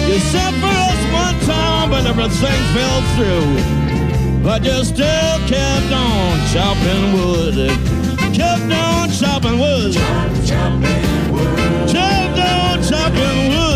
You 0.08 0.20
sent 0.20 0.56
for 0.58 0.76
us 0.90 1.02
one 1.14 1.38
time, 1.48 1.90
but 1.90 2.06
everything 2.06 2.62
fell 2.76 3.02
through. 3.16 4.44
But 4.44 4.64
you 4.64 4.84
still 4.84 5.38
kept 5.48 5.92
on 5.92 6.40
chopping 6.52 7.14
wood. 7.14 7.70
Kept 8.34 8.72
on 8.72 9.10
chopping 9.12 9.60
wood. 9.60 9.94
Chop, 9.94 10.32
chopping 10.46 11.32
wood. 11.32 11.90
Kept 11.90 12.40
on 12.40 12.84
chopping 12.84 13.50
wood. 13.50 13.71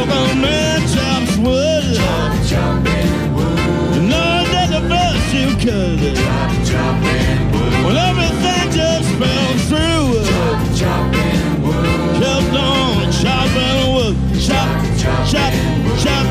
Chop. 0.00 0.36
Man 0.36 0.80
chops 0.88 1.36
wood. 1.36 1.84
Chop, 1.94 2.32
chopping 2.48 3.34
wood. 3.34 3.58
You 3.94 4.02
know 4.08 4.44
that 4.48 4.68
the 4.72 4.80
best 4.88 5.34
you 5.34 5.52
could. 5.60 6.16
Chop, 6.16 6.50
chopping 6.64 7.52
wood. 7.52 7.72
Well, 7.84 7.98
everything 8.08 8.64
just 8.72 9.08
fell 9.20 9.52
through. 9.68 10.24
Chop, 10.24 10.60
chopping 10.80 11.60
wood. 11.60 12.16
Kept 12.16 12.56
on 12.56 13.12
chopping 13.12 13.92
wood. 13.92 14.16
Chop, 14.40 14.68
chop, 14.96 15.20
chop, 15.28 15.52
chop, 16.00 16.24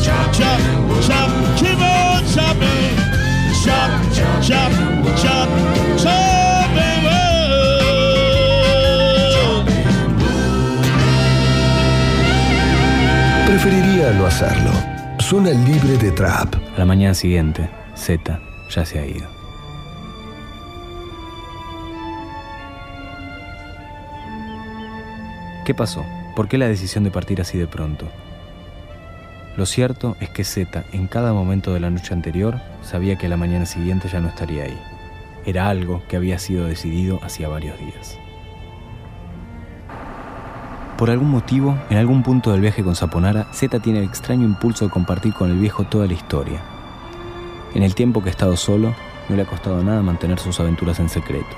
chop, 0.00 0.32
chop, 0.32 0.60
chop, 1.04 1.28
keep 1.60 1.76
on 1.76 2.24
chopping, 2.32 2.96
chop, 3.62 3.90
chop, 4.14 4.40
chop, 4.42 4.72
chopping 5.20 5.89
No 14.00 14.24
hacerlo. 14.24 14.70
Zona 15.20 15.50
libre 15.50 15.98
de 15.98 16.10
trap. 16.10 16.54
A 16.74 16.78
la 16.78 16.86
mañana 16.86 17.12
siguiente, 17.12 17.68
Z 17.94 18.40
ya 18.70 18.84
se 18.86 18.98
ha 18.98 19.04
ido. 19.04 19.28
¿Qué 25.66 25.74
pasó? 25.74 26.02
¿Por 26.34 26.48
qué 26.48 26.56
la 26.56 26.66
decisión 26.66 27.04
de 27.04 27.10
partir 27.10 27.42
así 27.42 27.58
de 27.58 27.66
pronto? 27.66 28.08
Lo 29.58 29.66
cierto 29.66 30.16
es 30.20 30.30
que 30.30 30.44
Z, 30.44 30.82
en 30.92 31.06
cada 31.06 31.34
momento 31.34 31.74
de 31.74 31.80
la 31.80 31.90
noche 31.90 32.14
anterior, 32.14 32.58
sabía 32.82 33.16
que 33.16 33.28
la 33.28 33.36
mañana 33.36 33.66
siguiente 33.66 34.08
ya 34.08 34.20
no 34.20 34.28
estaría 34.28 34.64
ahí. 34.64 34.78
Era 35.44 35.68
algo 35.68 36.02
que 36.08 36.16
había 36.16 36.38
sido 36.38 36.64
decidido 36.64 37.20
hacía 37.22 37.48
varios 37.48 37.78
días. 37.78 38.18
Por 41.00 41.08
algún 41.08 41.30
motivo, 41.30 41.78
en 41.88 41.96
algún 41.96 42.22
punto 42.22 42.52
del 42.52 42.60
viaje 42.60 42.84
con 42.84 42.94
Saponara, 42.94 43.46
Z 43.54 43.80
tiene 43.80 44.00
el 44.00 44.04
extraño 44.04 44.44
impulso 44.44 44.84
de 44.84 44.90
compartir 44.90 45.32
con 45.32 45.50
el 45.50 45.56
viejo 45.56 45.84
toda 45.84 46.06
la 46.06 46.12
historia. 46.12 46.60
En 47.72 47.82
el 47.82 47.94
tiempo 47.94 48.22
que 48.22 48.28
ha 48.28 48.32
estado 48.32 48.54
solo, 48.54 48.94
no 49.30 49.34
le 49.34 49.40
ha 49.40 49.46
costado 49.46 49.82
nada 49.82 50.02
mantener 50.02 50.38
sus 50.38 50.60
aventuras 50.60 51.00
en 51.00 51.08
secreto, 51.08 51.56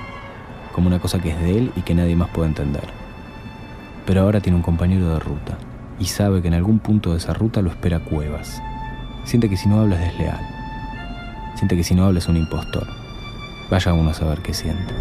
como 0.71 0.87
una 0.87 1.01
cosa 1.01 1.19
que 1.19 1.31
es 1.31 1.41
de 1.41 1.59
él 1.59 1.73
y 1.75 1.81
que 1.81 1.93
nadie 1.93 2.15
más 2.15 2.29
puede 2.29 2.51
entender. 2.51 2.85
Pero 4.07 4.21
ahora 4.21 4.41
tiene 4.41 4.55
un 4.55 4.63
compañero 4.63 5.13
de 5.13 5.19
ruta, 5.19 5.59
y 5.99 6.05
sabe 6.05 6.41
que 6.41 6.47
en 6.47 6.55
algún 6.55 6.79
punto 6.79 7.11
de 7.11 7.19
esa 7.19 7.35
ruta 7.35 7.63
lo 7.63 7.71
espera 7.71 7.99
Cuevas. 7.99 8.63
Siente 9.25 9.51
que 9.51 9.57
si 9.57 9.69
no 9.69 9.81
habla 9.81 9.97
es 9.97 10.13
desleal. 10.13 10.47
Siente 11.57 11.75
que 11.75 11.83
si 11.83 11.97
no 11.97 12.05
habla 12.07 12.21
es 12.21 12.29
un 12.29 12.37
impostor. 12.37 12.87
Vaya 13.69 13.93
uno 13.93 14.11
a 14.11 14.15
saber 14.15 14.39
qué 14.41 14.55
siente. 14.55 14.95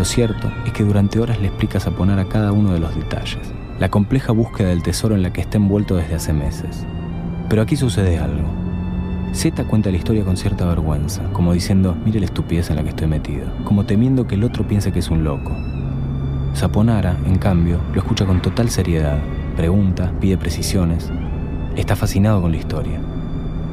Lo 0.00 0.06
cierto 0.06 0.50
es 0.64 0.72
que 0.72 0.82
durante 0.82 1.20
horas 1.20 1.38
le 1.42 1.48
explica 1.48 1.76
a 1.76 1.80
Saponara 1.82 2.24
cada 2.24 2.52
uno 2.52 2.72
de 2.72 2.80
los 2.80 2.96
detalles, 2.96 3.52
la 3.78 3.90
compleja 3.90 4.32
búsqueda 4.32 4.68
del 4.68 4.82
tesoro 4.82 5.14
en 5.14 5.22
la 5.22 5.30
que 5.30 5.42
está 5.42 5.58
envuelto 5.58 5.94
desde 5.94 6.14
hace 6.14 6.32
meses. 6.32 6.86
Pero 7.50 7.60
aquí 7.60 7.76
sucede 7.76 8.18
algo. 8.18 8.48
Z 9.34 9.62
cuenta 9.64 9.90
la 9.90 9.98
historia 9.98 10.24
con 10.24 10.38
cierta 10.38 10.64
vergüenza, 10.64 11.24
como 11.34 11.52
diciendo, 11.52 11.98
mire 12.02 12.18
la 12.18 12.24
estupidez 12.24 12.70
en 12.70 12.76
la 12.76 12.82
que 12.82 12.88
estoy 12.88 13.08
metido, 13.08 13.52
como 13.64 13.84
temiendo 13.84 14.26
que 14.26 14.36
el 14.36 14.44
otro 14.44 14.66
piense 14.66 14.90
que 14.90 15.00
es 15.00 15.10
un 15.10 15.22
loco. 15.22 15.54
Saponara, 16.54 17.18
en 17.26 17.36
cambio, 17.36 17.78
lo 17.92 18.00
escucha 18.00 18.24
con 18.24 18.40
total 18.40 18.70
seriedad, 18.70 19.18
pregunta, 19.54 20.14
pide 20.18 20.38
precisiones. 20.38 21.12
Está 21.76 21.94
fascinado 21.94 22.40
con 22.40 22.52
la 22.52 22.56
historia. 22.56 23.02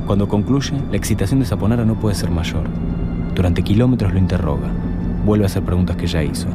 Cuando 0.05 0.27
concluye, 0.27 0.73
la 0.91 0.97
excitación 0.97 1.39
de 1.39 1.45
Saponara 1.45 1.85
no 1.85 1.95
puede 1.95 2.15
ser 2.15 2.31
mayor. 2.31 2.65
Durante 3.33 3.63
kilómetros 3.63 4.11
lo 4.11 4.19
interroga, 4.19 4.67
vuelve 5.27 5.43
a 5.43 5.47
hacer 5.47 5.61
preguntas 5.61 5.97
que 5.97 6.07
ya 6.07 6.23
hizo, 6.23 6.47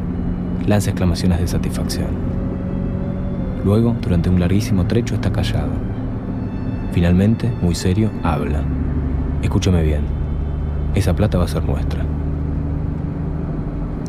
lanza 0.66 0.88
exclamaciones 0.88 1.38
de 1.38 1.46
satisfacción. 1.46 2.08
Luego, 3.66 3.94
durante 4.00 4.30
un 4.30 4.40
larguísimo 4.40 4.86
trecho, 4.86 5.14
está 5.14 5.30
callado. 5.30 5.70
Finalmente, 6.92 7.52
muy 7.60 7.74
serio, 7.74 8.10
habla. 8.22 8.62
Escúcheme 9.42 9.82
bien, 9.82 10.00
esa 10.94 11.14
plata 11.14 11.36
va 11.36 11.44
a 11.44 11.48
ser 11.48 11.62
nuestra. 11.64 12.02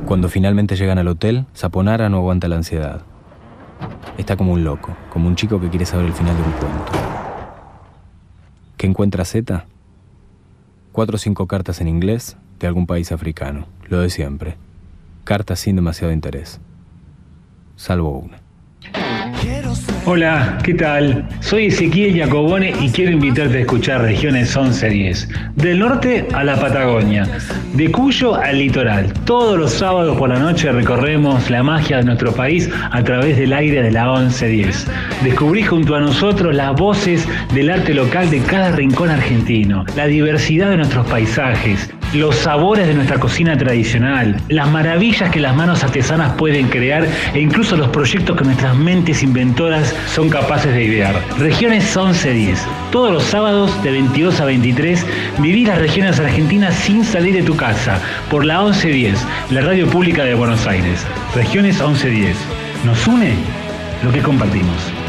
Cuando 0.05 0.29
finalmente 0.29 0.77
llegan 0.77 0.97
al 0.97 1.09
hotel, 1.09 1.45
Saponara 1.53 2.07
no 2.07 2.17
aguanta 2.17 2.47
la 2.47 2.55
ansiedad. 2.55 3.01
Está 4.17 4.37
como 4.37 4.53
un 4.53 4.63
loco, 4.63 4.95
como 5.11 5.27
un 5.27 5.35
chico 5.35 5.59
que 5.59 5.69
quiere 5.69 5.85
saber 5.85 6.05
el 6.05 6.13
final 6.13 6.37
de 6.37 6.41
un 6.41 6.51
cuento. 6.51 6.91
¿Qué 8.77 8.87
encuentra 8.87 9.25
Z? 9.25 9.65
Cuatro 10.93 11.15
o 11.15 11.19
cinco 11.19 11.47
cartas 11.47 11.81
en 11.81 11.89
inglés 11.89 12.37
de 12.59 12.67
algún 12.67 12.87
país 12.87 13.11
africano, 13.11 13.65
lo 13.93 14.01
de 14.01 14.09
siempre. 14.09 14.55
Cartas 15.23 15.59
sin 15.59 15.75
demasiado 15.77 16.11
interés. 16.11 16.59
Salvo 17.75 18.19
una. 18.19 18.39
Hola, 20.05 20.57
¿qué 20.63 20.73
tal? 20.73 21.29
Soy 21.39 21.67
Ezequiel 21.67 22.19
Jacobone 22.19 22.73
y 22.81 22.89
quiero 22.89 23.11
invitarte 23.11 23.57
a 23.57 23.61
escuchar 23.61 24.01
Regiones 24.01 24.57
1110. 24.57 25.29
Del 25.55 25.79
norte 25.79 26.27
a 26.33 26.43
la 26.43 26.59
Patagonia, 26.59 27.25
de 27.73 27.89
Cuyo 27.89 28.35
al 28.35 28.57
litoral. 28.57 29.13
Todos 29.25 29.57
los 29.57 29.71
sábados 29.71 30.17
por 30.17 30.27
la 30.27 30.39
noche 30.39 30.71
recorremos 30.71 31.49
la 31.49 31.63
magia 31.63 31.97
de 31.97 32.03
nuestro 32.03 32.33
país 32.33 32.69
a 32.91 33.01
través 33.03 33.37
del 33.37 33.53
aire 33.53 33.81
de 33.81 33.91
la 33.91 34.11
1110. 34.11 34.87
Descubrí 35.23 35.63
junto 35.63 35.95
a 35.95 36.01
nosotros 36.01 36.53
las 36.53 36.75
voces 36.75 37.25
del 37.53 37.69
arte 37.69 37.93
local 37.93 38.29
de 38.29 38.39
cada 38.39 38.71
rincón 38.71 39.09
argentino, 39.09 39.85
la 39.95 40.07
diversidad 40.07 40.71
de 40.71 40.77
nuestros 40.77 41.07
paisajes, 41.07 41.93
los 42.13 42.35
sabores 42.35 42.87
de 42.87 42.93
nuestra 42.93 43.19
cocina 43.19 43.57
tradicional, 43.57 44.39
las 44.49 44.69
maravillas 44.69 45.31
que 45.31 45.39
las 45.39 45.55
manos 45.55 45.83
artesanas 45.83 46.33
pueden 46.33 46.67
crear 46.67 47.07
e 47.33 47.39
incluso 47.39 47.75
los 47.75 47.89
proyectos 47.89 48.37
que 48.37 48.43
nuestras 48.43 48.75
mentes 48.75 49.23
inventoras 49.23 49.95
son 50.13 50.29
capaces 50.29 50.73
de 50.73 50.83
idear. 50.83 51.15
Regiones 51.39 51.83
1110. 51.85 52.59
Todos 52.91 53.11
los 53.11 53.23
sábados 53.23 53.71
de 53.83 53.91
22 53.91 54.39
a 54.39 54.45
23 54.45 55.05
viví 55.39 55.65
las 55.65 55.79
regiones 55.79 56.19
argentinas 56.19 56.75
sin 56.75 57.03
salir 57.03 57.33
de 57.33 57.43
tu 57.43 57.55
casa 57.55 57.99
por 58.29 58.45
la 58.45 58.61
1110, 58.61 59.19
la 59.49 59.61
radio 59.61 59.87
pública 59.87 60.23
de 60.23 60.35
Buenos 60.35 60.67
Aires. 60.67 61.05
Regiones 61.35 61.79
1110. 61.79 62.35
Nos 62.85 63.07
une 63.07 63.33
lo 64.03 64.11
que 64.11 64.21
compartimos. 64.21 65.02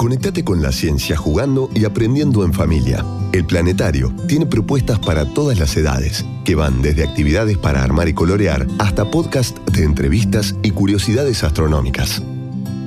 Conectate 0.00 0.42
con 0.42 0.62
la 0.62 0.72
ciencia 0.72 1.14
jugando 1.14 1.68
y 1.74 1.84
aprendiendo 1.84 2.42
en 2.42 2.54
familia. 2.54 3.04
El 3.34 3.44
Planetario 3.44 4.10
tiene 4.26 4.46
propuestas 4.46 4.98
para 4.98 5.26
todas 5.26 5.58
las 5.58 5.76
edades, 5.76 6.24
que 6.42 6.54
van 6.54 6.80
desde 6.80 7.04
actividades 7.04 7.58
para 7.58 7.84
armar 7.84 8.08
y 8.08 8.14
colorear 8.14 8.66
hasta 8.78 9.10
podcast 9.10 9.58
de 9.68 9.84
entrevistas 9.84 10.56
y 10.62 10.70
curiosidades 10.70 11.44
astronómicas. 11.44 12.22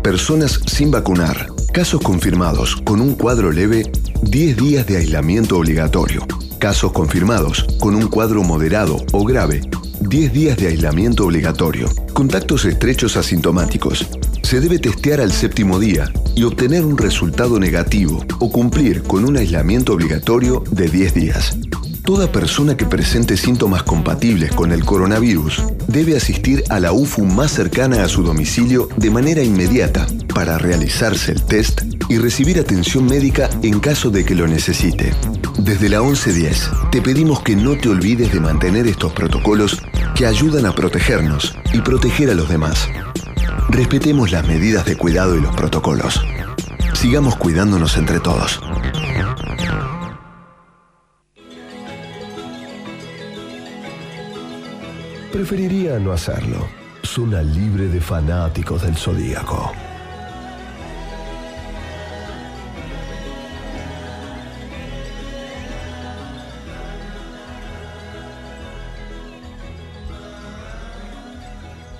Personas 0.03 0.59
sin 0.65 0.91
vacunar. 0.91 1.47
Casos 1.71 2.01
confirmados 2.01 2.75
con 2.75 2.99
un 2.99 3.15
cuadro 3.15 3.49
leve, 3.49 3.89
10 4.23 4.57
días 4.57 4.85
de 4.87 4.97
aislamiento 4.97 5.57
obligatorio. 5.57 6.27
Casos 6.59 6.91
confirmados 6.91 7.65
con 7.79 7.95
un 7.95 8.09
cuadro 8.09 8.43
moderado 8.43 8.97
o 9.13 9.23
grave, 9.23 9.61
10 10.01 10.33
días 10.33 10.57
de 10.57 10.67
aislamiento 10.67 11.25
obligatorio. 11.25 11.87
Contactos 12.11 12.65
estrechos 12.65 13.15
asintomáticos. 13.15 14.05
Se 14.43 14.59
debe 14.59 14.77
testear 14.77 15.21
al 15.21 15.31
séptimo 15.31 15.79
día 15.79 16.11
y 16.35 16.43
obtener 16.43 16.83
un 16.83 16.97
resultado 16.97 17.61
negativo 17.61 18.25
o 18.39 18.51
cumplir 18.51 19.03
con 19.03 19.23
un 19.23 19.37
aislamiento 19.37 19.93
obligatorio 19.93 20.61
de 20.69 20.89
10 20.89 21.13
días. 21.13 21.57
Toda 22.03 22.29
persona 22.29 22.75
que 22.75 22.85
presente 22.85 23.37
síntomas 23.37 23.83
compatibles 23.83 24.51
con 24.51 24.73
el 24.73 24.83
coronavirus 24.83 25.63
debe 25.87 26.17
asistir 26.17 26.65
a 26.67 26.81
la 26.81 26.91
UFU 26.91 27.23
más 27.23 27.51
cercana 27.51 28.03
a 28.03 28.09
su 28.09 28.21
domicilio 28.21 28.89
de 28.97 29.09
manera 29.09 29.43
inmediata 29.43 30.07
para 30.33 30.57
realizarse 30.57 31.31
el 31.31 31.41
test 31.41 31.83
y 32.09 32.17
recibir 32.17 32.59
atención 32.59 33.05
médica 33.05 33.49
en 33.61 33.79
caso 33.79 34.09
de 34.09 34.25
que 34.25 34.35
lo 34.35 34.45
necesite. 34.45 35.13
Desde 35.57 35.89
la 35.89 36.01
1110 36.01 36.69
te 36.91 37.01
pedimos 37.01 37.41
que 37.41 37.55
no 37.55 37.75
te 37.75 37.89
olvides 37.89 38.31
de 38.31 38.39
mantener 38.39 38.87
estos 38.87 39.13
protocolos 39.13 39.81
que 40.15 40.25
ayudan 40.25 40.65
a 40.65 40.73
protegernos 40.73 41.55
y 41.73 41.81
proteger 41.81 42.29
a 42.29 42.33
los 42.33 42.49
demás. 42.49 42.87
Respetemos 43.69 44.31
las 44.31 44.47
medidas 44.47 44.85
de 44.85 44.95
cuidado 44.95 45.35
y 45.35 45.41
los 45.41 45.55
protocolos. 45.55 46.21
Sigamos 46.93 47.35
cuidándonos 47.35 47.97
entre 47.97 48.19
todos. 48.19 48.59
Preferiría 55.31 55.99
no 55.99 56.11
hacerlo. 56.11 56.67
Zona 57.03 57.41
libre 57.41 57.87
de 57.87 58.01
fanáticos 58.01 58.81
del 58.81 58.97
zodíaco. 58.97 59.71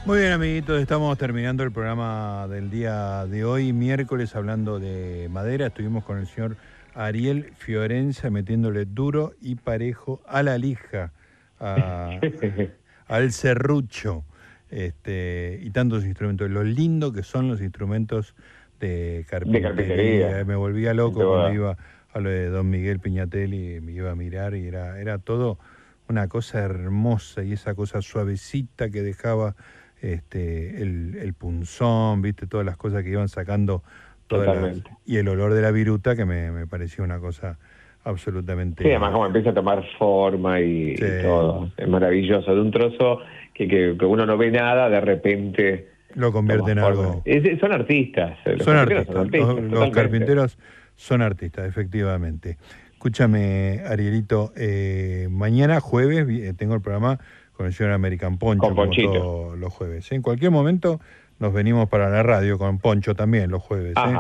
Muy 0.10 0.22
bien, 0.22 0.32
amiguitos, 0.32 0.82
estamos 0.82 1.16
terminando 1.20 1.62
el 1.62 1.72
programa 1.72 2.48
del 2.50 2.72
día 2.72 3.28
de 3.28 3.46
hoy, 3.46 3.74
miércoles, 3.74 4.36
hablando 4.36 4.80
de 4.80 5.30
madera. 5.30 5.68
Estuvimos 5.68 6.04
con 6.04 6.18
el 6.18 6.26
señor 6.26 6.58
Ariel 6.96 7.54
Fiorenza 7.56 8.32
metiéndole 8.32 8.86
duro 8.86 9.34
y 9.40 9.54
parejo 9.54 10.20
a 10.26 10.42
la 10.42 10.58
lija, 10.58 11.12
a- 11.60 12.20
al 13.08 13.32
serrucho 13.32 14.24
este, 14.72 15.60
y 15.62 15.70
tantos 15.70 16.04
instrumentos. 16.04 16.50
Lo 16.50 16.64
lindo 16.64 17.14
que 17.14 17.22
son 17.22 17.48
los 17.48 17.62
instrumentos 17.62 18.34
de 18.80 19.28
carpintería. 19.30 19.70
carpintería. 19.70 20.44
Me 20.44 20.56
volvía 20.56 20.96
loco 20.96 21.20
cuando 21.20 21.54
iba 21.54 21.78
a 22.14 22.20
lo 22.20 22.32
de 22.32 22.50
Don 22.50 22.68
Miguel 22.68 23.00
Piñatelli, 23.00 23.80
me 23.80 23.92
iba 23.92 24.10
a 24.10 24.16
mirar 24.16 24.56
y 24.56 24.66
era, 24.66 25.00
era 25.00 25.20
todo 25.20 25.60
una 26.08 26.28
cosa 26.28 26.62
hermosa 26.62 27.44
y 27.44 27.54
esa 27.54 27.76
cosa 27.76 28.02
suavecita 28.02 28.90
que 28.90 29.04
dejaba 29.04 29.56
este, 30.02 30.82
el, 30.82 31.16
el 31.22 31.34
punzón, 31.34 32.22
viste, 32.22 32.48
todas 32.48 32.66
las 32.66 32.78
cosas 32.78 33.04
que 33.04 33.10
iban 33.10 33.30
sacando. 33.30 33.84
todas 34.28 34.56
las- 34.62 34.82
y 35.06 35.18
el 35.18 35.28
olor 35.28 35.54
de 35.54 35.62
la 35.62 35.72
viruta 35.72 36.16
que 36.16 36.26
me, 36.26 36.52
me 36.52 36.68
pareció 36.68 37.04
una 37.04 37.20
cosa 37.20 37.58
absolutamente... 38.04 38.84
Sí, 38.84 38.90
además 38.90 39.12
como 39.12 39.26
empieza 39.26 39.50
a 39.50 39.54
tomar 39.54 39.84
forma 39.98 40.62
y, 40.62 40.96
todo. 41.22 41.72
Es 41.78 41.88
maravilloso. 41.88 42.54
De 42.54 42.62
un 42.62 42.72
trozo 42.72 43.20
que, 43.54 43.68
que, 43.68 43.96
que 43.98 44.06
uno 44.06 44.26
no 44.26 44.38
ve 44.38 44.52
nada, 44.52 44.90
de 44.90 45.02
repente... 45.02 45.90
Lo 46.16 46.32
convierte 46.32 46.72
en 46.72 46.80
forma. 46.80 47.02
algo... 47.02 47.22
Es- 47.26 47.60
son 47.60 47.72
artistas. 47.72 48.38
eh, 48.46 48.56
los 48.56 48.64
son 48.66 48.78
artistas, 48.78 49.16
los- 49.32 49.62
los, 49.72 49.90
carpinteros 49.92 50.58
son 50.96 51.22
artistas, 51.22 51.68
efectivamente. 51.68 52.58
Escúchame, 52.94 53.82
Arielito, 53.88 54.52
eh, 54.58 55.28
mañana 55.32 55.80
jueves 55.80 56.28
eh, 56.30 56.54
tengo 56.58 56.76
el 56.76 56.82
programa 56.82 57.20
con 57.60 57.66
el 57.66 57.74
señor 57.74 57.92
American 57.92 58.38
Poncho, 58.38 58.70
como 58.70 58.90
todos 58.90 59.60
los 59.60 59.74
jueves. 59.74 60.10
¿eh? 60.10 60.16
En 60.16 60.22
cualquier 60.22 60.50
momento 60.50 61.02
nos 61.40 61.52
venimos 61.52 61.90
para 61.90 62.10
la 62.10 62.24
radio 62.24 62.58
con 62.58 62.80
Poncho 62.80 63.16
también 63.16 63.52
los 63.52 63.62
jueves. 63.62 63.96
¿eh? 63.98 64.16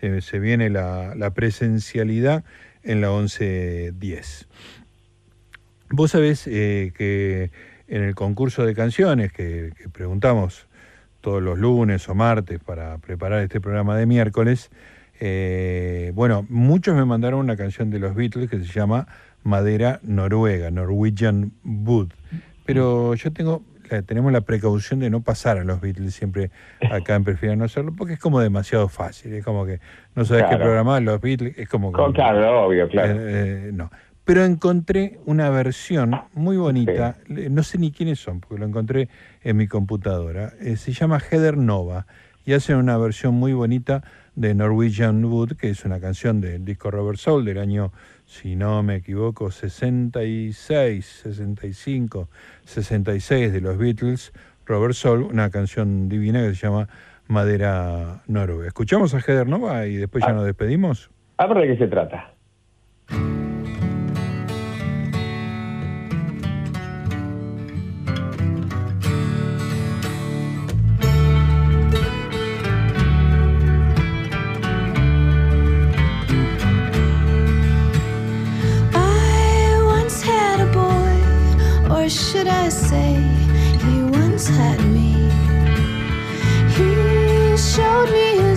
Eh, 0.00 0.20
se 0.20 0.40
viene 0.40 0.70
la, 0.70 1.14
la 1.14 1.30
presencialidad 1.30 2.42
en 2.82 3.00
la 3.00 3.10
1110. 3.10 4.48
Vos 5.90 6.10
sabés 6.10 6.48
eh, 6.48 6.92
que 6.96 7.52
en 7.86 8.02
el 8.02 8.16
concurso 8.16 8.66
de 8.66 8.74
canciones 8.74 9.32
que, 9.32 9.70
que 9.80 9.88
preguntamos 9.88 10.66
todos 11.20 11.40
los 11.40 11.60
lunes 11.60 12.08
o 12.08 12.16
martes 12.16 12.58
para 12.58 12.98
preparar 12.98 13.40
este 13.44 13.60
programa 13.60 13.96
de 13.96 14.06
miércoles, 14.06 14.68
eh, 15.20 16.10
bueno, 16.16 16.44
muchos 16.48 16.96
me 16.96 17.04
mandaron 17.04 17.38
una 17.38 17.56
canción 17.56 17.90
de 17.90 18.00
los 18.00 18.16
Beatles 18.16 18.50
que 18.50 18.58
se 18.58 18.64
llama 18.64 19.06
Madera 19.44 20.00
Noruega, 20.02 20.72
Norwegian 20.72 21.52
Wood. 21.62 22.08
Pero 22.74 23.14
yo 23.14 23.32
tengo, 23.32 23.62
la- 23.90 24.02
tenemos 24.02 24.32
la 24.32 24.40
precaución 24.42 25.00
de 25.00 25.10
no 25.10 25.20
pasar 25.22 25.58
a 25.58 25.64
los 25.64 25.80
Beatles 25.80 26.14
siempre 26.14 26.50
acá 26.90 27.14
en 27.16 27.24
Prefiero 27.24 27.56
no 27.56 27.64
hacerlo, 27.64 27.92
porque 27.96 28.14
es 28.14 28.18
como 28.20 28.40
demasiado 28.40 28.88
fácil, 28.88 29.34
es 29.34 29.44
como 29.44 29.66
que 29.66 29.80
no 30.14 30.24
sabes 30.24 30.44
qué 30.44 30.56
programar 30.56 31.02
los 31.02 31.20
Beatles, 31.20 31.58
es 31.58 31.68
como 31.68 31.90
que... 31.92 31.96
Con- 31.96 32.12
Claro, 32.12 32.66
obvio, 32.66 32.88
claro. 32.88 33.12
Eh, 33.14 33.68
eh, 33.68 33.70
no. 33.72 33.90
Pero 34.24 34.44
encontré 34.44 35.18
una 35.26 35.50
versión 35.50 36.12
muy 36.34 36.56
bonita, 36.56 37.16
no 37.28 37.62
sé 37.64 37.78
ni 37.78 37.90
quiénes 37.90 38.20
son, 38.20 38.38
porque 38.40 38.58
lo 38.60 38.66
encontré 38.66 39.08
en 39.42 39.56
mi 39.56 39.66
computadora. 39.66 40.52
Eh, 40.60 40.76
se 40.76 40.92
llama 40.92 41.18
Heather 41.18 41.56
Nova 41.56 42.06
y 42.44 42.52
hacen 42.52 42.76
una 42.76 42.96
versión 42.96 43.34
muy 43.34 43.54
bonita 43.54 44.04
de 44.36 44.54
Norwegian 44.54 45.24
Wood, 45.24 45.56
que 45.56 45.70
es 45.70 45.84
una 45.84 45.98
canción 46.00 46.40
del 46.40 46.64
disco 46.64 46.90
Robert 46.92 47.18
Soul 47.18 47.44
del 47.44 47.58
año, 47.58 47.92
si 48.30 48.54
no 48.54 48.80
me 48.84 48.94
equivoco, 48.94 49.50
66, 49.50 51.04
65, 51.04 52.28
66 52.64 53.52
de 53.52 53.60
los 53.60 53.76
Beatles. 53.76 54.32
Robert 54.66 54.94
Soul, 54.94 55.24
una 55.24 55.50
canción 55.50 56.08
divina 56.08 56.40
que 56.42 56.54
se 56.54 56.68
llama 56.68 56.88
Madera 57.26 58.22
Noruega. 58.28 58.68
¿Escuchamos 58.68 59.14
a 59.14 59.18
Heather 59.18 59.48
Nova 59.48 59.84
y 59.86 59.96
después 59.96 60.24
ya 60.24 60.32
nos 60.32 60.44
despedimos? 60.44 61.10
A 61.38 61.48
ver 61.48 61.58
de 61.58 61.74
qué 61.74 61.84
se 61.84 61.88
trata. 61.88 62.32
Should 82.10 82.48
I 82.48 82.68
say, 82.70 83.14
he 83.84 84.02
once 84.02 84.48
had 84.48 84.80
me. 84.80 85.12
He 86.74 87.56
showed 87.56 88.10
me 88.10 88.49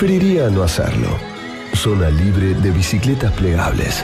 Preferiría 0.00 0.48
no 0.48 0.62
hacerlo. 0.62 1.08
Zona 1.74 2.08
libre 2.08 2.54
de 2.54 2.70
bicicletas 2.70 3.30
plegables. 3.32 4.02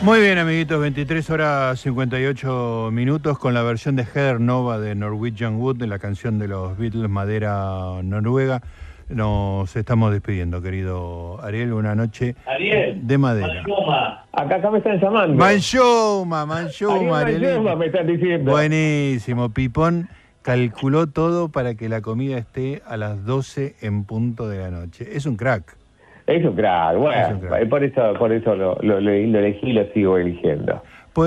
Muy 0.00 0.20
bien, 0.20 0.38
amiguitos, 0.38 0.80
23 0.80 1.28
horas 1.28 1.80
58 1.80 2.88
minutos 2.92 3.38
con 3.38 3.52
la 3.52 3.62
versión 3.62 3.94
de 3.96 4.04
Heather 4.04 4.40
Nova 4.40 4.78
de 4.78 4.94
Norwegian 4.94 5.56
Wood, 5.56 5.76
de 5.76 5.86
la 5.86 5.98
canción 5.98 6.38
de 6.38 6.48
los 6.48 6.78
Beatles 6.78 7.10
Madera 7.10 8.00
Noruega. 8.02 8.62
Nos 9.10 9.76
estamos 9.76 10.12
despidiendo, 10.12 10.62
querido 10.62 11.38
Ariel, 11.42 11.74
una 11.74 11.94
noche 11.94 12.36
Ariel, 12.46 13.06
de 13.06 13.18
madera. 13.18 13.62
Acá, 14.32 14.56
acá 14.56 14.70
me 14.70 14.78
están 14.78 14.98
llamando. 14.98 15.34
Manchoma, 15.34 16.46
Manchoma, 16.46 17.20
Ariel. 17.20 17.42
Manchoma 17.42 17.76
me 17.76 17.86
están 17.86 18.06
diciendo. 18.06 18.50
Buenísimo, 18.50 19.50
Pipón 19.50 20.08
calculó 20.46 21.08
todo 21.08 21.48
para 21.48 21.74
que 21.74 21.88
la 21.88 22.00
comida 22.00 22.38
esté 22.38 22.80
a 22.86 22.96
las 22.96 23.24
12 23.26 23.74
en 23.82 24.04
punto 24.04 24.48
de 24.48 24.58
la 24.58 24.70
noche. 24.70 25.04
Es 25.16 25.26
un 25.26 25.36
crack. 25.36 25.76
Es 26.28 26.44
un 26.44 26.54
crack, 26.54 26.96
bueno, 26.96 27.20
Es 27.20 27.32
un 27.34 27.40
crack. 27.40 27.68
por 27.68 27.82
eso, 27.82 28.14
por 28.16 28.32
eso 28.32 28.54
lo, 28.54 28.76
lo, 28.80 29.00
lo- 29.00 29.10
lo 29.10 29.38
elegí 29.40 29.70
y 29.70 29.72
lo 29.72 29.84
sigo 29.92 30.16
eligiendo. 30.18 30.80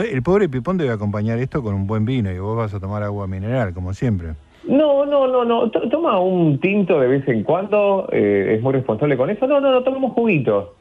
El 0.10 0.22
pobre 0.24 0.48
Pipón 0.48 0.78
debe 0.78 0.92
acompañar 0.94 1.38
esto 1.40 1.62
con 1.62 1.74
un 1.74 1.86
buen 1.86 2.06
vino 2.06 2.32
y 2.32 2.40
vos 2.40 2.56
vas 2.56 2.74
a 2.74 2.80
tomar 2.80 3.04
agua 3.04 3.28
mineral, 3.28 3.74
como 3.74 3.94
siempre. 3.94 4.30
No, 4.66 5.06
no, 5.06 5.28
no, 5.28 5.44
no, 5.44 5.70
to- 5.70 5.90
toma 5.90 6.18
un 6.20 6.58
tinto 6.62 7.00
de 7.00 7.08
vez 7.08 7.28
en 7.28 7.44
cuando, 7.44 8.08
eh, 8.14 8.54
es 8.56 8.62
muy 8.62 8.72
responsable 8.74 9.18
con 9.18 9.30
eso. 9.30 9.48
No, 9.48 9.60
no, 9.60 9.70
no, 9.72 9.84
tomamos 9.84 10.14
juguito. 10.14 10.76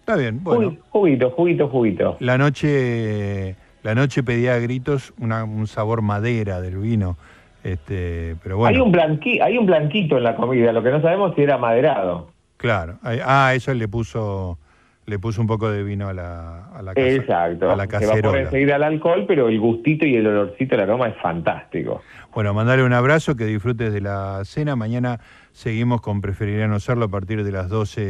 Está 0.00 0.16
bien, 0.16 0.42
bueno. 0.42 0.70
Jugu- 0.72 0.78
Juguito, 0.90 1.30
juguito, 1.30 1.68
juguito. 1.68 2.16
La 2.20 2.38
noche, 2.38 3.54
la 3.84 3.94
noche 3.94 4.22
pedía 4.24 4.54
a 4.54 4.58
gritos 4.58 5.12
una- 5.20 5.44
un 5.44 5.66
sabor 5.68 6.02
madera 6.02 6.60
del 6.60 6.78
vino. 6.78 7.16
Este, 7.64 8.36
pero 8.42 8.56
bueno, 8.56 8.76
Hay, 8.76 8.80
un 8.80 8.92
blanqui, 8.92 9.40
hay 9.40 9.58
un 9.58 9.66
blanquito 9.66 10.16
en 10.18 10.24
la 10.24 10.36
comida, 10.36 10.72
lo 10.72 10.82
que 10.82 10.90
no 10.90 11.00
sabemos 11.02 11.34
si 11.34 11.42
era 11.42 11.58
maderado. 11.58 12.30
claro. 12.56 12.98
Ah, 13.02 13.52
eso 13.54 13.74
le 13.74 13.88
puso, 13.88 14.58
le 15.06 15.18
puso 15.18 15.40
un 15.40 15.46
poco 15.48 15.70
de 15.70 15.82
vino 15.82 16.08
a 16.08 16.12
la, 16.12 16.66
a 16.66 16.82
la, 16.82 16.94
casa- 16.94 17.08
Exacto. 17.08 17.70
a 17.70 17.76
la 17.76 17.84
Se 17.86 17.92
va 17.94 18.00
cacerola. 18.00 18.40
enseguida 18.42 18.76
al 18.76 18.84
alcohol, 18.84 19.24
pero 19.26 19.48
el 19.48 19.58
gustito 19.58 20.06
y 20.06 20.16
el 20.16 20.26
olorcito, 20.26 20.76
el 20.76 20.82
aroma 20.82 21.08
es 21.08 21.16
fantástico. 21.20 22.00
Bueno, 22.32 22.54
mandale 22.54 22.84
un 22.84 22.92
abrazo, 22.92 23.34
que 23.36 23.44
disfrutes 23.44 23.92
de 23.92 24.00
la 24.00 24.42
cena. 24.44 24.76
Mañana 24.76 25.18
seguimos 25.52 26.00
con 26.00 26.20
Preferiría 26.20 26.68
no 26.68 26.76
hacerlo 26.76 27.06
a 27.06 27.08
partir 27.08 27.42
de 27.42 27.50
las 27.50 27.68
12 27.68 28.00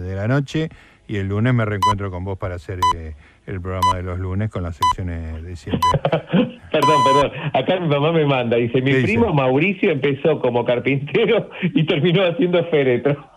de 0.00 0.14
la 0.14 0.28
noche 0.28 0.68
y 1.08 1.16
el 1.16 1.26
lunes 1.28 1.52
me 1.52 1.64
reencuentro 1.64 2.10
con 2.12 2.24
vos 2.24 2.38
para 2.38 2.54
hacer 2.54 2.78
eh, 2.96 3.14
el 3.46 3.60
programa 3.60 3.96
de 3.96 4.04
los 4.04 4.18
lunes 4.20 4.48
con 4.50 4.62
las 4.62 4.76
secciones 4.76 5.42
de 5.42 5.56
siempre. 5.56 5.90
Perdón, 6.72 7.04
perdón. 7.04 7.32
Acá 7.52 7.78
mi 7.78 7.88
mamá 7.88 8.12
me 8.12 8.24
manda, 8.24 8.56
dice, 8.56 8.80
mi 8.80 8.94
primo 9.02 9.32
Mauricio 9.32 9.90
empezó 9.90 10.40
como 10.40 10.64
carpintero 10.64 11.50
y 11.62 11.84
terminó 11.84 12.24
haciendo 12.24 12.64
féretro. 12.66 13.30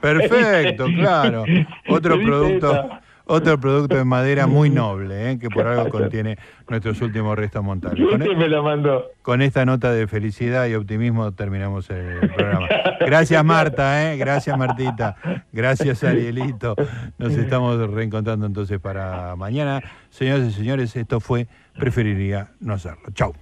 Perfecto, 0.00 0.86
claro. 0.98 1.44
Otro 1.88 2.14
¿Te 2.14 2.18
dice 2.18 2.30
producto, 2.30 2.88
otro 3.26 3.58
producto 3.58 3.96
de 3.96 4.04
madera 4.04 4.46
muy 4.46 4.68
noble, 4.68 5.30
¿eh? 5.30 5.38
que 5.38 5.48
por 5.48 5.66
algo 5.66 5.88
contiene 5.88 6.36
nuestros 6.68 7.00
últimos 7.00 7.38
restos 7.38 7.64
montables. 7.64 8.06
Con, 8.06 8.20
¿Quién 8.20 8.38
me 8.38 8.48
lo 8.48 8.62
mandó? 8.62 9.06
con 9.22 9.40
esta 9.40 9.64
nota 9.64 9.90
de 9.92 10.06
felicidad 10.06 10.66
y 10.66 10.74
optimismo 10.74 11.32
terminamos 11.32 11.88
el 11.88 12.30
programa. 12.36 12.68
Gracias 13.00 13.42
Marta, 13.42 14.12
¿eh? 14.12 14.18
gracias 14.18 14.58
Martita, 14.58 15.16
gracias 15.52 16.04
Arielito. 16.04 16.76
Nos 17.16 17.32
estamos 17.38 17.78
reencontrando 17.90 18.44
entonces 18.44 18.78
para 18.78 19.34
mañana. 19.36 19.80
Señoras 20.10 20.48
y 20.48 20.52
señores, 20.52 20.94
esto 20.94 21.18
fue 21.18 21.46
Preferiría 21.78 22.52
no 22.60 22.74
hacerlo. 22.74 23.10
Chau. 23.14 23.34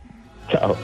Chao. 0.51 0.77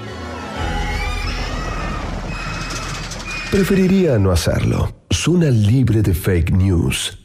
Preferiría 3.51 4.18
no 4.18 4.30
hacerlo. 4.30 4.94
Zona 5.11 5.51
libre 5.51 6.03
de 6.03 6.14
fake 6.14 6.51
news. 6.51 7.18